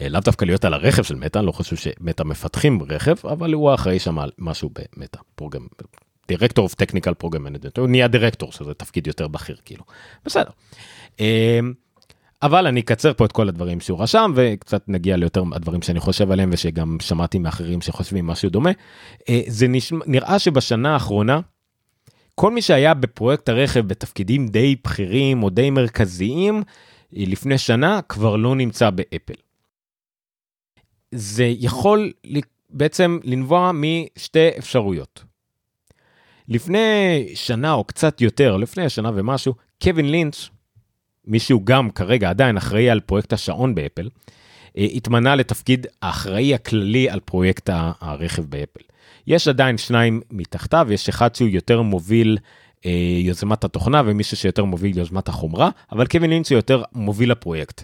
לאו 0.00 0.20
דווקא 0.20 0.44
להיות 0.44 0.64
על 0.64 0.74
הרכב 0.74 1.02
של 1.02 1.14
מטא, 1.14 1.38
אני 1.38 1.46
לא 1.46 1.52
חושב 1.52 1.76
שמטא 1.76 2.22
מפתחים 2.22 2.82
רכב, 2.82 3.26
אבל 3.26 3.52
הוא 3.52 3.74
אחראי 3.74 3.98
שם 3.98 4.18
על 4.18 4.30
משהו 4.38 4.70
במטא, 4.96 5.18
Program, 5.34 5.66
Director 6.28 6.64
of 6.64 6.74
Technical 6.74 7.14
Program 7.14 7.44
Management, 7.44 7.78
הוא 7.78 7.88
נהיה 7.88 8.08
דירקטור 8.08 8.52
שזה 8.52 8.74
תפקיד 8.74 9.06
יותר 9.06 9.28
בכיר 9.28 9.56
כאילו, 9.64 9.84
בסדר. 10.24 10.50
אמ, 11.20 11.72
אבל 12.42 12.66
אני 12.66 12.80
אקצר 12.80 13.12
פה 13.14 13.24
את 13.24 13.32
כל 13.32 13.48
הדברים 13.48 13.80
שהוא 13.80 14.02
רשם 14.02 14.32
וקצת 14.34 14.82
נגיע 14.88 15.16
ליותר 15.16 15.42
הדברים 15.52 15.82
שאני 15.82 16.00
חושב 16.00 16.30
עליהם 16.30 16.50
ושגם 16.52 16.96
שמעתי 17.00 17.38
מאחרים 17.38 17.80
שחושבים 17.80 18.26
משהו 18.26 18.50
דומה. 18.50 18.70
אה, 19.28 19.40
זה 19.46 19.68
נשמע, 19.68 20.04
נראה 20.06 20.38
שבשנה 20.38 20.92
האחרונה 20.92 21.40
כל 22.34 22.50
מי 22.50 22.62
שהיה 22.62 22.94
בפרויקט 22.94 23.48
הרכב 23.48 23.80
בתפקידים 23.80 24.48
די 24.48 24.76
בכירים 24.84 25.42
או 25.42 25.50
די 25.50 25.70
מרכזיים 25.70 26.56
אה, 26.56 27.22
לפני 27.26 27.58
שנה 27.58 28.00
כבר 28.08 28.36
לא 28.36 28.56
נמצא 28.56 28.90
באפל. 28.90 29.34
זה 31.12 31.44
יכול 31.58 32.12
בעצם 32.70 33.18
לנבוע 33.24 33.70
משתי 33.74 34.48
אפשרויות. 34.58 35.24
לפני 36.48 37.26
שנה 37.34 37.72
או 37.72 37.84
קצת 37.84 38.20
יותר, 38.20 38.56
לפני 38.56 38.88
שנה 38.88 39.10
ומשהו, 39.14 39.54
קווין 39.82 40.10
לינץ', 40.10 40.48
מישהו 41.24 41.64
גם 41.64 41.90
כרגע 41.90 42.30
עדיין 42.30 42.56
אחראי 42.56 42.90
על 42.90 43.00
פרויקט 43.00 43.32
השעון 43.32 43.74
באפל, 43.74 44.08
התמנה 44.76 45.36
לתפקיד 45.36 45.86
האחראי 46.02 46.54
הכללי 46.54 47.10
על 47.10 47.20
פרויקט 47.20 47.70
הרכב 48.00 48.42
באפל. 48.42 48.80
יש 49.26 49.48
עדיין 49.48 49.78
שניים 49.78 50.20
מתחתיו, 50.30 50.86
יש 50.90 51.08
אחד 51.08 51.34
שהוא 51.34 51.48
יותר 51.48 51.82
מוביל 51.82 52.38
אה, 52.86 52.90
יוזמת 53.18 53.64
התוכנה 53.64 54.02
ומישהו 54.06 54.36
שיותר 54.36 54.64
מוביל 54.64 54.98
יוזמת 54.98 55.28
החומרה, 55.28 55.70
אבל 55.92 56.06
קווין 56.06 56.30
לינץ' 56.30 56.50
הוא 56.50 56.56
יותר 56.56 56.82
מוביל 56.92 57.30
הפרויקט. 57.30 57.82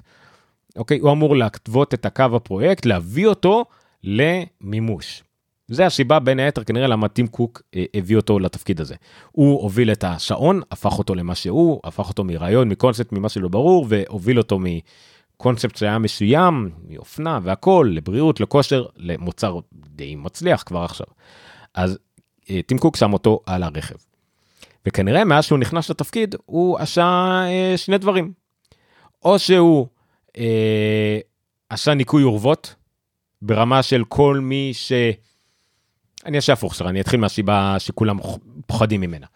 אוקיי, 0.77 0.99
הוא 0.99 1.13
אמור 1.13 1.37
להתוות 1.37 1.95
את 1.95 2.07
הקו 2.07 2.25
הפרויקט, 2.35 2.87
להביא 2.87 3.27
אותו 3.27 3.65
למימוש. 4.05 5.23
זה 5.69 5.87
הסיבה 5.87 6.19
בין 6.19 6.39
היתר 6.39 6.65
כנראה 6.65 6.87
למה 6.87 7.09
טים 7.09 7.27
קוק 7.27 7.63
אה, 7.77 7.85
הביא 7.95 8.17
אותו 8.17 8.39
לתפקיד 8.39 8.81
הזה. 8.81 8.95
הוא 9.33 9.63
הוביל 9.63 9.93
את 9.93 10.05
השעון, 10.05 10.61
הפך 10.71 10.99
אותו 10.99 11.15
למה 11.15 11.35
שהוא, 11.35 11.81
הפך 11.85 12.09
אותו 12.09 12.25
מרעיון, 12.25 12.69
מקונספט, 12.69 13.13
ממה 13.13 13.29
שלא 13.29 13.49
ברור, 13.49 13.87
והוביל 13.89 14.39
אותו 14.39 14.59
מקונספט 15.41 15.77
שהיה 15.77 15.99
מסוים, 15.99 16.71
מאופנה 16.89 17.39
והכל, 17.43 17.91
לבריאות, 17.93 18.41
לכושר, 18.41 18.87
למוצר 18.97 19.59
די 19.73 20.15
מצליח 20.17 20.63
כבר 20.67 20.83
עכשיו. 20.85 21.07
אז 21.75 21.99
אה, 22.51 22.61
טים 22.67 22.79
קוק 22.79 22.97
שם 22.97 23.13
אותו 23.13 23.41
על 23.47 23.63
הרכב. 23.63 23.95
וכנראה 24.87 25.25
מאז 25.25 25.45
שהוא 25.45 25.59
נכנס 25.59 25.91
לתפקיד 25.91 26.35
הוא 26.47 26.79
עשה 26.79 27.03
אה, 27.47 27.75
שני 27.77 27.99
דברים. 27.99 28.33
או 29.25 29.39
שהוא 29.39 29.87
אה, 30.39 31.19
עשה 31.69 31.95
ניקוי 31.95 32.23
אורוות 32.23 32.75
ברמה 33.43 33.83
של 33.83 34.05
כל 34.09 34.39
מי 34.43 34.71
ש... 34.75 34.93
אני 36.27 36.37
אעשה 36.37 36.53
הפוך 36.53 36.75
שלך, 36.75 36.87
אני 36.87 37.01
אתחיל 37.01 37.21
מהסיבה 37.21 37.77
שכולם 37.79 38.19
פוחדים 38.67 39.01
ממנה. 39.01 39.27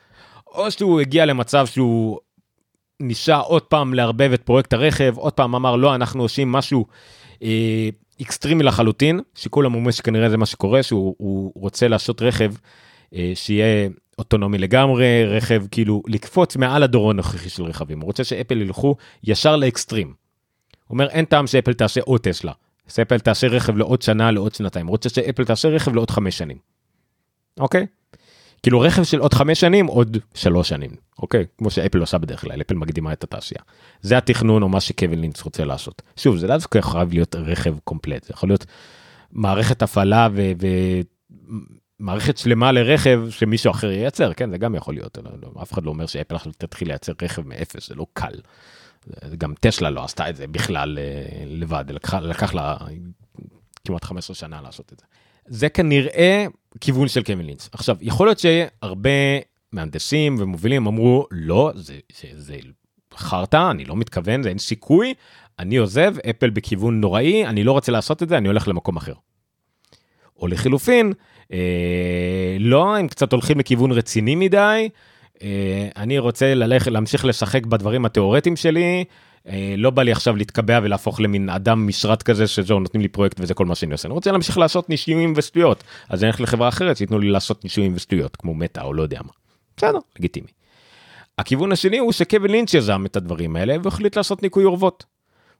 או 0.46 0.70
שהוא 0.70 1.00
הגיע 1.00 1.26
למצב 1.26 1.66
שהוא 1.66 2.18
ניסה 3.00 3.36
עוד 3.36 3.62
פעם 3.62 3.94
לערבב 3.94 4.32
את 4.32 4.42
פרויקט 4.42 4.72
הרכב, 4.72 5.14
עוד 5.16 5.32
פעם 5.32 5.54
אמר 5.54 5.76
לא, 5.76 5.94
אנחנו 5.94 6.22
עושים 6.22 6.52
משהו 6.52 6.86
אה, 7.42 7.88
אקסטרימי 8.22 8.62
לחלוטין, 8.62 9.20
שכולם 9.34 9.74
אומרים 9.74 9.92
שכנראה 9.92 10.30
זה 10.30 10.36
מה 10.36 10.46
שקורה, 10.46 10.82
שהוא 10.82 11.52
רוצה 11.54 11.88
לעשות 11.88 12.22
רכב 12.22 12.52
אה, 13.14 13.32
שיהיה 13.34 13.88
אוטונומי 14.18 14.58
לגמרי, 14.58 15.24
רכב 15.26 15.62
כאילו 15.70 16.02
לקפוץ 16.06 16.56
מעל 16.56 16.82
הדור 16.82 17.10
הנוכחי 17.10 17.48
של 17.48 17.64
רכבים. 17.64 18.00
הוא 18.00 18.06
רוצה 18.06 18.24
שאפל 18.24 18.60
ילכו 18.60 18.96
ישר 19.24 19.56
לאקסטרים. 19.56 20.06
הוא 20.06 20.94
אומר 20.94 21.08
אין 21.08 21.24
טעם 21.24 21.46
שאפל 21.46 21.72
תעשה 21.72 22.00
עוד 22.00 22.20
טסלה. 22.20 22.52
שאפל 22.88 23.18
תעשה 23.18 23.46
רכב 23.46 23.76
לעוד 23.76 24.02
שנה, 24.02 24.30
לעוד 24.30 24.54
שנתיים. 24.54 24.86
רוצה 24.86 25.08
שאפל 25.08 25.44
תעשה 25.44 25.68
רכב 25.68 25.94
לעוד 25.94 26.10
חמש 26.10 26.38
שנים. 26.38 26.56
אוקיי? 27.60 27.86
כאילו 28.64 28.80
רכב 28.80 29.02
של 29.02 29.18
עוד 29.18 29.34
חמש 29.34 29.60
שנים 29.60 29.86
עוד 29.86 30.16
שלוש 30.34 30.68
שנים. 30.68 30.90
אוקיי? 31.18 31.44
כמו 31.58 31.70
שאפל 31.70 31.98
עושה 31.98 32.18
בדרך 32.18 32.40
כלל 32.40 32.60
אפל 32.60 32.74
מקדימה 32.74 33.12
את 33.12 33.24
התעשייה. 33.24 33.60
זה 34.02 34.18
התכנון 34.18 34.62
או 34.62 34.68
מה 34.68 34.80
שקווין 34.80 35.20
לינץ 35.20 35.42
רוצה 35.42 35.64
לעשות. 35.64 36.02
שוב 36.16 36.36
זה 36.36 36.46
לא 36.46 36.56
דווקא 36.56 36.80
חייב 36.80 37.12
להיות 37.12 37.34
רכב 37.34 37.74
קומפלט 37.84 38.24
זה 38.24 38.30
יכול 38.32 38.48
להיות 38.48 38.66
מערכת 39.32 39.82
הפעלה 39.82 40.28
ומערכת 42.00 42.38
שלמה 42.38 42.72
לרכב 42.72 43.22
שמישהו 43.30 43.70
אחר 43.70 43.90
ייצר. 43.90 44.32
כן 44.32 44.50
זה 44.50 44.58
גם 44.58 44.74
יכול 44.74 44.94
להיות 44.94 45.18
לא, 45.24 45.30
לא, 45.42 45.62
אף 45.62 45.72
אחד 45.72 45.84
לא 45.84 45.90
אומר 45.90 46.06
שאפל 46.06 46.34
עכשיו 46.34 46.52
תתחיל 46.58 46.88
לייצר 46.88 47.12
רכב 47.22 47.46
מאפס 47.46 47.88
זה 47.88 47.94
לא 47.94 48.06
קל. 48.12 48.34
גם 49.38 49.54
טסלה 49.60 49.90
לא 49.90 50.04
עשתה 50.04 50.30
את 50.30 50.36
זה 50.36 50.46
בכלל 50.46 50.98
אה, 50.98 51.44
לבד 51.46 51.84
לקח, 51.88 52.14
לקח 52.14 52.54
לה 52.54 52.76
כמעט 53.84 54.04
15 54.04 54.34
שנה 54.34 54.60
לעשות 54.60 54.92
את 54.92 54.98
זה. 54.98 55.06
זה 55.46 55.68
כנראה 55.68 56.46
כיוון 56.80 57.08
של 57.08 57.22
קווין 57.22 57.46
לינץ. 57.46 57.68
עכשיו, 57.72 57.96
יכול 58.00 58.26
להיות 58.26 58.38
שהרבה 58.38 59.10
מהנדסים 59.72 60.36
ומובילים 60.38 60.86
אמרו, 60.86 61.26
לא, 61.30 61.72
זה, 61.74 61.98
זה, 62.20 62.28
זה 62.36 62.56
חרטא, 63.14 63.70
אני 63.70 63.84
לא 63.84 63.96
מתכוון, 63.96 64.42
זה 64.42 64.48
אין 64.48 64.58
סיכוי, 64.58 65.14
אני 65.58 65.76
עוזב, 65.76 66.14
אפל 66.30 66.50
בכיוון 66.50 67.00
נוראי, 67.00 67.46
אני 67.46 67.64
לא 67.64 67.72
רוצה 67.72 67.92
לעשות 67.92 68.22
את 68.22 68.28
זה, 68.28 68.38
אני 68.38 68.48
הולך 68.48 68.68
למקום 68.68 68.96
אחר. 68.96 69.14
או 70.36 70.48
לחילופין, 70.48 71.12
אה, 71.52 72.56
לא, 72.60 72.96
הם 72.96 73.08
קצת 73.08 73.32
הולכים 73.32 73.58
לכיוון 73.58 73.92
רציני 73.92 74.34
מדי, 74.34 74.88
אה, 75.42 75.88
אני 75.96 76.18
רוצה 76.18 76.54
ללכת, 76.54 76.90
להמשיך 76.90 77.24
לשחק 77.24 77.66
בדברים 77.66 78.04
התיאורטיים 78.04 78.56
שלי, 78.56 79.04
לא 79.76 79.90
בא 79.90 80.02
לי 80.02 80.12
עכשיו 80.12 80.36
להתקבע 80.36 80.80
ולהפוך 80.82 81.20
למין 81.20 81.48
אדם 81.48 81.86
משרת 81.86 82.22
כזה 82.22 82.46
שזהו 82.46 82.80
נותנים 82.80 83.00
לי 83.02 83.08
פרויקט 83.08 83.40
וזה 83.40 83.54
כל 83.54 83.66
מה 83.66 83.74
שאני 83.74 83.92
עושה 83.92 84.08
אני 84.08 84.14
רוצה 84.14 84.32
להמשיך 84.32 84.58
לעשות 84.58 84.90
נישואים 84.90 85.32
ושטויות 85.36 85.84
אז 86.08 86.22
אני 86.22 86.30
אלך 86.30 86.40
לחברה 86.40 86.68
אחרת 86.68 86.96
שייתנו 86.96 87.18
לי 87.18 87.28
לעשות 87.28 87.64
נישואים 87.64 87.92
ושטויות 87.94 88.36
כמו 88.36 88.54
מטא 88.54 88.80
או 88.80 88.94
לא 88.94 89.02
יודע 89.02 89.20
מה. 89.24 89.32
בסדר 89.76 89.98
לגיטימי. 90.18 90.48
הכיוון 91.38 91.72
השני 91.72 91.98
הוא 91.98 92.12
שקווין 92.12 92.50
לינץ' 92.50 92.74
יזם 92.74 93.06
את 93.06 93.16
הדברים 93.16 93.56
האלה 93.56 93.76
והחליט 93.82 94.16
לעשות 94.16 94.42
ניקוי 94.42 94.64
אורוות. 94.64 95.04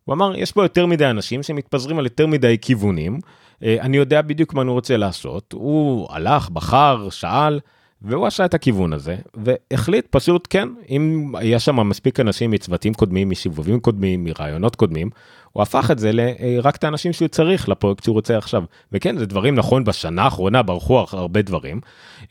הוא 0.05 0.15
אמר 0.15 0.37
יש 0.37 0.53
פה 0.53 0.65
יותר 0.65 0.87
מדי 0.87 1.07
אנשים 1.07 1.43
שמתפזרים 1.43 1.99
על 1.99 2.05
יותר 2.05 2.27
מדי 2.27 2.59
כיוונים 2.61 3.19
אה, 3.63 3.77
אני 3.81 3.97
יודע 3.97 4.23
בדיוק 4.23 4.55
מה 4.55 4.63
אני 4.63 4.71
רוצה 4.71 4.97
לעשות 4.97 5.53
הוא 5.53 6.09
הלך 6.11 6.51
בחר 6.51 7.09
שאל 7.11 7.61
והוא 8.05 8.27
עשה 8.27 8.45
את 8.45 8.55
הכיוון 8.55 8.93
הזה, 8.93 9.17
והחליט 9.35 10.07
פשוט, 10.11 10.47
כן, 10.51 10.69
אם 10.89 11.33
יש 11.43 11.65
שם 11.65 11.89
מספיק 11.89 12.21
אנשים 12.21 12.51
מצוותים 12.51 12.95
קודמים, 12.95 13.31
משיבובים 13.31 13.81
קודמים, 13.81 14.25
מרעיונות 14.25 14.77
קודמים, 14.77 15.11
הוא 15.53 15.63
הפך 15.63 15.91
את 15.91 15.99
זה 15.99 16.11
לרק 16.13 16.77
את 16.77 16.85
האנשים 16.85 17.13
שהוא 17.13 17.29
צריך 17.29 17.69
לפרויקט 17.69 18.05
שהוא 18.05 18.15
רוצה 18.15 18.39
עכשיו. 18.39 18.65
וכן, 18.93 19.19
זה 19.19 19.27
דברים 19.27 19.55
נכון, 19.55 19.85
בשנה 19.85 20.23
האחרונה 20.23 20.63
ברחו 20.63 21.05
הרבה 21.13 21.43
דברים, 21.43 21.81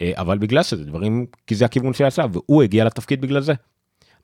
אה, 0.01 0.11
אבל 0.15 0.37
בגלל 0.37 0.63
שזה 0.63 0.85
דברים, 0.85 1.25
כי 1.47 1.55
זה 1.55 1.65
הכיוון 1.65 1.93
שעשה, 1.93 2.25
והוא 2.31 2.63
הגיע 2.63 2.85
לתפקיד 2.85 3.21
בגלל 3.21 3.41
זה. 3.41 3.53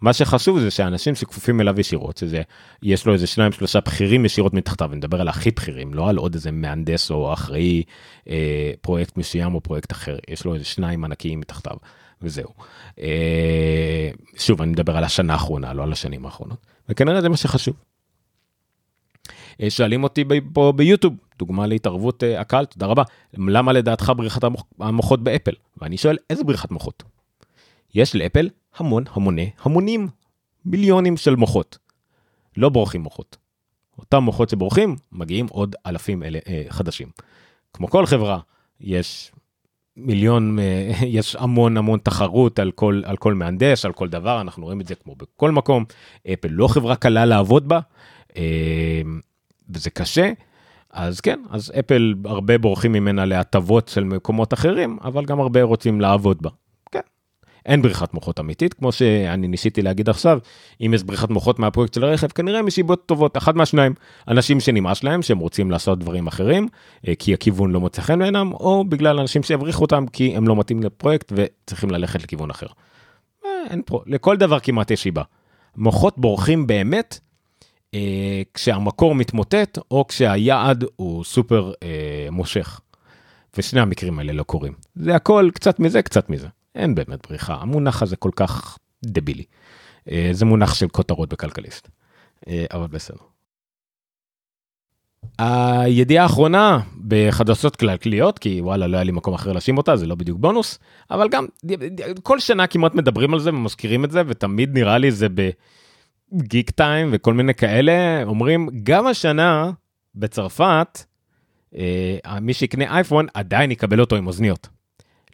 מה 0.02 0.14
שחשוב 0.14 0.60
זה 0.60 0.72
שאנשים 0.72 1.16
שכפופים 1.16 1.62
אליו 1.62 1.80
ישירות, 1.80 2.18
שזה, 2.18 2.42
יש 2.84 3.06
לו 3.06 3.14
איזה 3.14 3.28
שניים 3.28 3.52
שלושה 3.52 3.80
בכירים 3.80 4.26
ישירות 4.26 4.54
מתחתיו, 4.54 4.90
אני 4.90 4.98
מדבר 4.98 5.22
על 5.22 5.28
הכי 5.28 5.52
בכירים, 5.52 5.94
לא 5.94 6.10
על 6.10 6.18
עוד 6.18 6.34
איזה 6.34 6.52
מהנדס 6.52 7.12
או 7.12 7.34
אחראי 7.34 7.84
אה, 8.30 8.72
פרויקט 8.82 9.18
מסוים 9.18 9.56
או 9.56 9.62
פרויקט 9.62 9.92
אחר, 9.92 10.18
יש 10.28 10.46
לו 10.46 10.54
איזה 10.54 10.66
שניים 10.66 11.04
ענקיים 11.04 11.40
מתחתיו, 11.40 11.78
וזהו. 12.22 12.50
אה, 13.00 14.10
שוב, 14.38 14.62
אני 14.62 14.72
מדבר 14.72 14.98
על 14.98 15.04
השנה 15.04 15.34
האחרונה, 15.34 15.74
לא 15.74 15.84
על 15.84 15.92
השנים 15.92 16.26
האחרונות, 16.26 16.66
וכנראה 16.90 17.22
זה 17.22 17.30
מה 17.30 17.38
שחשוב. 17.38 17.76
אה, 19.62 19.70
שואלים 19.70 20.04
אותי 20.04 20.24
פה 20.54 20.74
ביוטיוב, 20.76 21.14
דוגמה 21.40 21.68
להתערבות 21.68 22.24
אה, 22.24 22.42
הקהל, 22.42 22.66
תודה 22.66 22.86
רבה, 22.86 23.04
למה 23.34 23.74
לדעתך 23.74 24.12
בריחת 24.18 24.42
המוחות 24.80 25.24
באפל? 25.24 25.54
ואני 25.78 25.98
שואל, 25.98 26.18
איזה 26.30 26.44
בריחת 26.44 26.72
מוחות? 26.72 27.04
יש 27.96 28.16
לאפל 28.16 28.50
המון 28.80 29.04
המוני 29.12 29.50
המונים, 29.62 30.08
מיליונים 30.66 31.18
של 31.18 31.36
מוחות. 31.36 31.78
לא 32.58 32.70
בורחים 32.70 33.02
מוחות. 33.02 33.38
אותם 33.98 34.24
מוחות 34.24 34.50
שבורחים, 34.50 34.96
מגיעים 35.12 35.48
עוד 35.50 35.76
אלפים 35.86 36.24
אלה, 36.24 36.40
אה, 36.48 36.64
חדשים. 36.70 37.08
כמו 37.74 37.88
כל 37.88 38.06
חברה, 38.06 38.40
יש 38.82 39.32
מיליון, 39.98 40.60
אה, 40.60 40.92
יש 41.18 41.36
המון 41.36 41.78
המון 41.78 42.00
תחרות 42.04 42.60
על 42.60 42.72
כל, 42.72 43.02
על 43.06 43.18
כל 43.18 43.34
מהנדס, 43.34 43.86
על 43.86 43.94
כל 43.94 44.08
דבר, 44.08 44.42
אנחנו 44.42 44.66
רואים 44.66 44.82
את 44.82 44.88
זה 44.88 44.96
כמו 44.96 45.16
בכל 45.16 45.52
מקום. 45.52 45.86
אפל 46.34 46.48
לא 46.52 46.68
חברה 46.68 46.96
קלה 46.96 47.26
לעבוד 47.26 47.68
בה, 47.68 47.80
אה, 48.38 49.02
וזה 49.70 49.90
קשה. 49.90 50.32
אז 50.92 51.22
כן, 51.22 51.40
אז 51.50 51.72
אפל 51.80 52.16
הרבה 52.26 52.58
בורחים 52.58 52.92
ממנה 52.92 53.26
להטבות 53.26 53.88
של 53.88 54.04
מקומות 54.04 54.54
אחרים, 54.54 54.98
אבל 55.04 55.26
גם 55.26 55.40
הרבה 55.40 55.64
רוצים 55.64 56.02
לעבוד 56.02 56.42
בה. 56.42 56.50
אין 57.66 57.82
בריחת 57.82 58.14
מוחות 58.14 58.40
אמיתית, 58.40 58.74
כמו 58.74 58.92
שאני 58.92 59.48
ניסיתי 59.48 59.82
להגיד 59.82 60.10
עכשיו, 60.10 60.40
אם 60.82 60.94
יש 60.94 61.04
בריחת 61.04 61.30
מוחות 61.30 61.60
מהפרויקט 61.60 61.94
של 61.94 62.04
הרכב, 62.04 62.28
כנראה 62.28 62.62
מסיבות 62.62 63.06
טובות, 63.06 63.38
אחת 63.38 63.56
מהשניים, 63.56 63.94
אנשים 64.28 64.60
שנמאס 64.60 65.04
להם, 65.04 65.22
שהם 65.22 65.38
רוצים 65.38 65.72
לעשות 65.72 66.00
דברים 66.00 66.28
אחרים, 66.28 66.68
אה, 67.08 67.14
כי 67.16 67.34
הכיוון 67.34 67.72
לא 67.72 67.80
מוצא 67.80 68.02
חן 68.02 68.20
בעינם, 68.20 68.52
או 68.54 68.84
בגלל 68.90 69.20
אנשים 69.20 69.44
שיבריחו 69.44 69.82
אותם 69.82 70.06
כי 70.14 70.38
הם 70.38 70.48
לא 70.48 70.56
מתאים 70.56 70.84
לפרויקט 70.84 71.34
וצריכים 71.36 71.92
ללכת 71.92 72.24
לכיוון 72.24 72.50
אחר. 72.50 72.68
אה, 73.46 73.52
אין 73.70 73.82
פה, 73.86 74.02
לכל 74.06 74.38
דבר 74.38 74.60
כמעט 74.60 74.92
יש 74.92 75.04
שיבה. 75.04 75.24
מוחות 75.76 76.18
בורחים 76.18 76.68
באמת 76.68 77.20
אה, 77.94 78.42
כשהמקור 78.54 79.16
מתמוטט, 79.16 79.78
או 79.92 80.08
כשהיעד 80.08 80.86
הוא 80.96 81.24
סופר 81.24 81.72
אה, 81.84 82.28
מושך. 82.32 82.82
ושני 83.58 83.80
המקרים 83.80 84.20
האלה 84.20 84.34
לא 84.34 84.44
קורים. 84.44 84.74
זה 84.96 85.16
הכל 85.16 85.50
קצת 85.54 85.80
מזה, 85.80 86.02
קצת 86.02 86.30
מזה. 86.30 86.48
אין 86.76 86.96
באמת 86.96 87.28
בריחה, 87.28 87.56
המונח 87.56 88.02
הזה 88.02 88.16
כל 88.16 88.32
כך 88.36 88.78
דבילי. 89.06 89.44
אה, 90.12 90.30
זה 90.32 90.46
מונח 90.46 90.74
של 90.74 90.88
כותרות 90.88 91.30
בכלכליסט, 91.30 91.90
אה, 92.48 92.66
אבל 92.74 92.88
בסדר. 92.88 93.18
הידיעה 95.38 96.24
האחרונה 96.24 96.80
בחדשות 97.08 97.76
כלכליות, 97.76 98.40
כי 98.40 98.62
וואלה 98.62 98.88
לא 98.88 98.98
היה 98.98 99.04
לי 99.04 99.12
מקום 99.12 99.34
אחר 99.34 99.52
להאשים 99.52 99.78
אותה, 99.78 99.96
זה 99.96 100.08
לא 100.08 100.16
בדיוק 100.16 100.40
בונוס, 100.40 100.80
אבל 101.12 101.30
גם 101.30 101.46
כל 102.24 102.40
שנה 102.40 102.68
כמעט 102.68 102.96
מדברים 102.96 103.34
על 103.34 103.40
זה 103.40 103.50
ומזכירים 103.50 104.06
את 104.06 104.12
זה, 104.12 104.22
ותמיד 104.28 104.74
נראה 104.74 104.98
לי 104.98 105.12
זה 105.12 105.28
בגיק 106.32 106.72
טיים 106.72 107.10
וכל 107.12 107.34
מיני 107.34 107.54
כאלה, 107.54 108.24
אומרים 108.24 108.70
גם 108.84 109.08
השנה 109.08 109.72
בצרפת, 110.16 111.04
אה, 111.76 112.40
מי 112.42 112.54
שיקנה 112.54 112.96
אייפון 112.96 113.26
עדיין 113.34 113.72
יקבל 113.72 114.00
אותו 114.00 114.16
עם 114.16 114.28
אוזניות. 114.28 114.79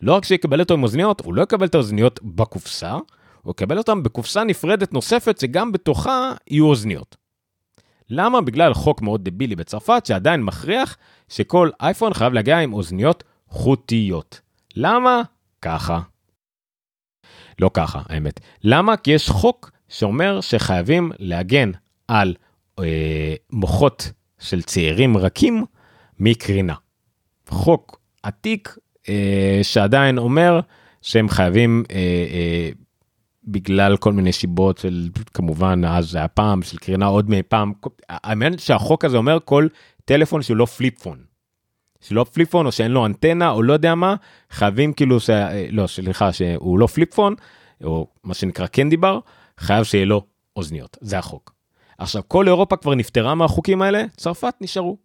לא 0.01 0.13
רק 0.13 0.25
שיקבל 0.25 0.59
אותו 0.59 0.73
עם 0.73 0.83
אוזניות, 0.83 1.21
הוא 1.25 1.33
לא 1.33 1.41
יקבל 1.41 1.65
את 1.65 1.75
האוזניות 1.75 2.19
בקופסה, 2.23 2.97
הוא 3.41 3.51
יקבל 3.51 3.77
אותם 3.77 4.03
בקופסה 4.03 4.43
נפרדת 4.43 4.93
נוספת 4.93 5.39
שגם 5.39 5.71
בתוכה 5.71 6.33
יהיו 6.49 6.65
אוזניות. 6.65 7.15
למה? 8.09 8.41
בגלל 8.41 8.73
חוק 8.73 9.01
מאוד 9.01 9.29
דבילי 9.29 9.55
בצרפת 9.55 10.05
שעדיין 10.05 10.43
מכריח 10.43 10.97
שכל 11.29 11.69
אייפון 11.81 12.13
חייב 12.13 12.33
להגיע 12.33 12.59
עם 12.59 12.73
אוזניות 12.73 13.23
חוטיות. 13.47 14.41
למה? 14.75 15.21
ככה. 15.61 15.99
לא 17.59 17.71
ככה, 17.73 18.01
האמת. 18.09 18.39
למה? 18.63 18.97
כי 18.97 19.11
יש 19.11 19.29
חוק 19.29 19.71
שאומר 19.89 20.41
שחייבים 20.41 21.11
להגן 21.19 21.71
על 22.07 22.35
אה, 22.79 23.35
מוחות 23.51 24.11
של 24.39 24.61
צעירים 24.61 25.17
רכים 25.17 25.65
מקרינה. 26.19 26.73
חוק 27.49 27.99
עתיק 28.23 28.77
שעדיין 29.63 30.17
אומר 30.17 30.59
שהם 31.01 31.29
חייבים 31.29 31.83
אה, 31.91 31.95
אה, 31.95 32.69
בגלל 33.43 33.97
כל 33.97 34.13
מיני 34.13 34.31
סיבות 34.31 34.77
של 34.77 35.09
כמובן 35.33 35.81
אז 35.87 36.09
זה 36.09 36.17
היה 36.17 36.27
פעם 36.27 36.61
של 36.61 36.77
קרינה 36.77 37.05
עוד 37.05 37.29
מפעם. 37.29 37.73
האמת 38.09 38.59
שהחוק 38.59 39.05
הזה 39.05 39.17
אומר 39.17 39.37
כל 39.45 39.67
טלפון 40.05 40.41
שהוא 40.41 40.57
לא 40.57 40.65
flip 40.65 41.01
phone. 41.03 41.17
שלא 42.01 42.25
flip 42.33 42.49
phone 42.49 42.65
או 42.65 42.71
שאין 42.71 42.91
לו 42.91 43.05
אנטנה 43.05 43.49
או 43.49 43.63
לא 43.63 43.73
יודע 43.73 43.95
מה 43.95 44.15
חייבים 44.49 44.93
כאילו 44.93 45.19
ש... 45.19 45.29
לא 45.71 45.87
סליחה 45.87 46.33
שהוא 46.33 46.79
לא 46.79 46.87
flip 46.87 47.13
phone 47.13 47.35
או 47.83 48.07
מה 48.23 48.33
שנקרא 48.33 48.67
candy 48.67 48.97
bar 48.97 49.19
חייב 49.57 49.83
שיהיה 49.83 50.05
לו 50.05 50.21
אוזניות 50.55 50.97
זה 51.01 51.17
החוק. 51.17 51.53
עכשיו 51.97 52.21
כל 52.27 52.47
אירופה 52.47 52.77
כבר 52.77 52.95
נפטרה 52.95 53.35
מהחוקים 53.35 53.81
האלה 53.81 54.03
צרפת 54.17 54.53
נשארו. 54.61 54.97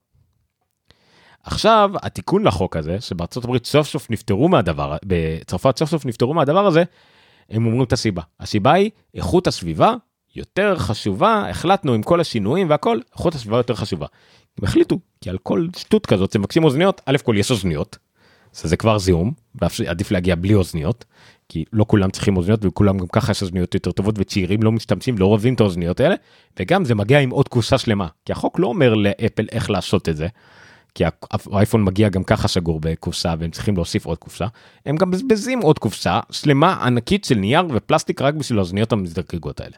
עכשיו 1.45 1.91
התיקון 2.03 2.45
לחוק 2.45 2.76
הזה 2.76 3.01
שבארצות 3.01 3.45
הברית 3.45 3.66
סוף 3.66 3.88
סוף 3.88 4.11
נפטרו 4.11 4.49
מהדבר 4.49 4.97
בצרפת 5.05 5.78
סוף 5.78 5.91
סוף 5.91 6.07
נפטרו 6.07 6.34
מהדבר 6.34 6.66
הזה. 6.66 6.84
הם 7.51 7.66
אומרים 7.66 7.82
את 7.82 7.93
הסיבה 7.93 8.22
הסיבה 8.41 8.72
היא 8.72 8.91
איכות 9.14 9.47
הסביבה 9.47 9.95
יותר 10.36 10.78
חשובה 10.78 11.45
החלטנו 11.51 11.95
עם 11.95 12.03
כל 12.03 12.20
השינויים 12.20 12.70
והכל 12.70 12.99
איכות 13.12 13.34
הסביבה 13.34 13.57
יותר 13.57 13.74
חשובה. 13.74 14.07
הם 14.59 14.64
החליטו 14.64 14.99
כי 15.20 15.30
על 15.30 15.38
כל 15.43 15.66
שטות 15.76 16.07
כזאת 16.07 16.32
שמבקשים 16.32 16.64
אוזניות 16.64 17.01
א' 17.07 17.16
כל 17.24 17.34
יש 17.38 17.51
אוזניות. 17.51 17.99
זה 18.53 18.76
כבר 18.76 18.99
זיהום 18.99 19.32
ועדיף 19.55 20.11
להגיע 20.11 20.34
בלי 20.34 20.55
אוזניות 20.55 21.05
כי 21.49 21.64
לא 21.72 21.84
כולם 21.88 22.11
צריכים 22.11 22.36
אוזניות 22.36 22.64
וכולם 22.64 22.99
גם 22.99 23.07
ככה 23.07 23.32
יש 23.32 23.43
אוזניות 23.43 23.74
יותר 23.74 23.93
טובות 23.93 24.14
וצעירים 24.18 24.62
לא 24.62 24.72
משתמשים 24.72 25.18
לא 25.18 25.26
אוהבים 25.26 25.55
את 25.55 25.61
האוזניות 25.61 26.01
האלה 26.01 26.14
וגם 26.61 26.84
זה 26.84 26.95
מגיע 26.95 27.18
עם 27.18 27.30
עוד 27.30 27.49
קופסה 27.49 27.78
שלמה 27.78 28.07
כי 28.24 28.32
החוק 28.32 28.59
לא 28.59 28.66
אומר 28.66 28.95
לאפל 28.95 29.47
איך 29.53 29.70
לעשות 29.70 30.09
את 30.09 30.16
זה. 30.16 30.28
כי 30.95 31.05
האייפון 31.53 31.84
מגיע 31.84 32.09
גם 32.09 32.24
ככה 32.24 32.49
סגור 32.49 32.80
בקופסה 32.82 33.34
והם 33.38 33.51
צריכים 33.51 33.76
להוסיף 33.76 34.07
עוד 34.07 34.18
קופסה, 34.18 34.47
הם 34.86 34.97
גם 34.97 35.09
מבזבזים 35.09 35.61
עוד 35.61 35.78
קופסה 35.78 36.20
שלמה 36.30 36.84
ענקית 36.84 37.24
של 37.24 37.34
נייר 37.34 37.62
ופלסטיק 37.70 38.22
רק 38.22 38.34
בשביל 38.34 38.59
האוזניות 38.59 38.93
המזדקגות 38.93 39.61
האלה. 39.61 39.76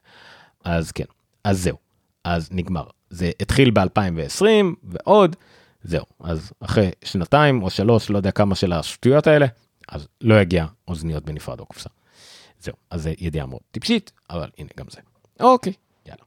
אז 0.65 0.93
כן, 0.93 1.05
אז 1.45 1.63
זהו, 1.63 1.77
אז 2.25 2.49
נגמר. 2.53 2.85
זה 3.11 3.31
התחיל 3.41 3.71
ב-2020 3.71 4.45
ועוד, 4.85 5.37
זהו, 5.83 6.05
אז 6.21 6.53
אחרי 6.61 6.91
שנתיים 7.05 7.63
או 7.63 7.71
שלוש, 7.71 8.11
לא 8.11 8.17
יודע 8.17 8.31
כמה 8.31 8.55
של 8.55 8.73
השטויות 8.73 9.27
האלה, 9.27 9.47
אז 9.89 10.09
לא 10.21 10.41
יגיע 10.41 10.67
אוזניות 10.89 11.25
בנפרד 11.25 11.61
או 11.61 11.67
קופסה. 11.67 11.89
זהו, 12.61 12.75
אז 12.91 13.03
זה 13.03 13.15
ידיעה 13.19 13.47
מאוד 13.47 13.61
טיפשית, 13.71 14.13
אבל 14.31 14.51
הנה 14.59 14.69
גם 14.77 14.87
זה. 14.91 15.01
אוקיי, 15.41 15.73
יאללה. 16.07 16.23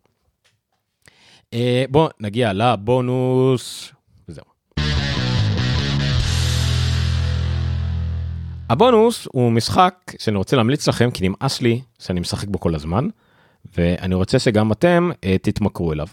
אה, 1.54 1.86
בואו 1.90 2.10
נגיע 2.20 2.54
לבונוס 2.54 3.92
הבונוס 8.70 9.28
הוא 9.32 9.52
משחק 9.52 9.96
שאני 10.20 10.38
רוצה 10.38 10.56
להמליץ 10.56 10.88
לכם 10.88 11.12
כי 11.12 11.30
נמאס 11.30 11.62
לי 11.62 11.82
שאני 12.00 12.20
משחק 12.20 12.48
בו 12.48 12.60
כל 12.60 12.76
הזמן 12.76 13.08
ואני 13.78 14.16
רוצה 14.16 14.40
שגם 14.40 14.72
אתם 14.72 15.10
uh, 15.14 15.18
תתמכרו 15.42 15.94
אליו. 15.94 16.08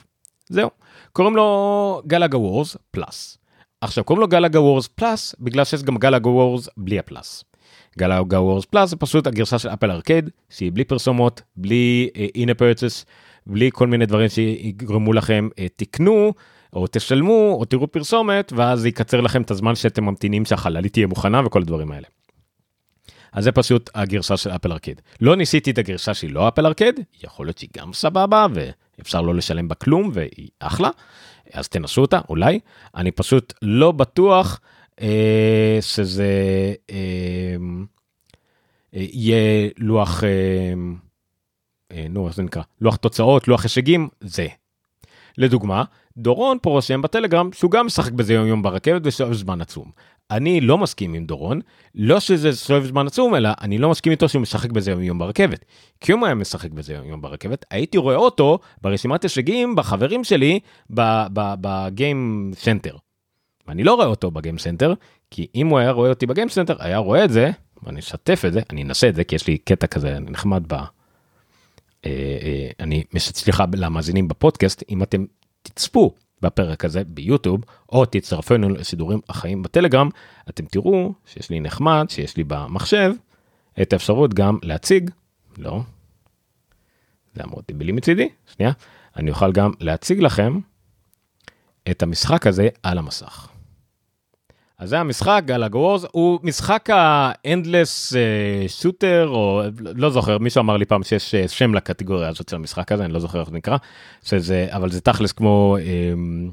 זהו. 0.48 0.70
קוראים 1.12 1.36
לו 1.36 2.02
גלגה 2.06 2.38
וורס 2.38 2.76
פלאס. 2.90 3.38
עכשיו 3.80 4.04
קוראים 4.04 4.20
לו 4.20 4.28
גלגה 4.28 4.60
וורס 4.60 4.88
פלאס 4.88 5.34
בגלל 5.40 5.64
שיש 5.64 5.82
גם 5.82 5.96
גלגה 5.96 6.28
וורס 6.28 6.68
בלי 6.76 6.98
הפלאס. 6.98 7.44
גלגה 7.98 8.40
וורס 8.40 8.64
פלאס 8.64 8.90
זה 8.90 8.96
פשוט 8.96 9.26
הגרסה 9.26 9.58
של 9.58 9.68
אפל 9.68 9.90
ארקד 9.90 10.22
שהיא 10.50 10.72
בלי 10.72 10.84
פרסומות 10.84 11.42
בלי 11.56 12.08
הנה 12.34 12.52
uh, 12.52 12.54
פרצס 12.54 13.04
בלי 13.46 13.70
כל 13.72 13.86
מיני 13.86 14.06
דברים 14.06 14.28
שיגרמו 14.28 15.12
לכם 15.12 15.48
uh, 15.52 15.62
תקנו 15.76 16.32
או 16.72 16.86
תשלמו 16.90 17.56
או 17.60 17.64
תראו 17.64 17.92
פרסומת 17.92 18.52
ואז 18.56 18.86
יקצר 18.86 19.20
לכם 19.20 19.42
את 19.42 19.50
הזמן 19.50 19.74
שאתם 19.74 20.04
ממתינים 20.04 20.44
שהחללית 20.44 20.92
תהיה 20.92 21.06
מוכנה 21.06 21.46
וכל 21.46 21.62
הדברים 21.62 21.92
האלה. 21.92 22.06
אז 23.32 23.44
זה 23.44 23.52
פשוט 23.52 23.90
הגרשה 23.94 24.36
של 24.36 24.50
אפל 24.50 24.72
ארקד. 24.72 24.94
לא 25.20 25.36
ניסיתי 25.36 25.70
את 25.70 25.78
הגרשה 25.78 26.14
שהיא 26.14 26.30
לא 26.30 26.48
אפל 26.48 26.66
ארקד, 26.66 26.92
יכול 27.22 27.46
להיות 27.46 27.58
שהיא 27.58 27.70
גם 27.76 27.92
סבבה 27.92 28.46
ואפשר 28.54 29.20
לא 29.20 29.34
לשלם 29.34 29.68
בה 29.68 29.74
כלום 29.74 30.10
והיא 30.14 30.48
אחלה, 30.60 30.90
אז 31.52 31.68
תנסו 31.68 32.00
אותה 32.00 32.20
אולי. 32.28 32.60
אני 32.94 33.10
פשוט 33.10 33.52
לא 33.62 33.92
בטוח 33.92 34.60
אה, 35.00 35.78
שזה... 35.80 36.28
אה, 36.90 37.56
יהיה 38.94 39.68
לוח, 39.78 40.22
נו, 42.10 42.26
איך 42.26 42.36
זה 42.36 42.42
נקרא? 42.42 42.62
לוח 42.80 42.96
תוצאות, 42.96 43.48
לוח 43.48 43.62
הישגים, 43.62 44.08
זה. 44.20 44.46
לדוגמה, 45.38 45.84
דורון 46.16 46.58
פה 46.62 46.70
רושם 46.70 47.02
בטלגרם 47.02 47.52
שהוא 47.52 47.70
גם 47.70 47.86
משחק 47.86 48.12
בזה 48.12 48.34
יום 48.34 48.46
יום 48.46 48.62
ברכבת 48.62 49.02
ושואב 49.04 49.32
זמן 49.32 49.60
עצום. 49.60 49.90
אני 50.36 50.60
לא 50.60 50.78
מסכים 50.78 51.14
עם 51.14 51.24
דורון, 51.24 51.60
לא 51.94 52.20
שזה 52.20 52.52
שואב 52.52 52.84
זמן 52.84 53.06
עצום, 53.06 53.34
אלא 53.34 53.50
אני 53.60 53.78
לא 53.78 53.90
מסכים 53.90 54.12
איתו 54.12 54.28
שהוא 54.28 54.42
משחק 54.42 54.70
בזה 54.70 54.90
יום 54.90 55.18
ברכבת. 55.18 55.64
כי 56.00 56.12
אם 56.12 56.18
הוא 56.18 56.26
היה 56.26 56.34
משחק 56.34 56.70
בזה 56.70 56.98
יום 57.04 57.22
ברכבת, 57.22 57.64
הייתי 57.70 57.98
רואה 57.98 58.16
אותו 58.16 58.58
ברשימת 58.82 59.22
הישגים 59.22 59.74
בחברים 59.76 60.24
שלי 60.24 60.60
ב-Game 60.90 62.50
Center. 62.54 62.96
ואני 63.68 63.84
לא 63.84 63.94
רואה 63.94 64.06
אותו 64.06 64.30
ב-Game 64.30 64.58
Center, 64.58 64.94
כי 65.30 65.46
אם 65.54 65.66
הוא 65.66 65.78
היה 65.78 65.90
רואה 65.90 66.10
אותי 66.10 66.26
ב-Game 66.26 66.48
Center, 66.48 66.76
היה 66.78 66.98
רואה 66.98 67.24
את 67.24 67.30
זה, 67.30 67.50
ואני 67.82 68.00
אשתף 68.00 68.44
את 68.46 68.52
זה, 68.52 68.60
אני 68.70 68.82
אנסה 68.82 69.08
את 69.08 69.14
זה, 69.14 69.24
כי 69.24 69.34
יש 69.34 69.46
לי 69.46 69.58
קטע 69.58 69.86
כזה 69.86 70.18
נחמד 70.20 70.62
ב... 70.66 70.72
אה, 70.72 70.86
אה, 72.06 72.70
אני, 72.80 73.04
סליחה 73.18 73.64
למאזינים 73.74 74.28
בפודקאסט, 74.28 74.82
אם 74.90 75.02
אתם 75.02 75.24
תצפו 75.62 76.14
בפרק 76.42 76.84
הזה 76.84 77.04
ביוטיוב, 77.04 77.60
או 77.88 78.04
תצטרפו 78.04 78.54
אלינו 78.54 78.74
לשידורים 78.74 79.20
החיים 79.28 79.62
בטלגרם, 79.62 80.08
אתם 80.48 80.64
תראו 80.64 81.12
שיש 81.26 81.50
לי 81.50 81.60
נחמד, 81.60 82.06
שיש 82.08 82.36
לי 82.36 82.44
במחשב, 82.44 83.12
את 83.82 83.92
האפשרות 83.92 84.34
גם 84.34 84.58
להציג, 84.62 85.10
לא, 85.58 85.80
זה 87.34 87.42
אמור 87.44 87.62
דיבילי 87.68 87.92
מצידי, 87.92 88.28
שנייה, 88.56 88.72
אני 89.16 89.30
אוכל 89.30 89.52
גם 89.52 89.72
להציג 89.80 90.20
לכם 90.20 90.58
את 91.90 92.02
המשחק 92.02 92.46
הזה 92.46 92.68
על 92.82 92.98
המסך. 92.98 93.51
אז 94.82 94.88
זה 94.88 95.00
המשחק, 95.00 95.42
גלאג 95.46 95.74
וורז, 95.74 96.06
הוא 96.12 96.40
משחק 96.42 96.88
האנדלס 96.92 98.12
שוטר, 98.68 99.28
אה, 99.28 99.34
או 99.34 99.62
לא 99.80 100.10
זוכר, 100.10 100.38
מישהו 100.38 100.60
אמר 100.60 100.76
לי 100.76 100.84
פעם 100.84 101.02
שיש 101.02 101.34
אה, 101.34 101.48
שם 101.48 101.74
לקטגוריה 101.74 102.28
הזאת 102.28 102.48
של 102.48 102.56
המשחק 102.56 102.92
הזה, 102.92 103.04
אני 103.04 103.12
לא 103.12 103.18
זוכר 103.18 103.40
איך 103.40 103.48
זה 103.48 103.56
נקרא, 103.56 103.76
שזה, 104.22 104.66
אבל 104.70 104.90
זה 104.90 105.00
תכלס 105.00 105.32
כמו, 105.32 105.76
אמ, 105.80 106.50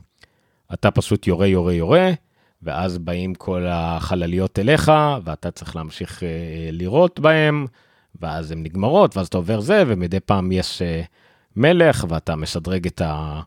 אתה 0.73 0.91
פשוט 0.91 1.27
יורה, 1.27 1.47
יורה, 1.47 1.73
יורה, 1.73 2.11
ואז 2.63 2.97
באים 2.97 3.35
כל 3.35 3.65
החלליות 3.69 4.59
אליך, 4.59 4.91
ואתה 5.23 5.51
צריך 5.51 5.75
להמשיך 5.75 6.23
אה, 6.23 6.29
לירות 6.71 7.19
בהם, 7.19 7.67
ואז 8.21 8.51
הן 8.51 8.63
נגמרות, 8.63 9.17
ואז 9.17 9.27
אתה 9.27 9.37
עובר 9.37 9.59
זה, 9.59 9.83
ומדי 9.87 10.19
פעם 10.19 10.51
יש 10.51 10.81
מלך, 11.55 12.05
ואתה 12.09 12.35
משדרג 12.35 12.87
את 12.87 13.01
ה... 13.01 13.41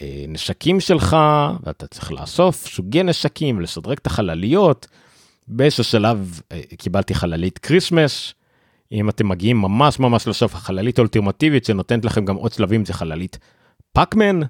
אה, 0.00 0.24
נשקים 0.28 0.80
שלך, 0.80 1.16
ואתה 1.62 1.86
צריך 1.86 2.12
לאסוף 2.12 2.66
סוגי 2.66 3.02
נשקים, 3.02 3.60
לשדרג 3.60 3.96
את 4.00 4.06
החלליות. 4.06 4.86
באיזשהו 5.48 5.84
שלב 5.84 6.40
אה, 6.52 6.60
קיבלתי 6.78 7.14
חללית 7.14 7.58
Christmas. 7.58 8.34
אם 8.92 9.08
אתם 9.08 9.28
מגיעים 9.28 9.60
ממש 9.60 9.98
ממש 9.98 10.28
לסוף, 10.28 10.54
החללית 10.54 10.98
האולטימטיבית 10.98 11.64
שנותנת 11.64 12.04
לכם 12.04 12.24
גם 12.24 12.36
עוד 12.36 12.52
שלבים 12.52 12.84
זה 12.84 12.92
חללית 12.92 13.38
פאקמן, 13.92 14.40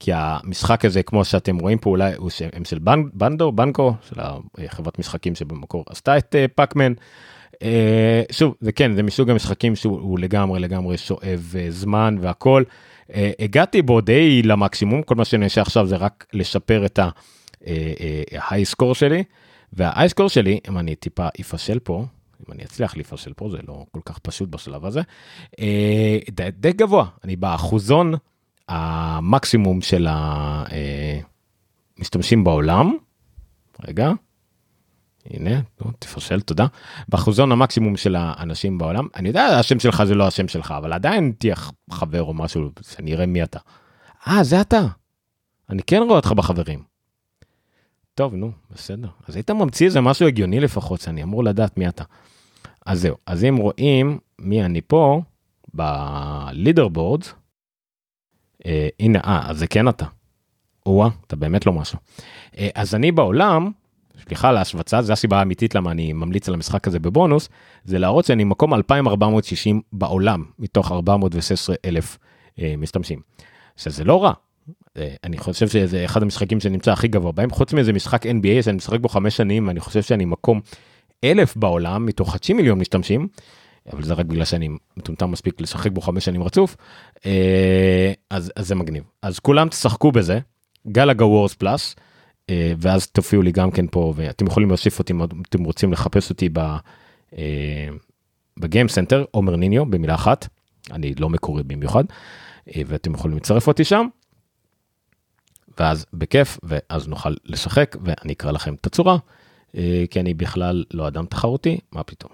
כי 0.00 0.10
המשחק 0.14 0.84
הזה, 0.84 1.02
כמו 1.02 1.24
שאתם 1.24 1.58
רואים 1.58 1.78
פה, 1.78 1.90
אולי 1.90 2.14
הוא 2.16 2.30
הם 2.52 2.64
של 2.64 2.78
בנדו, 3.12 3.52
בנקו, 3.52 3.94
של 4.08 4.16
החברת 4.58 4.98
משחקים 4.98 5.34
שבמקור 5.34 5.84
עשתה 5.88 6.18
את 6.18 6.34
פאקמן. 6.54 6.92
Uh, 7.54 8.32
שוב, 8.32 8.54
זה 8.60 8.72
כן, 8.72 8.94
זה 8.94 9.02
מסוג 9.02 9.30
המשחקים 9.30 9.76
שהוא 9.76 10.18
לגמרי 10.18 10.60
לגמרי 10.60 10.96
שואב 10.96 11.54
uh, 11.54 11.70
זמן 11.70 12.16
והכל. 12.20 12.62
Uh, 13.08 13.14
הגעתי 13.38 13.82
בו 13.82 14.00
די 14.00 14.42
למקסימום, 14.42 15.02
כל 15.02 15.14
מה 15.14 15.24
שאני 15.24 15.44
עושה 15.44 15.60
עכשיו 15.60 15.86
זה 15.86 15.96
רק 15.96 16.26
לשפר 16.32 16.86
את 16.86 16.98
ההייסקור 18.32 18.94
שלי, 18.94 19.24
וההייסקור 19.72 20.28
שלי, 20.28 20.60
אם 20.68 20.78
אני 20.78 20.94
טיפה 20.94 21.28
אפשל 21.40 21.78
פה, 21.78 22.04
אם 22.40 22.52
אני 22.52 22.64
אצליח 22.64 22.96
לפשל 22.96 23.32
פה, 23.32 23.48
זה 23.50 23.58
לא 23.68 23.84
כל 23.90 24.00
כך 24.04 24.18
פשוט 24.18 24.48
בשלב 24.48 24.84
הזה, 24.84 25.00
די, 26.30 26.48
די 26.52 26.72
גבוה, 26.72 27.06
אני 27.24 27.36
באחוזון 27.36 28.14
המקסימום 28.68 29.80
של 29.80 30.06
המשתמשים 31.98 32.44
בעולם. 32.44 32.96
רגע. 33.88 34.12
הנה, 35.30 35.60
תפרשל, 35.98 36.40
תודה. 36.40 36.66
באחוזון 37.08 37.52
המקסימום 37.52 37.96
של 37.96 38.16
האנשים 38.16 38.78
בעולם, 38.78 39.06
אני 39.16 39.28
יודע, 39.28 39.44
השם 39.44 39.80
שלך 39.80 40.04
זה 40.04 40.14
לא 40.14 40.26
השם 40.26 40.48
שלך, 40.48 40.74
אבל 40.76 40.92
עדיין 40.92 41.32
תהיה 41.38 41.54
חבר 41.90 42.22
או 42.22 42.34
משהו, 42.34 42.70
שאני 42.90 43.14
אראה 43.14 43.26
מי 43.26 43.42
אתה. 43.42 43.58
אה, 44.28 44.44
זה 44.44 44.60
אתה. 44.60 44.80
אני 45.70 45.82
כן 45.82 46.02
רואה 46.02 46.16
אותך 46.16 46.32
בחברים. 46.32 46.82
טוב, 48.14 48.34
נו, 48.34 48.50
בסדר. 48.70 49.08
אז 49.28 49.36
היית 49.36 49.50
ממציא 49.50 49.86
איזה 49.86 50.00
משהו 50.00 50.26
הגיוני 50.26 50.60
לפחות, 50.60 51.00
שאני 51.00 51.22
אמור 51.22 51.44
לדעת 51.44 51.78
מי 51.78 51.88
אתה. 51.88 52.04
אז 52.86 53.00
זהו, 53.00 53.16
אז 53.26 53.44
אם 53.44 53.56
רואים 53.56 54.18
מי 54.38 54.64
אני 54.64 54.80
פה, 54.80 55.22
בלידר 55.74 56.88
בורד, 56.88 57.22
אה, 58.66 58.88
הנה, 59.00 59.20
אה, 59.24 59.50
אז 59.50 59.58
זה 59.58 59.66
כן 59.66 59.88
אתה. 59.88 60.06
או 60.86 61.06
אתה 61.26 61.36
באמת 61.36 61.66
לא 61.66 61.72
משהו. 61.72 61.98
אה, 62.58 62.68
אז 62.74 62.94
אני 62.94 63.12
בעולם, 63.12 63.70
סליחה 64.26 64.48
על 64.48 64.56
ההשווצה, 64.56 65.02
זו 65.02 65.12
הסיבה 65.12 65.38
האמיתית 65.38 65.74
למה 65.74 65.90
אני 65.90 66.12
ממליץ 66.12 66.48
על 66.48 66.54
המשחק 66.54 66.88
הזה 66.88 66.98
בבונוס, 66.98 67.48
זה 67.84 67.98
להראות 67.98 68.24
שאני 68.24 68.44
מקום 68.44 68.74
2460 68.74 69.80
בעולם, 69.92 70.44
מתוך 70.58 70.92
416 70.92 71.76
אלף 71.84 72.18
אה, 72.58 72.74
משתמשים. 72.78 73.20
שזה 73.76 74.04
לא 74.04 74.24
רע, 74.24 74.32
אה, 74.96 75.14
אני 75.24 75.38
חושב 75.38 75.68
שזה 75.68 76.04
אחד 76.04 76.22
המשחקים 76.22 76.60
שנמצא 76.60 76.92
הכי 76.92 77.08
גבוה 77.08 77.32
בהם, 77.32 77.50
חוץ 77.50 77.72
מאיזה 77.72 77.92
משחק 77.92 78.26
NBA 78.26 78.62
שאני 78.62 78.76
משחק 78.76 79.00
בו 79.00 79.08
חמש 79.08 79.36
שנים, 79.36 79.70
אני 79.70 79.80
חושב 79.80 80.02
שאני 80.02 80.24
מקום 80.24 80.60
אלף 81.24 81.56
בעולם 81.56 82.06
מתוך 82.06 82.34
חצי 82.34 82.52
מיליון 82.52 82.78
משתמשים, 82.78 83.28
אבל 83.92 84.02
זה 84.02 84.14
רק 84.14 84.26
בגלל 84.26 84.44
שאני 84.44 84.68
מטומטם 84.96 85.30
מספיק 85.30 85.60
לשחק 85.60 85.90
בו 85.92 86.00
חמש 86.00 86.24
שנים 86.24 86.42
רצוף, 86.42 86.76
אה, 87.26 88.12
אז, 88.30 88.52
אז 88.56 88.68
זה 88.68 88.74
מגניב. 88.74 89.04
אז 89.22 89.38
כולם 89.38 89.68
תשחקו 89.68 90.12
בזה, 90.12 90.38
Galaga 90.88 91.24
Wars 91.24 91.54
Plus. 91.54 91.96
אה, 92.50 92.72
ואז 92.78 93.06
תופיעו 93.06 93.42
לי 93.42 93.52
גם 93.52 93.70
כן 93.70 93.86
פה 93.86 94.12
ואתם 94.16 94.46
יכולים 94.46 94.68
להוסיף 94.68 94.98
אותי 94.98 95.12
אם 95.12 95.24
אתם 95.24 95.64
רוצים 95.64 95.92
לחפש 95.92 96.30
אותי 96.30 96.48
ב 98.58 98.64
Game 98.64 98.88
Center 98.88 99.24
עומר 99.30 99.56
ניניו 99.56 99.86
במילה 99.86 100.14
אחת 100.14 100.48
אני 100.90 101.14
לא 101.14 101.28
מקורי 101.28 101.62
במיוחד 101.62 102.04
אה, 102.76 102.82
ואתם 102.86 103.14
יכולים 103.14 103.36
לצרף 103.36 103.66
אותי 103.66 103.84
שם. 103.84 104.06
ואז 105.78 106.06
בכיף 106.12 106.58
ואז 106.62 107.08
נוכל 107.08 107.34
לשחק 107.44 107.96
ואני 108.04 108.32
אקרא 108.32 108.50
לכם 108.50 108.74
את 108.74 108.86
הצורה 108.86 109.16
אה, 109.76 110.04
כי 110.10 110.20
אני 110.20 110.34
בכלל 110.34 110.84
לא 110.94 111.08
אדם 111.08 111.26
תחרותי 111.26 111.78
מה 111.92 112.02
פתאום. 112.02 112.32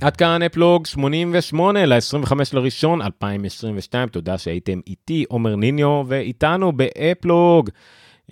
עד 0.00 0.16
כאן 0.16 0.42
אפלוג 0.42 0.86
88 0.86 1.86
ל-25 1.86 2.32
לראשון 2.52 3.02
2022, 3.02 4.08
תודה 4.08 4.38
שהייתם 4.38 4.80
איתי, 4.86 5.24
עומר 5.28 5.56
ניניו, 5.56 6.02
ואיתנו 6.06 6.72
באפלוג. 6.72 7.70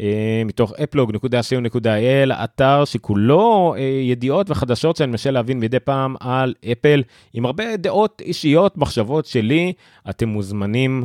אה, 0.01 0.43
מתוך 0.45 0.73
אפלוג.co.il, 0.83 2.33
אתר 2.45 2.85
שכולו 2.85 3.75
אה, 3.79 3.83
ידיעות 3.83 4.51
וחדשות 4.51 4.97
שאני 4.97 5.11
מנסה 5.11 5.31
להבין 5.31 5.61
מדי 5.61 5.81
פעם 5.81 6.15
על 6.21 6.55
אפל, 6.73 7.03
עם 7.33 7.47
הרבה 7.47 7.77
דעות 7.77 8.23
אישיות, 8.25 8.79
מחשבות 8.79 9.27
שלי, 9.27 9.73
אתם 10.11 10.29
מוזמנים 10.29 11.05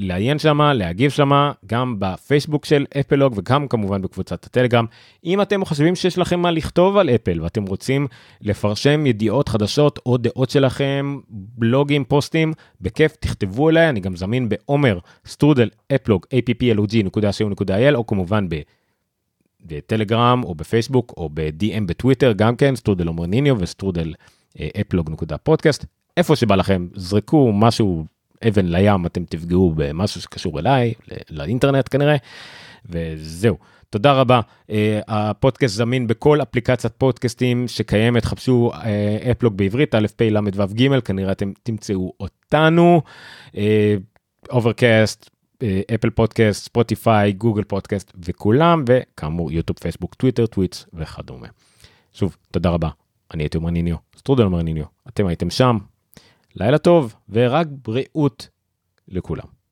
לעיין 0.00 0.38
שם, 0.38 0.60
להגיב 0.60 1.10
שם, 1.10 1.50
גם 1.66 1.96
בפייסבוק 1.98 2.64
של 2.64 2.86
אפלוג 3.00 3.34
וגם 3.36 3.68
כמובן 3.68 4.02
בקבוצת 4.02 4.44
הטלגרם. 4.44 4.86
אם 5.24 5.42
אתם 5.42 5.64
חושבים 5.64 5.94
שיש 5.94 6.18
לכם 6.18 6.40
מה 6.40 6.50
לכתוב 6.50 6.96
על 6.96 7.10
אפל 7.10 7.42
ואתם 7.42 7.62
רוצים 7.62 8.06
לפרסם 8.40 9.06
ידיעות 9.06 9.48
חדשות 9.48 9.98
או 10.06 10.16
דעות 10.16 10.50
שלכם, 10.50 11.18
בלוגים, 11.28 12.04
פוסטים, 12.04 12.52
בכיף 12.80 13.16
תכתבו 13.16 13.70
אליי, 13.70 13.88
אני 13.88 14.00
גם 14.00 14.16
זמין 14.16 14.48
בעומר 14.48 14.98
סטרודל 15.26 15.68
אפלוג, 15.94 16.26
applog.co.il 16.34 17.94
או 17.94 18.06
כמובן 18.06 18.48
ב... 18.48 18.60
בטלגרם 19.66 20.44
או 20.44 20.54
בפייסבוק 20.54 21.14
או 21.16 21.30
ב-DM 21.34 21.84
בטוויטר 21.86 22.32
גם 22.32 22.56
כן, 22.56 22.76
סטרודל 22.76 23.06
עומר 23.06 23.26
ניניו 23.26 23.56
וסטרודל 23.58 24.14
אפלוג 24.80 25.10
נקודה 25.10 25.38
פודקאסט, 25.38 25.84
איפה 26.16 26.36
שבא 26.36 26.54
לכם, 26.54 26.88
זרקו 26.94 27.52
משהו 27.52 28.04
אבן 28.48 28.66
לים 28.66 29.06
אתם 29.06 29.24
תפגעו 29.24 29.72
במשהו 29.76 30.20
שקשור 30.20 30.58
אליי, 30.58 30.94
לאינטרנט 31.30 31.88
כנראה, 31.90 32.16
וזהו. 32.86 33.56
תודה 33.90 34.12
רבה. 34.12 34.40
אה, 34.40 34.72
הפודקאסט 35.08 35.74
זמין 35.74 36.06
בכל 36.06 36.42
אפליקציית 36.42 36.92
פודקאסטים 36.98 37.68
שקיימת, 37.68 38.24
חפשו 38.24 38.70
אפלוג 39.30 39.52
אה, 39.52 39.56
בעברית, 39.56 39.94
א', 39.94 40.06
פ', 40.16 40.22
ל', 40.22 40.38
ו', 40.54 40.74
ג', 40.74 41.00
כנראה 41.00 41.32
אתם 41.32 41.52
תמצאו 41.62 42.12
אותנו. 42.20 43.02
Overcast, 44.50 45.30
Apple 45.94 46.10
Podcast, 46.10 46.64
ספוטיפיי, 46.64 47.32
Google 47.32 47.64
Podcast 47.64 48.12
וכולם, 48.24 48.84
וכאמור 48.86 49.52
יוטיוב, 49.52 49.78
פייסבוק, 49.78 50.14
טוויטר, 50.14 50.46
טוויץ' 50.46 50.86
וכדומה. 50.94 51.48
שוב, 52.12 52.36
תודה 52.50 52.70
רבה. 52.70 52.88
אני 53.34 53.42
הייתי 53.42 53.56
אומר 53.56 53.70
ניניו, 53.70 53.96
סטרודל 54.18 54.44
אומר 54.44 54.62
ניניו, 54.62 54.84
אתם 55.08 55.26
הייתם 55.26 55.50
שם, 55.50 55.78
לילה 56.54 56.78
טוב 56.78 57.14
ורק 57.28 57.66
בריאות 57.84 58.48
לכולם. 59.08 59.63